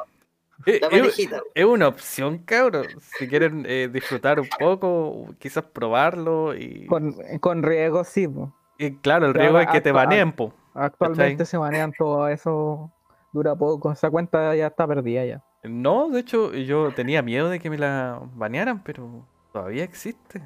[0.67, 1.41] Eh, la es, parejita.
[1.55, 2.85] es una opción, cabros.
[3.17, 8.27] Si quieren eh, disfrutar un poco, quizás probarlo y, Con, con riesgo, sí.
[8.27, 8.55] po.
[8.81, 10.53] Y claro, el riesgo es que te baneen, po.
[10.73, 12.91] Actualmente se manejan todo eso.
[13.31, 13.91] Dura poco.
[13.91, 15.43] Esa cuenta ya está perdida ya.
[15.63, 20.41] No, de hecho, yo tenía miedo de que me la banearan, pero todavía existe.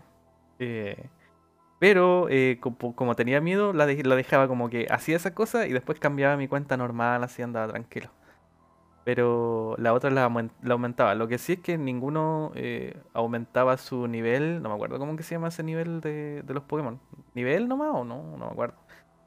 [0.59, 1.09] Eh,
[1.79, 5.99] pero eh, como, como tenía miedo, la dejaba como que hacía esa cosa y después
[5.99, 8.09] cambiaba mi cuenta normal, así andaba tranquilo.
[9.05, 11.13] Pero la otra la, aumen- la aumentaba.
[11.15, 14.61] Lo que sí es que ninguno eh, aumentaba su nivel.
[14.61, 16.99] No me acuerdo cómo que se llama ese nivel de, de los Pokémon.
[17.35, 18.35] ¿Nivel nomás o no?
[18.35, 18.75] No me acuerdo.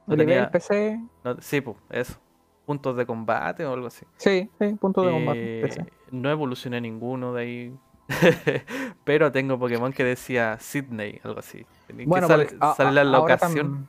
[0.05, 0.99] No Nivel tenía- PC.
[1.23, 2.19] no- sí, pues, eso.
[2.65, 4.05] Puntos de combate o algo así.
[4.17, 5.59] Sí, sí, punto de combate.
[5.59, 5.85] Eh, PC.
[6.11, 7.77] no evolucioné ninguno de ahí.
[9.05, 11.65] Pero tengo Pokémon que decía Sydney, algo así.
[11.87, 13.67] Que Bueno, sale, porque a- sale la a- ahora locación.
[13.67, 13.87] tam-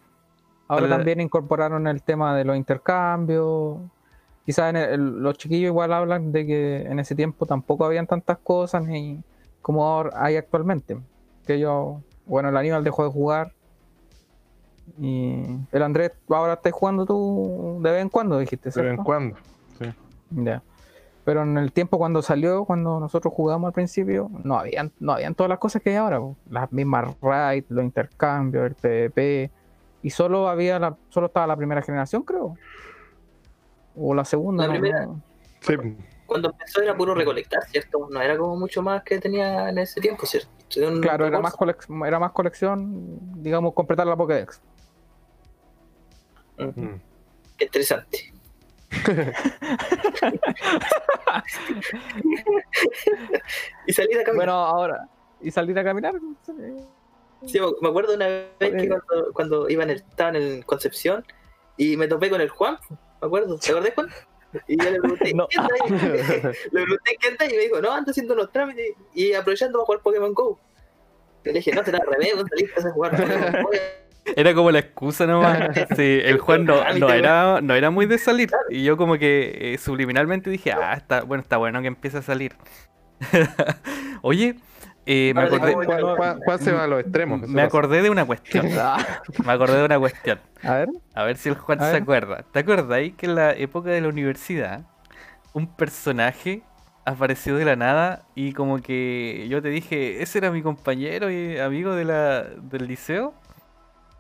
[0.69, 3.79] Ahora Sale la- también incorporaron el tema de los intercambios.
[4.51, 8.37] Quizás en el- los chiquillos igual hablan de que en ese tiempo tampoco habían tantas
[8.39, 9.23] cosas ni
[9.63, 10.99] como ahora hay actualmente.
[11.47, 13.53] Que yo, bueno, el Aníbal dejó de jugar.
[14.99, 18.97] Y el Andrés, ahora estás jugando tú de vez en cuando, dijiste, De vez en
[18.97, 19.05] ¿cierto?
[19.05, 19.37] cuando.
[19.79, 19.87] Sí.
[20.31, 20.63] Ya.
[21.25, 25.37] Pero en el tiempo cuando salió, cuando nosotros jugamos al principio, no habían, no habían
[25.37, 26.19] todas las cosas que hay ahora.
[26.49, 29.51] Las mismas raids, los intercambios, el PvP.
[30.03, 32.57] Y solo había la, solo estaba la primera generación, creo.
[33.97, 34.67] O la segunda.
[34.67, 35.07] La no- primera.
[35.07, 35.23] no.
[35.61, 35.75] Sí.
[36.27, 38.07] Cuando empezó era puro recolectar, ¿cierto?
[38.09, 40.49] No era como mucho más que tenía en ese tiempo, ¿cierto?
[41.01, 41.57] Claro, era más,
[42.07, 44.63] era más colección, digamos, completar la Pokédex.
[46.59, 46.95] Mm.
[47.57, 48.33] Qué interesante.
[53.87, 54.37] y salir a caminar.
[54.37, 55.09] Bueno, ahora.
[55.41, 56.15] Y salir a caminar.
[57.47, 61.25] Sí, me acuerdo una vez que cuando, cuando iba en el, estaba en Concepción
[61.77, 62.77] y me topé con el Juan,
[63.21, 64.09] me acuerdo, ¿te acordás Juan?
[64.67, 65.47] Y yo le pregunté, No.
[65.49, 65.91] ¿qué anda ahí?
[65.91, 67.47] Le pregunté, ¿qué anda?
[67.47, 70.59] Y me dijo, no, ando haciendo unos trámites y aprovechando para jugar Pokémon GO.
[71.45, 73.71] Y le dije, no, te la revés, vos saliste a jugar Pokémon GO.
[74.37, 75.71] Era como la excusa nomás.
[75.97, 78.51] Sí, el Juan no, no era, no era muy de salir.
[78.69, 82.23] Y yo como que eh, subliminalmente dije, ah, está bueno, está bueno que empiece a
[82.23, 82.55] salir.
[84.23, 84.57] Oye,
[85.07, 87.41] eh, me acordé, Juan se va a los extremos.
[87.49, 88.67] me acordé de una cuestión.
[88.79, 88.99] Ah,
[89.45, 90.39] Me acordé de una cuestión.
[90.63, 90.89] a ver.
[91.15, 92.45] A ver si el Juan se acuerda.
[92.53, 94.83] ¿Te acordáis que en la época de la universidad
[95.53, 96.63] un personaje
[97.05, 101.59] apareció de la nada y como que yo te dije, ese era mi compañero y
[101.59, 103.35] amigo de la, del liceo?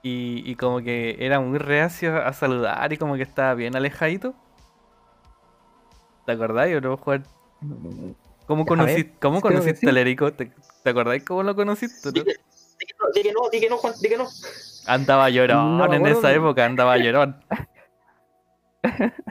[0.03, 4.35] Y, y como que era muy reacio a saludar y como que estaba bien alejadito.
[6.25, 7.23] ¿Te acordáis o no, Juan?
[8.51, 10.33] ¿Cómo, ver, ¿cómo conociste al Erico?
[10.33, 10.51] ¿Te,
[10.83, 12.11] te acordáis cómo lo conociste?
[12.11, 12.25] Di no?
[12.25, 12.33] que,
[13.15, 14.27] di que no, di que Juan, di que no.
[14.87, 17.37] Andaba llorón No me en esa época, andaba llorón.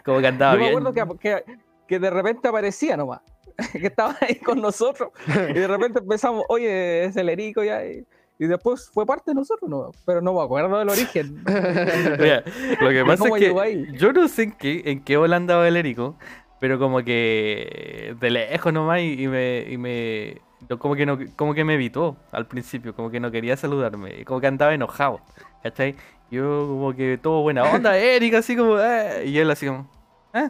[0.05, 0.77] Como que andaba Yo me bien.
[0.77, 3.19] acuerdo que, que, que de repente aparecía nomás.
[3.73, 5.09] Que estaba ahí con nosotros.
[5.27, 7.85] Y de repente empezamos, oye, es el Erico ya.
[7.85, 8.05] Y,
[8.41, 11.43] y después fue parte de nosotros, no, pero no me acuerdo del origen.
[11.45, 12.41] Mira,
[12.79, 16.17] lo que pasa es que yo no sé en qué, en qué el Erico,
[16.59, 20.41] pero como que de lejos nomás y, y me, y me
[20.77, 24.41] como que no, como que me evitó al principio, como que no quería saludarme, como
[24.41, 25.21] que andaba enojado,
[25.63, 25.95] ¿cachai?
[26.29, 29.89] Yo como que todo buena onda, Eric, así como, eh, y él así como,
[30.33, 30.49] ¿eh?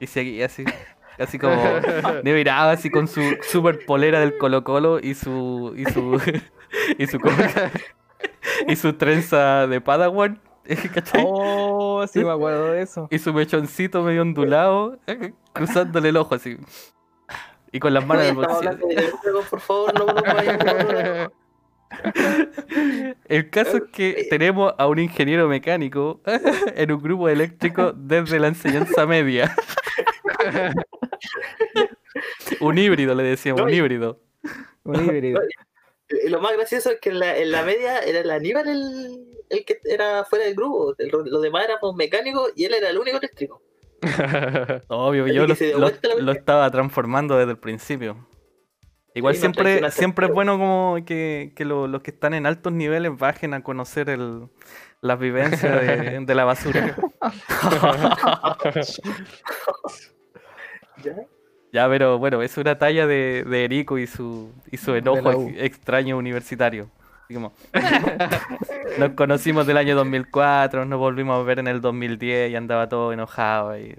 [0.00, 0.64] Y seguía así,
[1.18, 1.56] así como,
[2.22, 6.20] me miraba así con su super polera del Colo Colo y su, y su,
[6.98, 7.18] y su,
[8.66, 10.40] y su trenza de Padawan,
[10.94, 11.24] ¿cachai?
[11.26, 13.08] Oh, sí me acuerdo de eso.
[13.10, 14.98] Y su mechoncito medio ondulado,
[15.52, 16.56] cruzándole el ojo así.
[17.72, 18.78] Y con las manos en el bolsillo.
[19.50, 21.32] por favor, no nos vayamos.
[23.28, 26.20] El caso es que tenemos a un ingeniero mecánico
[26.74, 29.54] en un grupo eléctrico desde la enseñanza media.
[32.60, 34.20] un híbrido, le decíamos, un híbrido.
[34.84, 35.40] Un híbrido.
[36.08, 39.26] Y lo más gracioso es que en la, en la media era el Aníbal el,
[39.48, 40.94] el que era fuera del grupo.
[40.98, 43.62] El- los demás éramos mecánicos y él era el único eléctrico.
[44.88, 48.28] Obvio, yo lo, estaba transformando desde el principio.
[49.14, 52.72] Igual Sí, siempre, siempre es bueno como que, que lo- los que están en altos
[52.72, 54.48] niveles bajen a conocer el,
[55.00, 56.96] las vivencias de, de la basura.
[61.02, 61.14] ¿Ya?
[61.74, 66.16] Ya, pero bueno, es una talla de, de Erico y su, y su enojo extraño
[66.16, 66.88] universitario.
[67.32, 67.52] Como,
[69.00, 73.12] nos conocimos del año 2004, nos volvimos a ver en el 2010 y andaba todo
[73.12, 73.76] enojado.
[73.76, 73.92] Y...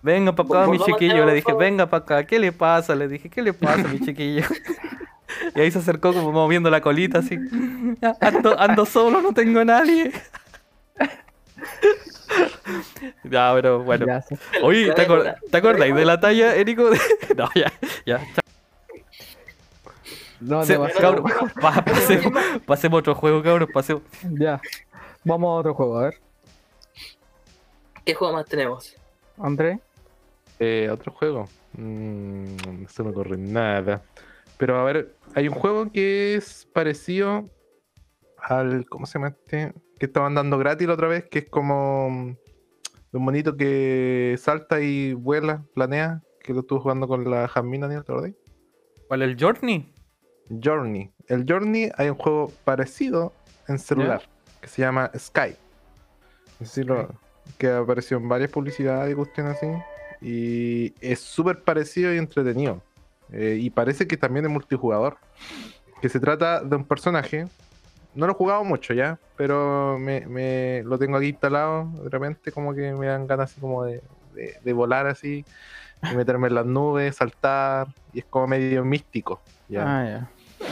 [0.00, 1.26] Venga para acá, mi chiquillo.
[1.26, 2.94] Le dije, venga para acá, ¿qué le pasa?
[2.94, 4.44] Le dije, ¿qué le pasa, mi chiquillo?
[5.54, 7.38] Y ahí se acercó como moviendo la colita así.
[8.20, 10.10] Ando, ando solo, no tengo a nadie.
[13.24, 14.06] Ya, pero bueno.
[14.06, 14.34] Ya, sí.
[14.62, 15.38] Oye, ¿te, acor- Claro.
[15.50, 16.90] ¿te acordáis de la talla, Erico?
[17.36, 17.72] No, ya,
[18.06, 18.20] ya.
[20.40, 21.24] No, Se- cabrón,
[21.60, 22.32] pa- pasemos,
[22.66, 23.68] pasemos otro juego, cabrón.
[23.72, 24.02] Pasemos.
[24.22, 24.60] Ya.
[25.24, 26.20] Vamos a otro juego, a ver.
[28.04, 28.94] ¿Qué juego más tenemos?
[29.38, 29.80] André.
[30.58, 31.48] Eh, otro juego.
[31.72, 34.02] Mm, no se me ocurre nada.
[34.58, 37.44] Pero a ver, hay un juego que es parecido
[38.38, 38.86] al.
[38.88, 39.72] ¿Cómo se llama este?
[39.98, 42.36] Que estaban dando gratis la otra vez, que es como mm,
[43.12, 48.04] un monito que salta y vuela, planea, que lo estuve jugando con la Jasmine, Daniel,
[48.04, 48.32] ¿te acordás?
[49.08, 49.92] ¿Cuál el Journey?
[50.62, 51.10] Journey.
[51.26, 53.32] El Journey hay un juego parecido
[53.66, 54.22] en celular
[54.60, 55.54] que se llama Sky.
[56.60, 57.08] Sé si lo-
[57.56, 59.66] que apareció en varias publicidades y cuestiones así.
[60.20, 62.82] Y es súper parecido y entretenido.
[63.32, 65.16] Eh, y parece que también es multijugador.
[66.02, 67.46] Que se trata de un personaje.
[68.14, 71.90] No lo he jugado mucho ya, pero me, me- lo tengo aquí instalado.
[72.02, 74.02] De repente como que me dan ganas así como de,
[74.34, 75.44] de- de volar así.
[76.10, 77.88] Y meterme en las nubes, saltar.
[78.12, 79.40] Y es como medio místico.
[79.68, 79.82] ¿ya?
[79.84, 80.30] Ah, ya.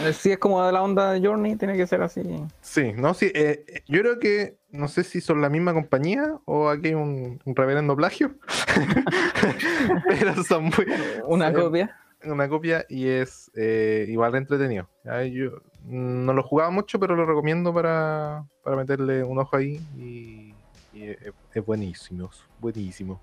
[0.08, 2.22] Eh, Si es como de la onda de Journey, tiene que ser así.
[2.60, 3.26] Sí, no, sí.
[3.34, 6.94] eh, eh, yo creo que no sé si son la misma compañía o aquí hay
[6.94, 8.34] un, un reverendo plagio.
[10.08, 10.86] Pero son muy.
[11.26, 11.96] Una copia.
[12.24, 14.88] Una copia y es eh, igual de entretenido.
[15.32, 15.50] Yo
[15.86, 19.80] no lo jugaba mucho, pero lo recomiendo para, para meterle un ojo ahí.
[19.96, 20.54] Y,
[20.92, 21.18] y es,
[21.54, 22.30] es buenísimo.
[22.60, 23.20] Buenísimo.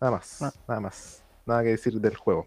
[0.00, 0.42] Nada más.
[0.42, 0.52] Ah.
[0.68, 1.22] Nada más.
[1.44, 2.46] Nada que decir del juego.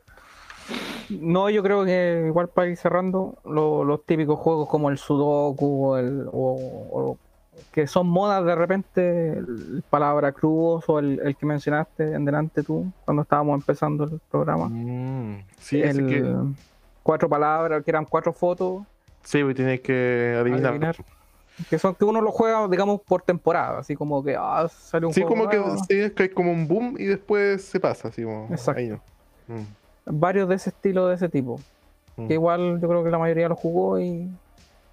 [1.09, 5.85] No, yo creo que igual para ir cerrando, lo- los típicos juegos como el Sudoku
[5.87, 7.17] o el, o- o
[7.71, 12.61] que son modas de repente, el palabra cruz o el, el que mencionaste en delante
[12.63, 14.69] tú cuando estábamos empezando el programa.
[14.69, 16.35] Mm, sí, el, que.
[17.01, 18.83] Cuatro palabras, que eran cuatro fotos,
[19.23, 20.71] Sí, pues tienes que adivinar.
[20.71, 20.95] Adivinar.
[21.69, 25.13] que son que uno lo juega, digamos, por temporada, así como que ah, sale un
[25.13, 28.07] Sí, juego como que, sí, es que hay como un boom y después se pasa,
[28.07, 28.47] así como.
[28.49, 28.79] Exacto.
[28.79, 29.01] ahí no.
[29.47, 29.63] Mm,
[30.05, 31.59] varios de ese estilo, de ese tipo.
[32.15, 32.27] mm.
[32.27, 34.29] Que igual yo creo que la mayoría lo jugó y,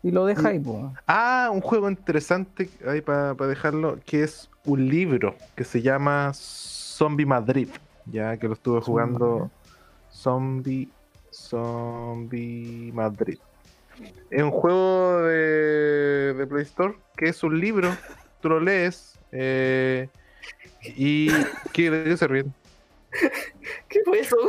[0.02, 0.84] y lo deja ahí, pues.
[1.06, 7.26] Ah, un juego interesante ahí para dejarlo, que es un libro que se llama Zombie
[7.26, 7.68] Madrid,
[8.06, 9.50] ya que lo estuve jugando
[10.10, 10.88] Zombie
[11.30, 13.38] Zombie Madrid.
[14.30, 17.96] Es un juego de, de Play Store que es un libro,
[18.40, 20.08] tú lo lees eh,
[20.82, 21.28] y
[21.72, 22.52] ¿qué, ¿de qué se ríen?
[23.88, 24.36] ¿Qué fue eso?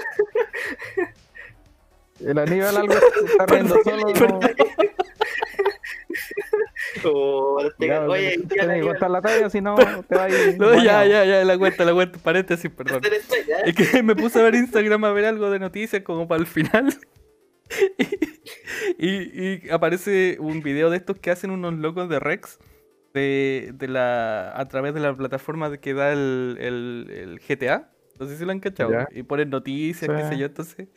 [2.20, 4.08] El Aníbal algo se está riendo solo.
[4.14, 4.40] no-
[7.04, 10.30] Oh, te- Ya, oye, ya, que ya, contar la talla, si no te va a
[10.30, 10.58] ir.
[10.60, 13.02] No, ya, ya, ya, la cuenta, la cuenta, paréntesis, perdón.
[13.66, 16.48] Es que me puse a ver Instagram a ver algo de noticias como para el
[16.48, 16.98] final.
[18.98, 22.60] Y, y aparece un video de estos que hacen unos locos de Rex
[23.14, 27.92] de, de la, a través de la plataforma que da el, el- el GTA.
[28.20, 28.92] No sé si lo han cachado.
[28.94, 29.08] Ya.
[29.12, 30.46] Y ponen noticias, qué sé yo.
[30.48, 30.88] Entonces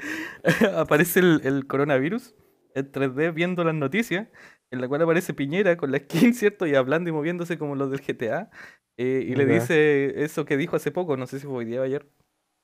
[0.77, 2.35] aparece el, el coronavirus
[2.75, 4.29] en 3D viendo las noticias,
[4.71, 6.67] en la cual aparece Piñera con la skin, ¿cierto?
[6.67, 8.51] Y hablando y moviéndose como los del GTA.
[8.97, 11.81] eh, y le dice eso que dijo hace poco, no sé si fue hoy día
[11.81, 12.07] o ayer.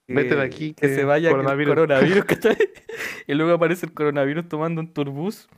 [0.07, 1.71] Que, Vete de aquí, que que se vaya coronavirus.
[1.71, 2.57] el coronavirus, ¿cachai?
[3.27, 5.49] Y luego aparece el coronavirus tomando un turbús.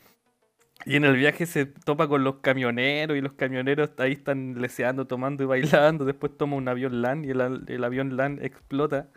[0.87, 5.07] Y en el viaje se topa con los camioneros y los camioneros ahí están leseando,
[5.07, 6.05] tomando y bailando.
[6.05, 9.09] Después toma un avión LAN y el, el avión LAN explota.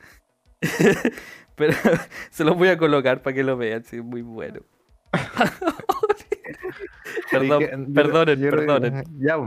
[1.56, 1.74] Pero
[2.32, 4.62] se los voy a colocar para que lo vean, sí, muy bueno.
[7.30, 9.03] Perdón, perdonen, perdonen.
[9.20, 9.38] Ya,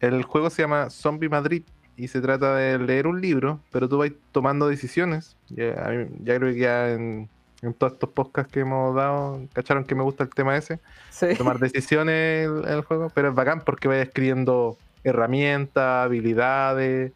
[0.00, 1.64] el juego se llama Zombie Madrid
[1.98, 5.36] y se trata de leer un libro, pero tú vas tomando decisiones.
[5.48, 7.28] Ya, ya creo que ya en,
[7.60, 10.78] en todos estos podcasts que hemos dado, cacharon que me gusta el tema ese,
[11.10, 11.26] Sí.
[11.36, 17.12] tomar decisiones en el, el juego, pero es bacán porque vas escribiendo herramientas, habilidades,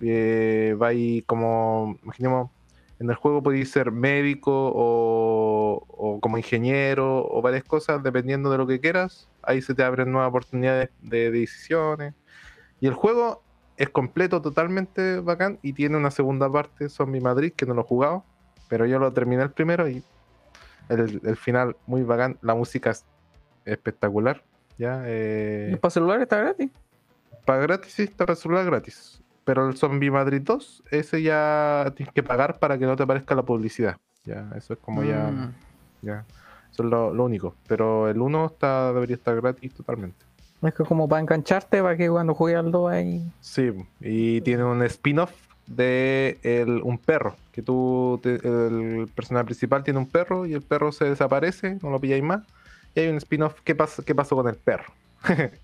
[0.00, 2.50] eh, vais como, imaginemos,
[2.98, 8.58] en el juego podéis ser médico o, o como ingeniero o varias cosas, dependiendo de
[8.58, 9.28] lo que quieras.
[9.42, 12.12] Ahí se te abren nuevas oportunidades de decisiones.
[12.80, 13.42] Y el juego
[13.80, 15.58] es completo, totalmente bacán.
[15.62, 18.24] Y tiene una segunda parte, Zombie Madrid, que no lo he jugado.
[18.68, 20.02] Pero yo lo terminé el primero y
[20.88, 22.38] el, el final muy bacán.
[22.42, 23.04] La música es
[23.64, 24.42] espectacular.
[24.78, 25.02] ¿ya?
[25.06, 26.70] Eh, ¿Y para celular está gratis?
[27.44, 29.20] para gratis, sí, está para celular gratis.
[29.44, 33.34] Pero el Zombie Madrid 2, ese ya tienes que pagar para que no te aparezca
[33.34, 33.96] la publicidad.
[34.24, 35.52] Ya, eso es como ya, Mm.
[36.02, 36.24] ya.
[36.70, 37.56] Eso es lo, lo único.
[37.66, 40.24] Pero el 1 está, debería estar gratis totalmente.
[40.62, 43.22] Es que como para engancharte, para que cuando juegue al 2 ahí.
[43.40, 45.32] Sí, y tiene un spin-off
[45.66, 47.36] de el- un perro.
[47.52, 51.90] Que tú, te- el personaje principal tiene un perro y el perro se desaparece, no
[51.90, 52.42] lo pilláis más.
[52.94, 54.92] Y hay un spin-off, ¿qué, pas- ¿qué pasó con el perro?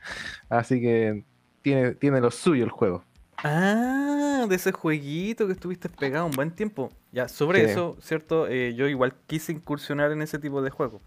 [0.49, 1.25] Así que
[1.63, 3.03] tiene, tiene lo suyo el juego.
[3.45, 6.91] Ah, de ese jueguito que estuviste pegado un buen tiempo.
[7.13, 7.71] Ya, sobre Sí.
[7.73, 8.49] eso, ¿cierto?
[8.49, 11.03] Eh, yo igual quise incursionar en ese tipo de juego.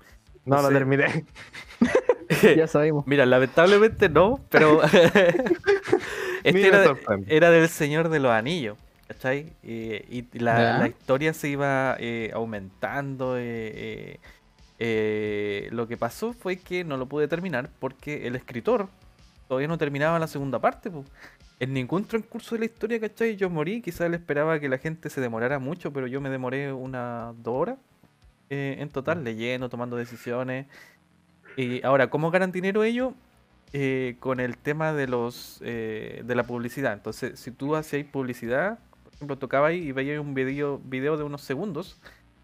[0.45, 0.73] No No lo sé.
[0.75, 1.25] terminé.
[2.55, 3.05] Ya sabemos.
[3.07, 4.81] Mira, lamentablemente no, pero
[6.43, 6.71] este
[7.27, 8.77] era, del Señor de los Anillos,
[9.07, 9.53] ¿cachai?
[9.63, 13.35] Eh, y la, historia se iba eh, aumentando.
[13.37, 14.19] eh,
[14.81, 18.87] eh, lo que pasó fue que no lo pude terminar porque el escritor
[19.49, 20.89] todavía no terminaba la segunda parte.
[20.89, 21.03] po.
[21.59, 23.35] En ningún transcurso de la historia, ¿cachai?
[23.35, 26.71] Yo morí, quizás él esperaba que la gente se demorara mucho, pero yo me demoré
[26.71, 27.77] unas dos horas
[28.51, 30.65] en total, leyendo, tomando decisiones.
[31.61, 33.13] Y ahora, ¿cómo ganan dinero ellos?
[33.73, 36.93] Eh, con el tema de los eh, de la publicidad.
[36.93, 41.23] Entonces, si tú hacías publicidad, por ejemplo, tocaba ahí y veías un video, video de
[41.25, 41.97] unos segundos,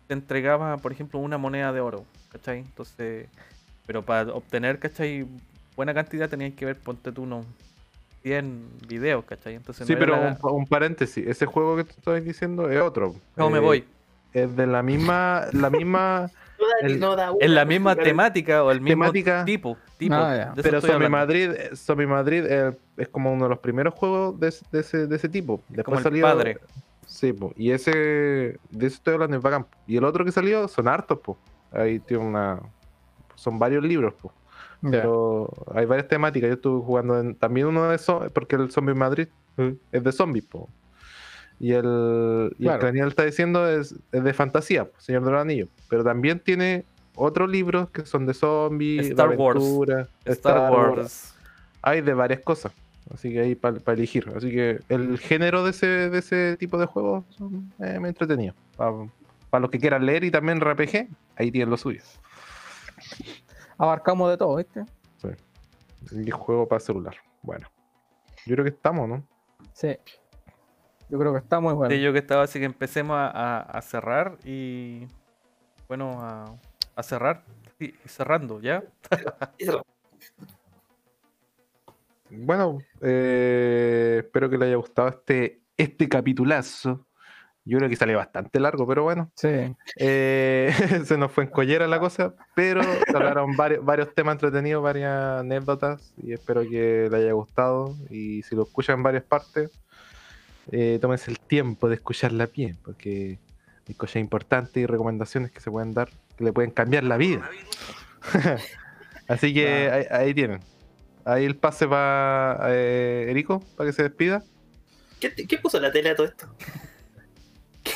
[0.07, 2.59] te entregaba, por ejemplo, una moneda de oro, ¿cachai?
[2.59, 3.27] Entonces,
[3.87, 5.25] pero para obtener, ¿cachai?
[5.77, 7.45] Buena cantidad tenías que ver, ponte tú unos
[8.21, 9.55] 100 videos, ¿cachai?
[9.55, 11.25] Entonces, Sí, no pero la- un, pa- un paréntesis.
[11.25, 13.15] Ese juego que te estoy diciendo es otro.
[13.37, 13.85] No, me Eh, voy.
[14.33, 16.29] Es de la misma, la misma,
[16.82, 19.45] El- no da Es la misma temática o el mismo Temática.
[19.45, 19.77] tipo.
[19.98, 21.10] tipo Ah, pero estoy Zombie.
[21.10, 24.80] Madrid, eh, Zombie Madrid eh, es como uno de los primeros juegos de, ese- de
[24.80, 25.61] ese, de ese tipo.
[25.69, 26.57] Después Como el salió- padre.
[27.06, 29.68] Sí, po, y ese, de eso estoy hablando, es bacán.
[29.86, 31.38] Y el otro que salió son hartos, pues.
[31.72, 32.60] Ahí tiene una,
[33.36, 34.34] son varios libros, pues.
[34.82, 34.91] Ya.
[34.91, 36.48] Pero hay varias temáticas.
[36.49, 39.27] Yo estuve jugando en- también uno de esos, porque el Zombie Madrid
[39.57, 40.69] eh, es de zombies, po.
[41.60, 42.80] Y el, y el Claro.
[42.80, 45.69] que Daniel está diciendo es, es de fantasía, po, Señor de los Anillos.
[45.90, 46.84] Pero también tiene
[47.15, 49.57] otros libros que son de zombies, Star de Wars.
[49.64, 51.34] aventura, Star Wars.
[51.82, 52.72] Hay de varias cosas.
[53.14, 54.32] Así que ahí para elegir.
[54.36, 57.23] Así que el género de ese, de ese tipo de juegos
[57.80, 58.56] eh, muy entretenidos.
[58.76, 61.07] Para los que quieran leer y también RPG,
[61.38, 62.02] ahí tienen lo suyo.
[63.77, 64.84] Abarcamos de todo, ¿viste?
[66.11, 67.15] Y juego para celular.
[67.41, 67.68] Bueno.
[68.45, 69.23] Yo creo que estamos, ¿no?
[69.73, 69.98] Sí.
[71.10, 71.94] Yo creo que está muy bueno.
[71.94, 75.06] Sí, yo que estaba así que empecemos a, a- a cerrar y
[75.88, 76.45] bueno, a,
[76.95, 77.44] a cerrar.
[77.80, 78.84] Sí, cerrando, ¿ya?
[82.30, 87.06] Bueno, eh, espero que le haya gustado este, este capitulazo.
[87.65, 89.32] Yo creo que salió bastante largo, pero bueno.
[89.36, 89.76] Sí.
[89.98, 90.72] Eh,
[91.06, 92.82] se nos fue en collera la cosa, pero
[93.14, 97.94] hablaron varios, varios temas entretenidos, varias anécdotas y espero que le haya gustado.
[98.10, 99.80] Y si lo escuchan en varias partes,
[100.71, 103.37] eh, tómense el tiempo de escucharla bien, porque
[103.87, 107.49] hay cosas importantes y recomendaciones que se pueden dar que le pueden cambiar la vida.
[109.27, 110.59] Así que ahí, ahí tienen.
[111.23, 114.43] Ahí el pase para Erico, para que se despida.
[115.19, 116.47] ¿Qué, qué puso la tele a todo esto?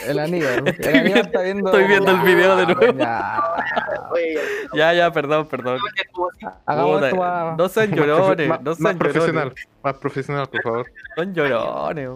[0.08, 0.68] El Aníbal.
[0.68, 1.70] Estoy El Aníbal viendo- está viendo.
[1.72, 2.98] estoy viendo el video de nuevo.
[4.76, 4.94] Ya.
[4.94, 5.80] Ya, perdón, perdón.
[6.14, 7.56] Puta.
[7.58, 9.68] No sean llorones, más- no más sean profesional, llorones.
[9.84, 10.92] más profesional, por favor.
[11.16, 12.10] Son llorones.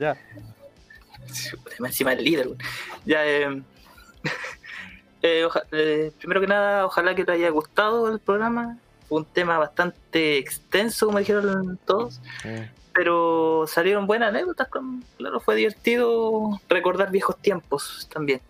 [0.00, 0.16] Ya.
[1.78, 2.48] encima el líder.
[3.04, 3.62] Ya, eh,
[5.22, 8.78] eh, oja- eh, primero que nada, ojalá que te haya gustado el programa.
[9.08, 12.20] Fue un tema bastante extenso, como dijeron todos.
[12.92, 14.68] Pero salieron buenas anécdotas.
[15.18, 18.40] Claro, fue divertido recordar viejos tiempos también.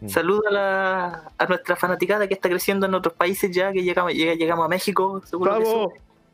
[0.00, 0.08] Mm.
[0.08, 4.12] Saludo a, la, a nuestra fanaticada que está creciendo en otros países ya, que llegamos,
[4.12, 5.64] llega- llegamos a México, seguro que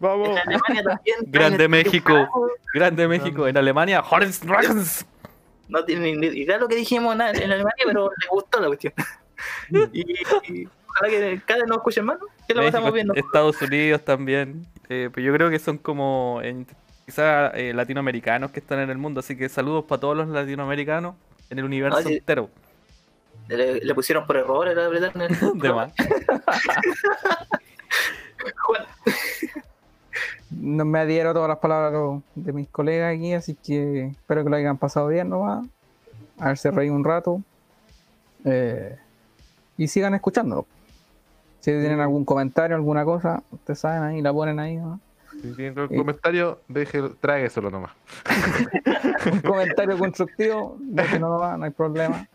[0.01, 0.31] ¡Vamos!
[0.31, 1.17] En Alemania también.
[1.27, 2.29] Grande México.
[2.75, 3.47] Grande México.
[3.47, 5.07] En Alemania, Horns Dragons.
[5.69, 8.93] No tiene ni idea lo que dijimos en Alemania, pero le gustó la cuestión.
[9.93, 12.27] y, y ojalá que cada vez nos escuchen más, ¿no?
[12.49, 13.15] Que lo pasamos México, viendo.
[13.15, 14.67] Estados Unidos también.
[14.89, 16.67] Eh, pero yo creo que son como en-
[17.07, 19.21] quizá eh, latinoamericanos que están en el mundo.
[19.21, 21.15] Así que saludos para todos los latinoamericanos
[21.51, 22.51] en el universo entero.
[23.49, 25.59] Le, le pusieron por error, apretar en el.
[25.59, 25.93] De más.
[28.63, 28.87] Juan,
[30.51, 34.51] No me adhiero a todas las palabras de mis colegas aquí, así que espero que
[34.51, 35.67] lo hayan pasado bien nomás.
[36.39, 37.43] A ver si reí un rato.
[38.45, 38.97] Eh,
[39.77, 40.67] y sigan escuchándolo.
[41.61, 44.77] Si tienen algún comentario, alguna cosa, ustedes saben ahí, la ponen ahí.
[44.77, 44.99] ¿no?
[45.31, 47.93] Si tienen algún comentario, deje, trágueselo nomás.
[49.33, 52.27] Un comentario constructivo, déjenlo nomás, no hay problema.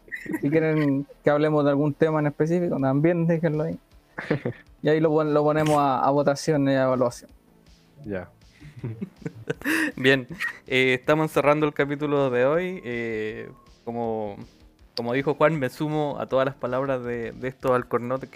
[0.42, 3.80] Si quieren que hablemos de algún tema en específico, también déjenlo ahí.
[4.82, 7.32] Y ahí lo ponemos a, a votación y a evaluación.
[8.04, 8.30] Ya.
[9.96, 10.28] Bien,
[10.68, 12.82] eh, estamos cerrando el capítulo de hoy.
[12.84, 13.50] eh,
[13.84, 14.38] como,
[14.96, 18.28] como dijo Juan, me sumo a todas las palabras de, de esto al cornote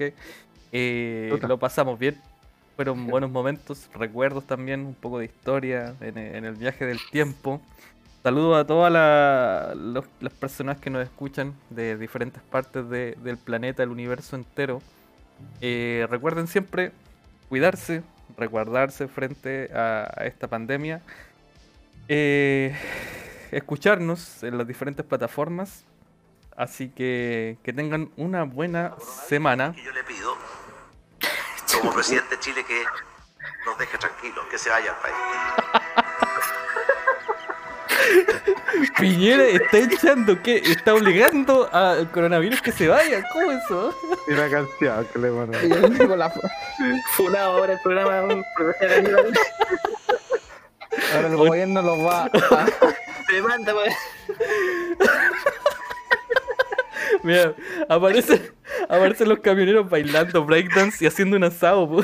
[0.72, 2.18] eh, lo pasamos bien.
[2.76, 7.62] Fueron buenos momentos, recuerdos también, un poco de historia en, en el viaje del tiempo.
[8.24, 13.38] Saludos a todas la- los- las personas que nos escuchan de diferentes partes de- del
[13.38, 14.82] planeta, el universo entero.
[15.62, 16.92] Eh, recuerden siempre
[17.48, 18.04] cuidarse,
[18.38, 21.02] resguardarse frente a, esta pandemia.
[22.08, 22.76] Eh,
[23.52, 25.86] escucharnos en las diferentes plataformas.
[26.56, 29.74] Así que que tengan una buena semana.
[29.74, 30.36] que yo le pido,
[31.80, 32.84] como presidente de Chile, que
[33.66, 35.79] nos deje tranquilos, que se vaya al país.
[39.00, 43.24] Piñera está echando que está obligando al coronavirus que se vaya.
[43.34, 43.94] ¿Cómo eso?
[44.28, 46.32] Y la canción que le van a- Y ahí digo la-
[47.16, 48.44] funado ahora el programa.
[51.14, 52.68] ahora el gobierno los va a,
[53.32, 53.96] Demanda, pues.
[57.24, 57.54] Mira,
[57.90, 58.52] aparecen,
[58.88, 61.88] aparecen los camioneros bailando breakdance y haciendo un asado.
[61.90, 62.04] po.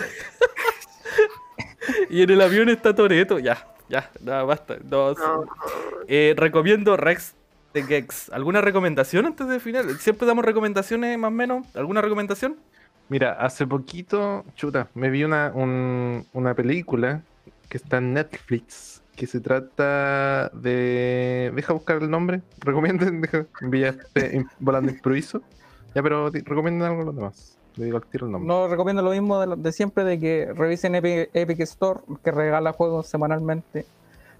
[2.10, 3.40] y en el avión está Toreto.
[3.40, 4.78] Ya, ya, nada, basta.
[4.90, 5.14] No.
[5.14, 5.46] No,
[6.08, 7.36] Eh, recomiendo Rex
[7.74, 8.30] de Gex.
[8.30, 9.98] ¿Alguna recomendación antes de final?
[10.00, 11.68] Siempre damos recomendaciones más o menos.
[11.76, 12.58] ¿Alguna recomendación?
[13.10, 17.22] Mira, hace poquito, chuta, me vi una, un- una película
[17.70, 21.52] que está en Netflix que se trata de.
[21.56, 22.42] Deja buscar el nombre.
[22.60, 23.46] Recomienden, deja.
[23.62, 25.42] Enviaste volando improviso.
[25.94, 27.55] Ya, pero recomienden algo a los demás.
[27.78, 28.48] Le digo al tiro el nombre.
[28.48, 33.08] No recomiendo lo mismo de, siempre, de que revisen Epic, Epic Store, que regala juegos
[33.08, 33.86] semanalmente.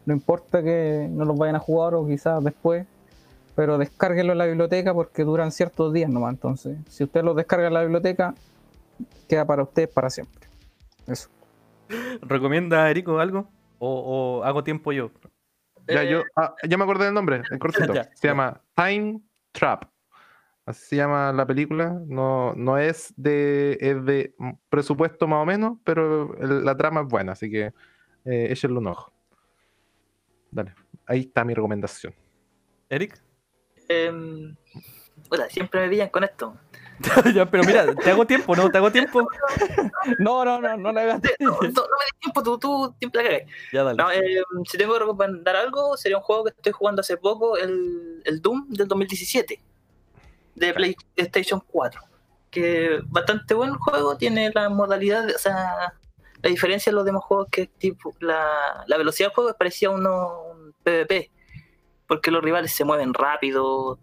[0.06, 2.86] No importa que no los vayan a jugar o quizás después,
[3.56, 6.34] pero descárguenlo en la biblioteca porque duran ciertos días nomás.
[6.34, 8.36] Entonces, si usted los descarga en la biblioteca,
[9.28, 10.48] queda para usted para siempre.
[11.08, 11.30] Eso.
[12.22, 13.48] ¿Recomienda Erico algo?
[13.80, 15.12] ¿O, o hago tiempo yo?
[15.88, 17.94] Ya, Eh, yo, ah, ya me acordé del nombre, el cortito.
[17.94, 18.30] Ya, se ya.
[18.30, 19.20] llama Time
[19.52, 19.84] Trap.
[20.66, 22.00] Así se llama la película.
[22.08, 24.34] No, no es de, es de
[24.70, 27.72] presupuesto más o menos, pero el- la trama es buena, así que
[28.26, 29.14] eh, échenle un ojo.
[30.52, 30.74] Dale,
[31.06, 32.14] ahí está mi recomendación.
[32.90, 33.22] ¿Eric?
[33.88, 34.56] em,
[35.30, 36.56] puta, siempre me pillan con esto.
[37.36, 38.70] ya, pero mira, te hago tiempo, ¿no?
[38.72, 39.28] Te hago tiempo.
[40.20, 41.22] No, no, no, no le hagas.
[41.40, 43.50] No, no, no me des tiempo, tú, tú siempre la cagas.
[43.74, 43.98] Ya, dale.
[43.98, 47.58] No, em, si tengo que recomendar algo, sería un juego que estoy jugando hace poco,
[47.58, 49.60] el, el Doom del 2017,
[50.56, 52.02] de PlayStation 4.
[52.50, 55.94] Que bastante buen juego, tiene la modalidad, o sea,
[56.42, 59.90] la diferencia de los demás juegos que tipo la, la velocidad del juego es parecida
[59.90, 61.32] a uno, un PvP,
[62.08, 64.00] porque los rivales se mueven rápido,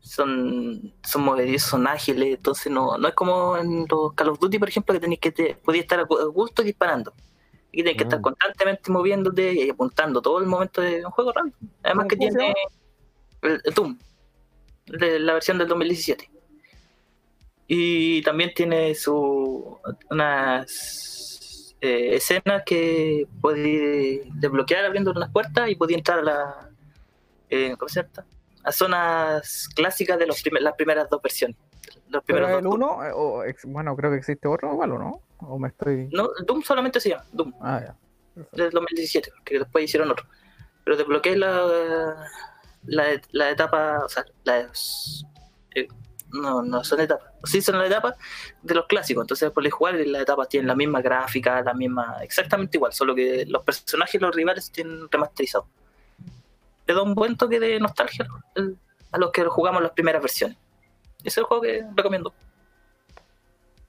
[0.00, 4.58] son, son movedizos, son ágiles, entonces no, no es como en los Call of Duty,
[4.58, 7.12] por ejemplo, que tenéis que te, podías estar a gusto disparando.
[7.68, 8.22] Aquí tienes que estar Mm.
[8.22, 11.56] constantemente moviéndote y apuntando todo el momento de un juego rápido.
[11.84, 12.54] Además ¿Cómo- que tiene
[13.42, 13.96] el, el Doom,
[14.92, 16.30] de la versión del 2017.
[17.68, 19.78] Y también tiene su
[20.10, 26.68] unas eh, escenas que podía desbloquear abriendo unas puertas y podía entrar a la
[27.50, 28.26] eh, ¿cómo se llama?
[28.64, 31.56] a zonas clásicas de los primer- las primeras dos versiones.
[32.08, 32.86] Los Pero primeros el dos 1,
[33.16, 35.20] o ex- bueno, creo que existe otro igual, ¿o no?
[35.40, 36.08] O me estoy.
[36.12, 37.52] No, Doom solamente se llama Doom.
[37.60, 37.96] Ah, ya.
[38.52, 40.26] del 2017, que después hicieron otro.
[40.84, 42.28] Pero desbloqueé la,
[42.84, 45.24] la, la etapa, o sea, las,
[45.74, 45.88] eh,
[46.32, 47.30] no, no son etapas.
[47.44, 48.14] season la etapa
[48.62, 49.22] de los clásicos.
[49.24, 53.44] Entonces, por jugar las etapas tienen la misma gráfica, la misma, exactamente igual, solo que
[53.46, 55.66] los personajes y los rivales tienen remasterizados.
[56.86, 58.26] Le da un buen toque de nostalgia
[58.56, 58.76] el-
[59.12, 60.56] a los que jugamos las primeras versiones.
[61.18, 62.32] Ese es el juego que recomiendo.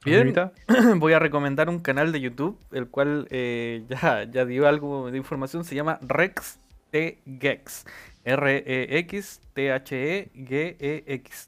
[0.05, 0.33] Bien.
[0.97, 5.17] Voy a recomendar un canal de YouTube, el cual eh, ya, ya dio algo de
[5.17, 6.59] información, se llama Rex
[6.91, 7.85] T Gex.
[8.25, 9.49] R-E-X-T-H-E-G-E-X.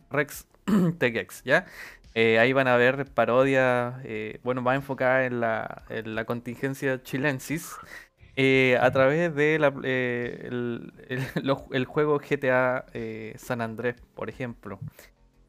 [0.10, 0.47] Rex
[0.97, 1.65] T Gex, ¿ya?
[2.15, 7.03] Eh, ahí van a ver parodias, eh, bueno, más enfocada en la, en la contingencia
[7.03, 7.76] chilensis,
[8.38, 9.56] eh, a través de
[11.72, 12.85] el, juego GTA
[13.38, 14.80] San Andrés, por ejemplo.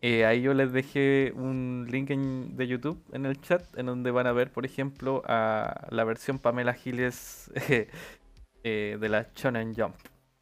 [0.03, 4.27] Ahí yo les dejé un link en- de YouTube en el chat en donde van
[4.29, 7.51] a ver, por ejemplo, a la versión Pamela Giles
[8.63, 9.97] de la Shonen Jump,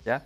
[0.04, 0.22] ¿ya?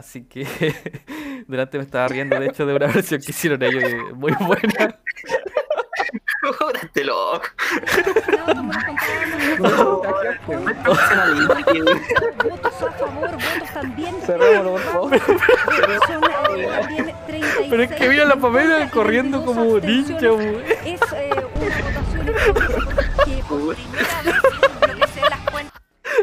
[0.00, 0.46] Así que
[1.46, 4.98] delante me estaba riendo, de hecho, de una versión que hicieron ellos eh, muy buena.
[6.82, 7.42] Este loco.
[9.58, 10.98] Votos
[12.82, 14.14] a favor, votos también.
[14.24, 15.20] Cerrémoslo, por favor.
[16.06, 20.64] Son, también 36 Pero es que vi a la Pamela corriendo 22 como ninja, güey.
[20.86, 22.26] Es eh, una votación
[23.26, 24.59] que por primera vez.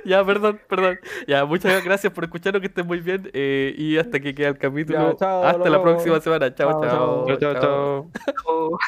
[0.08, 1.00] Ya, perdón, perdón.
[1.28, 3.30] Ya, muchas gracias por escucharnos, que estén muy bien.
[3.34, 5.12] eh, y hasta que queda el capítulo.
[5.12, 5.82] Ya, chao, hasta la vemos.
[5.82, 6.56] próxima semana.
[6.56, 6.74] chao.
[6.74, 7.26] Chao, chao, chao.
[7.26, 8.12] Chao, chao, chao.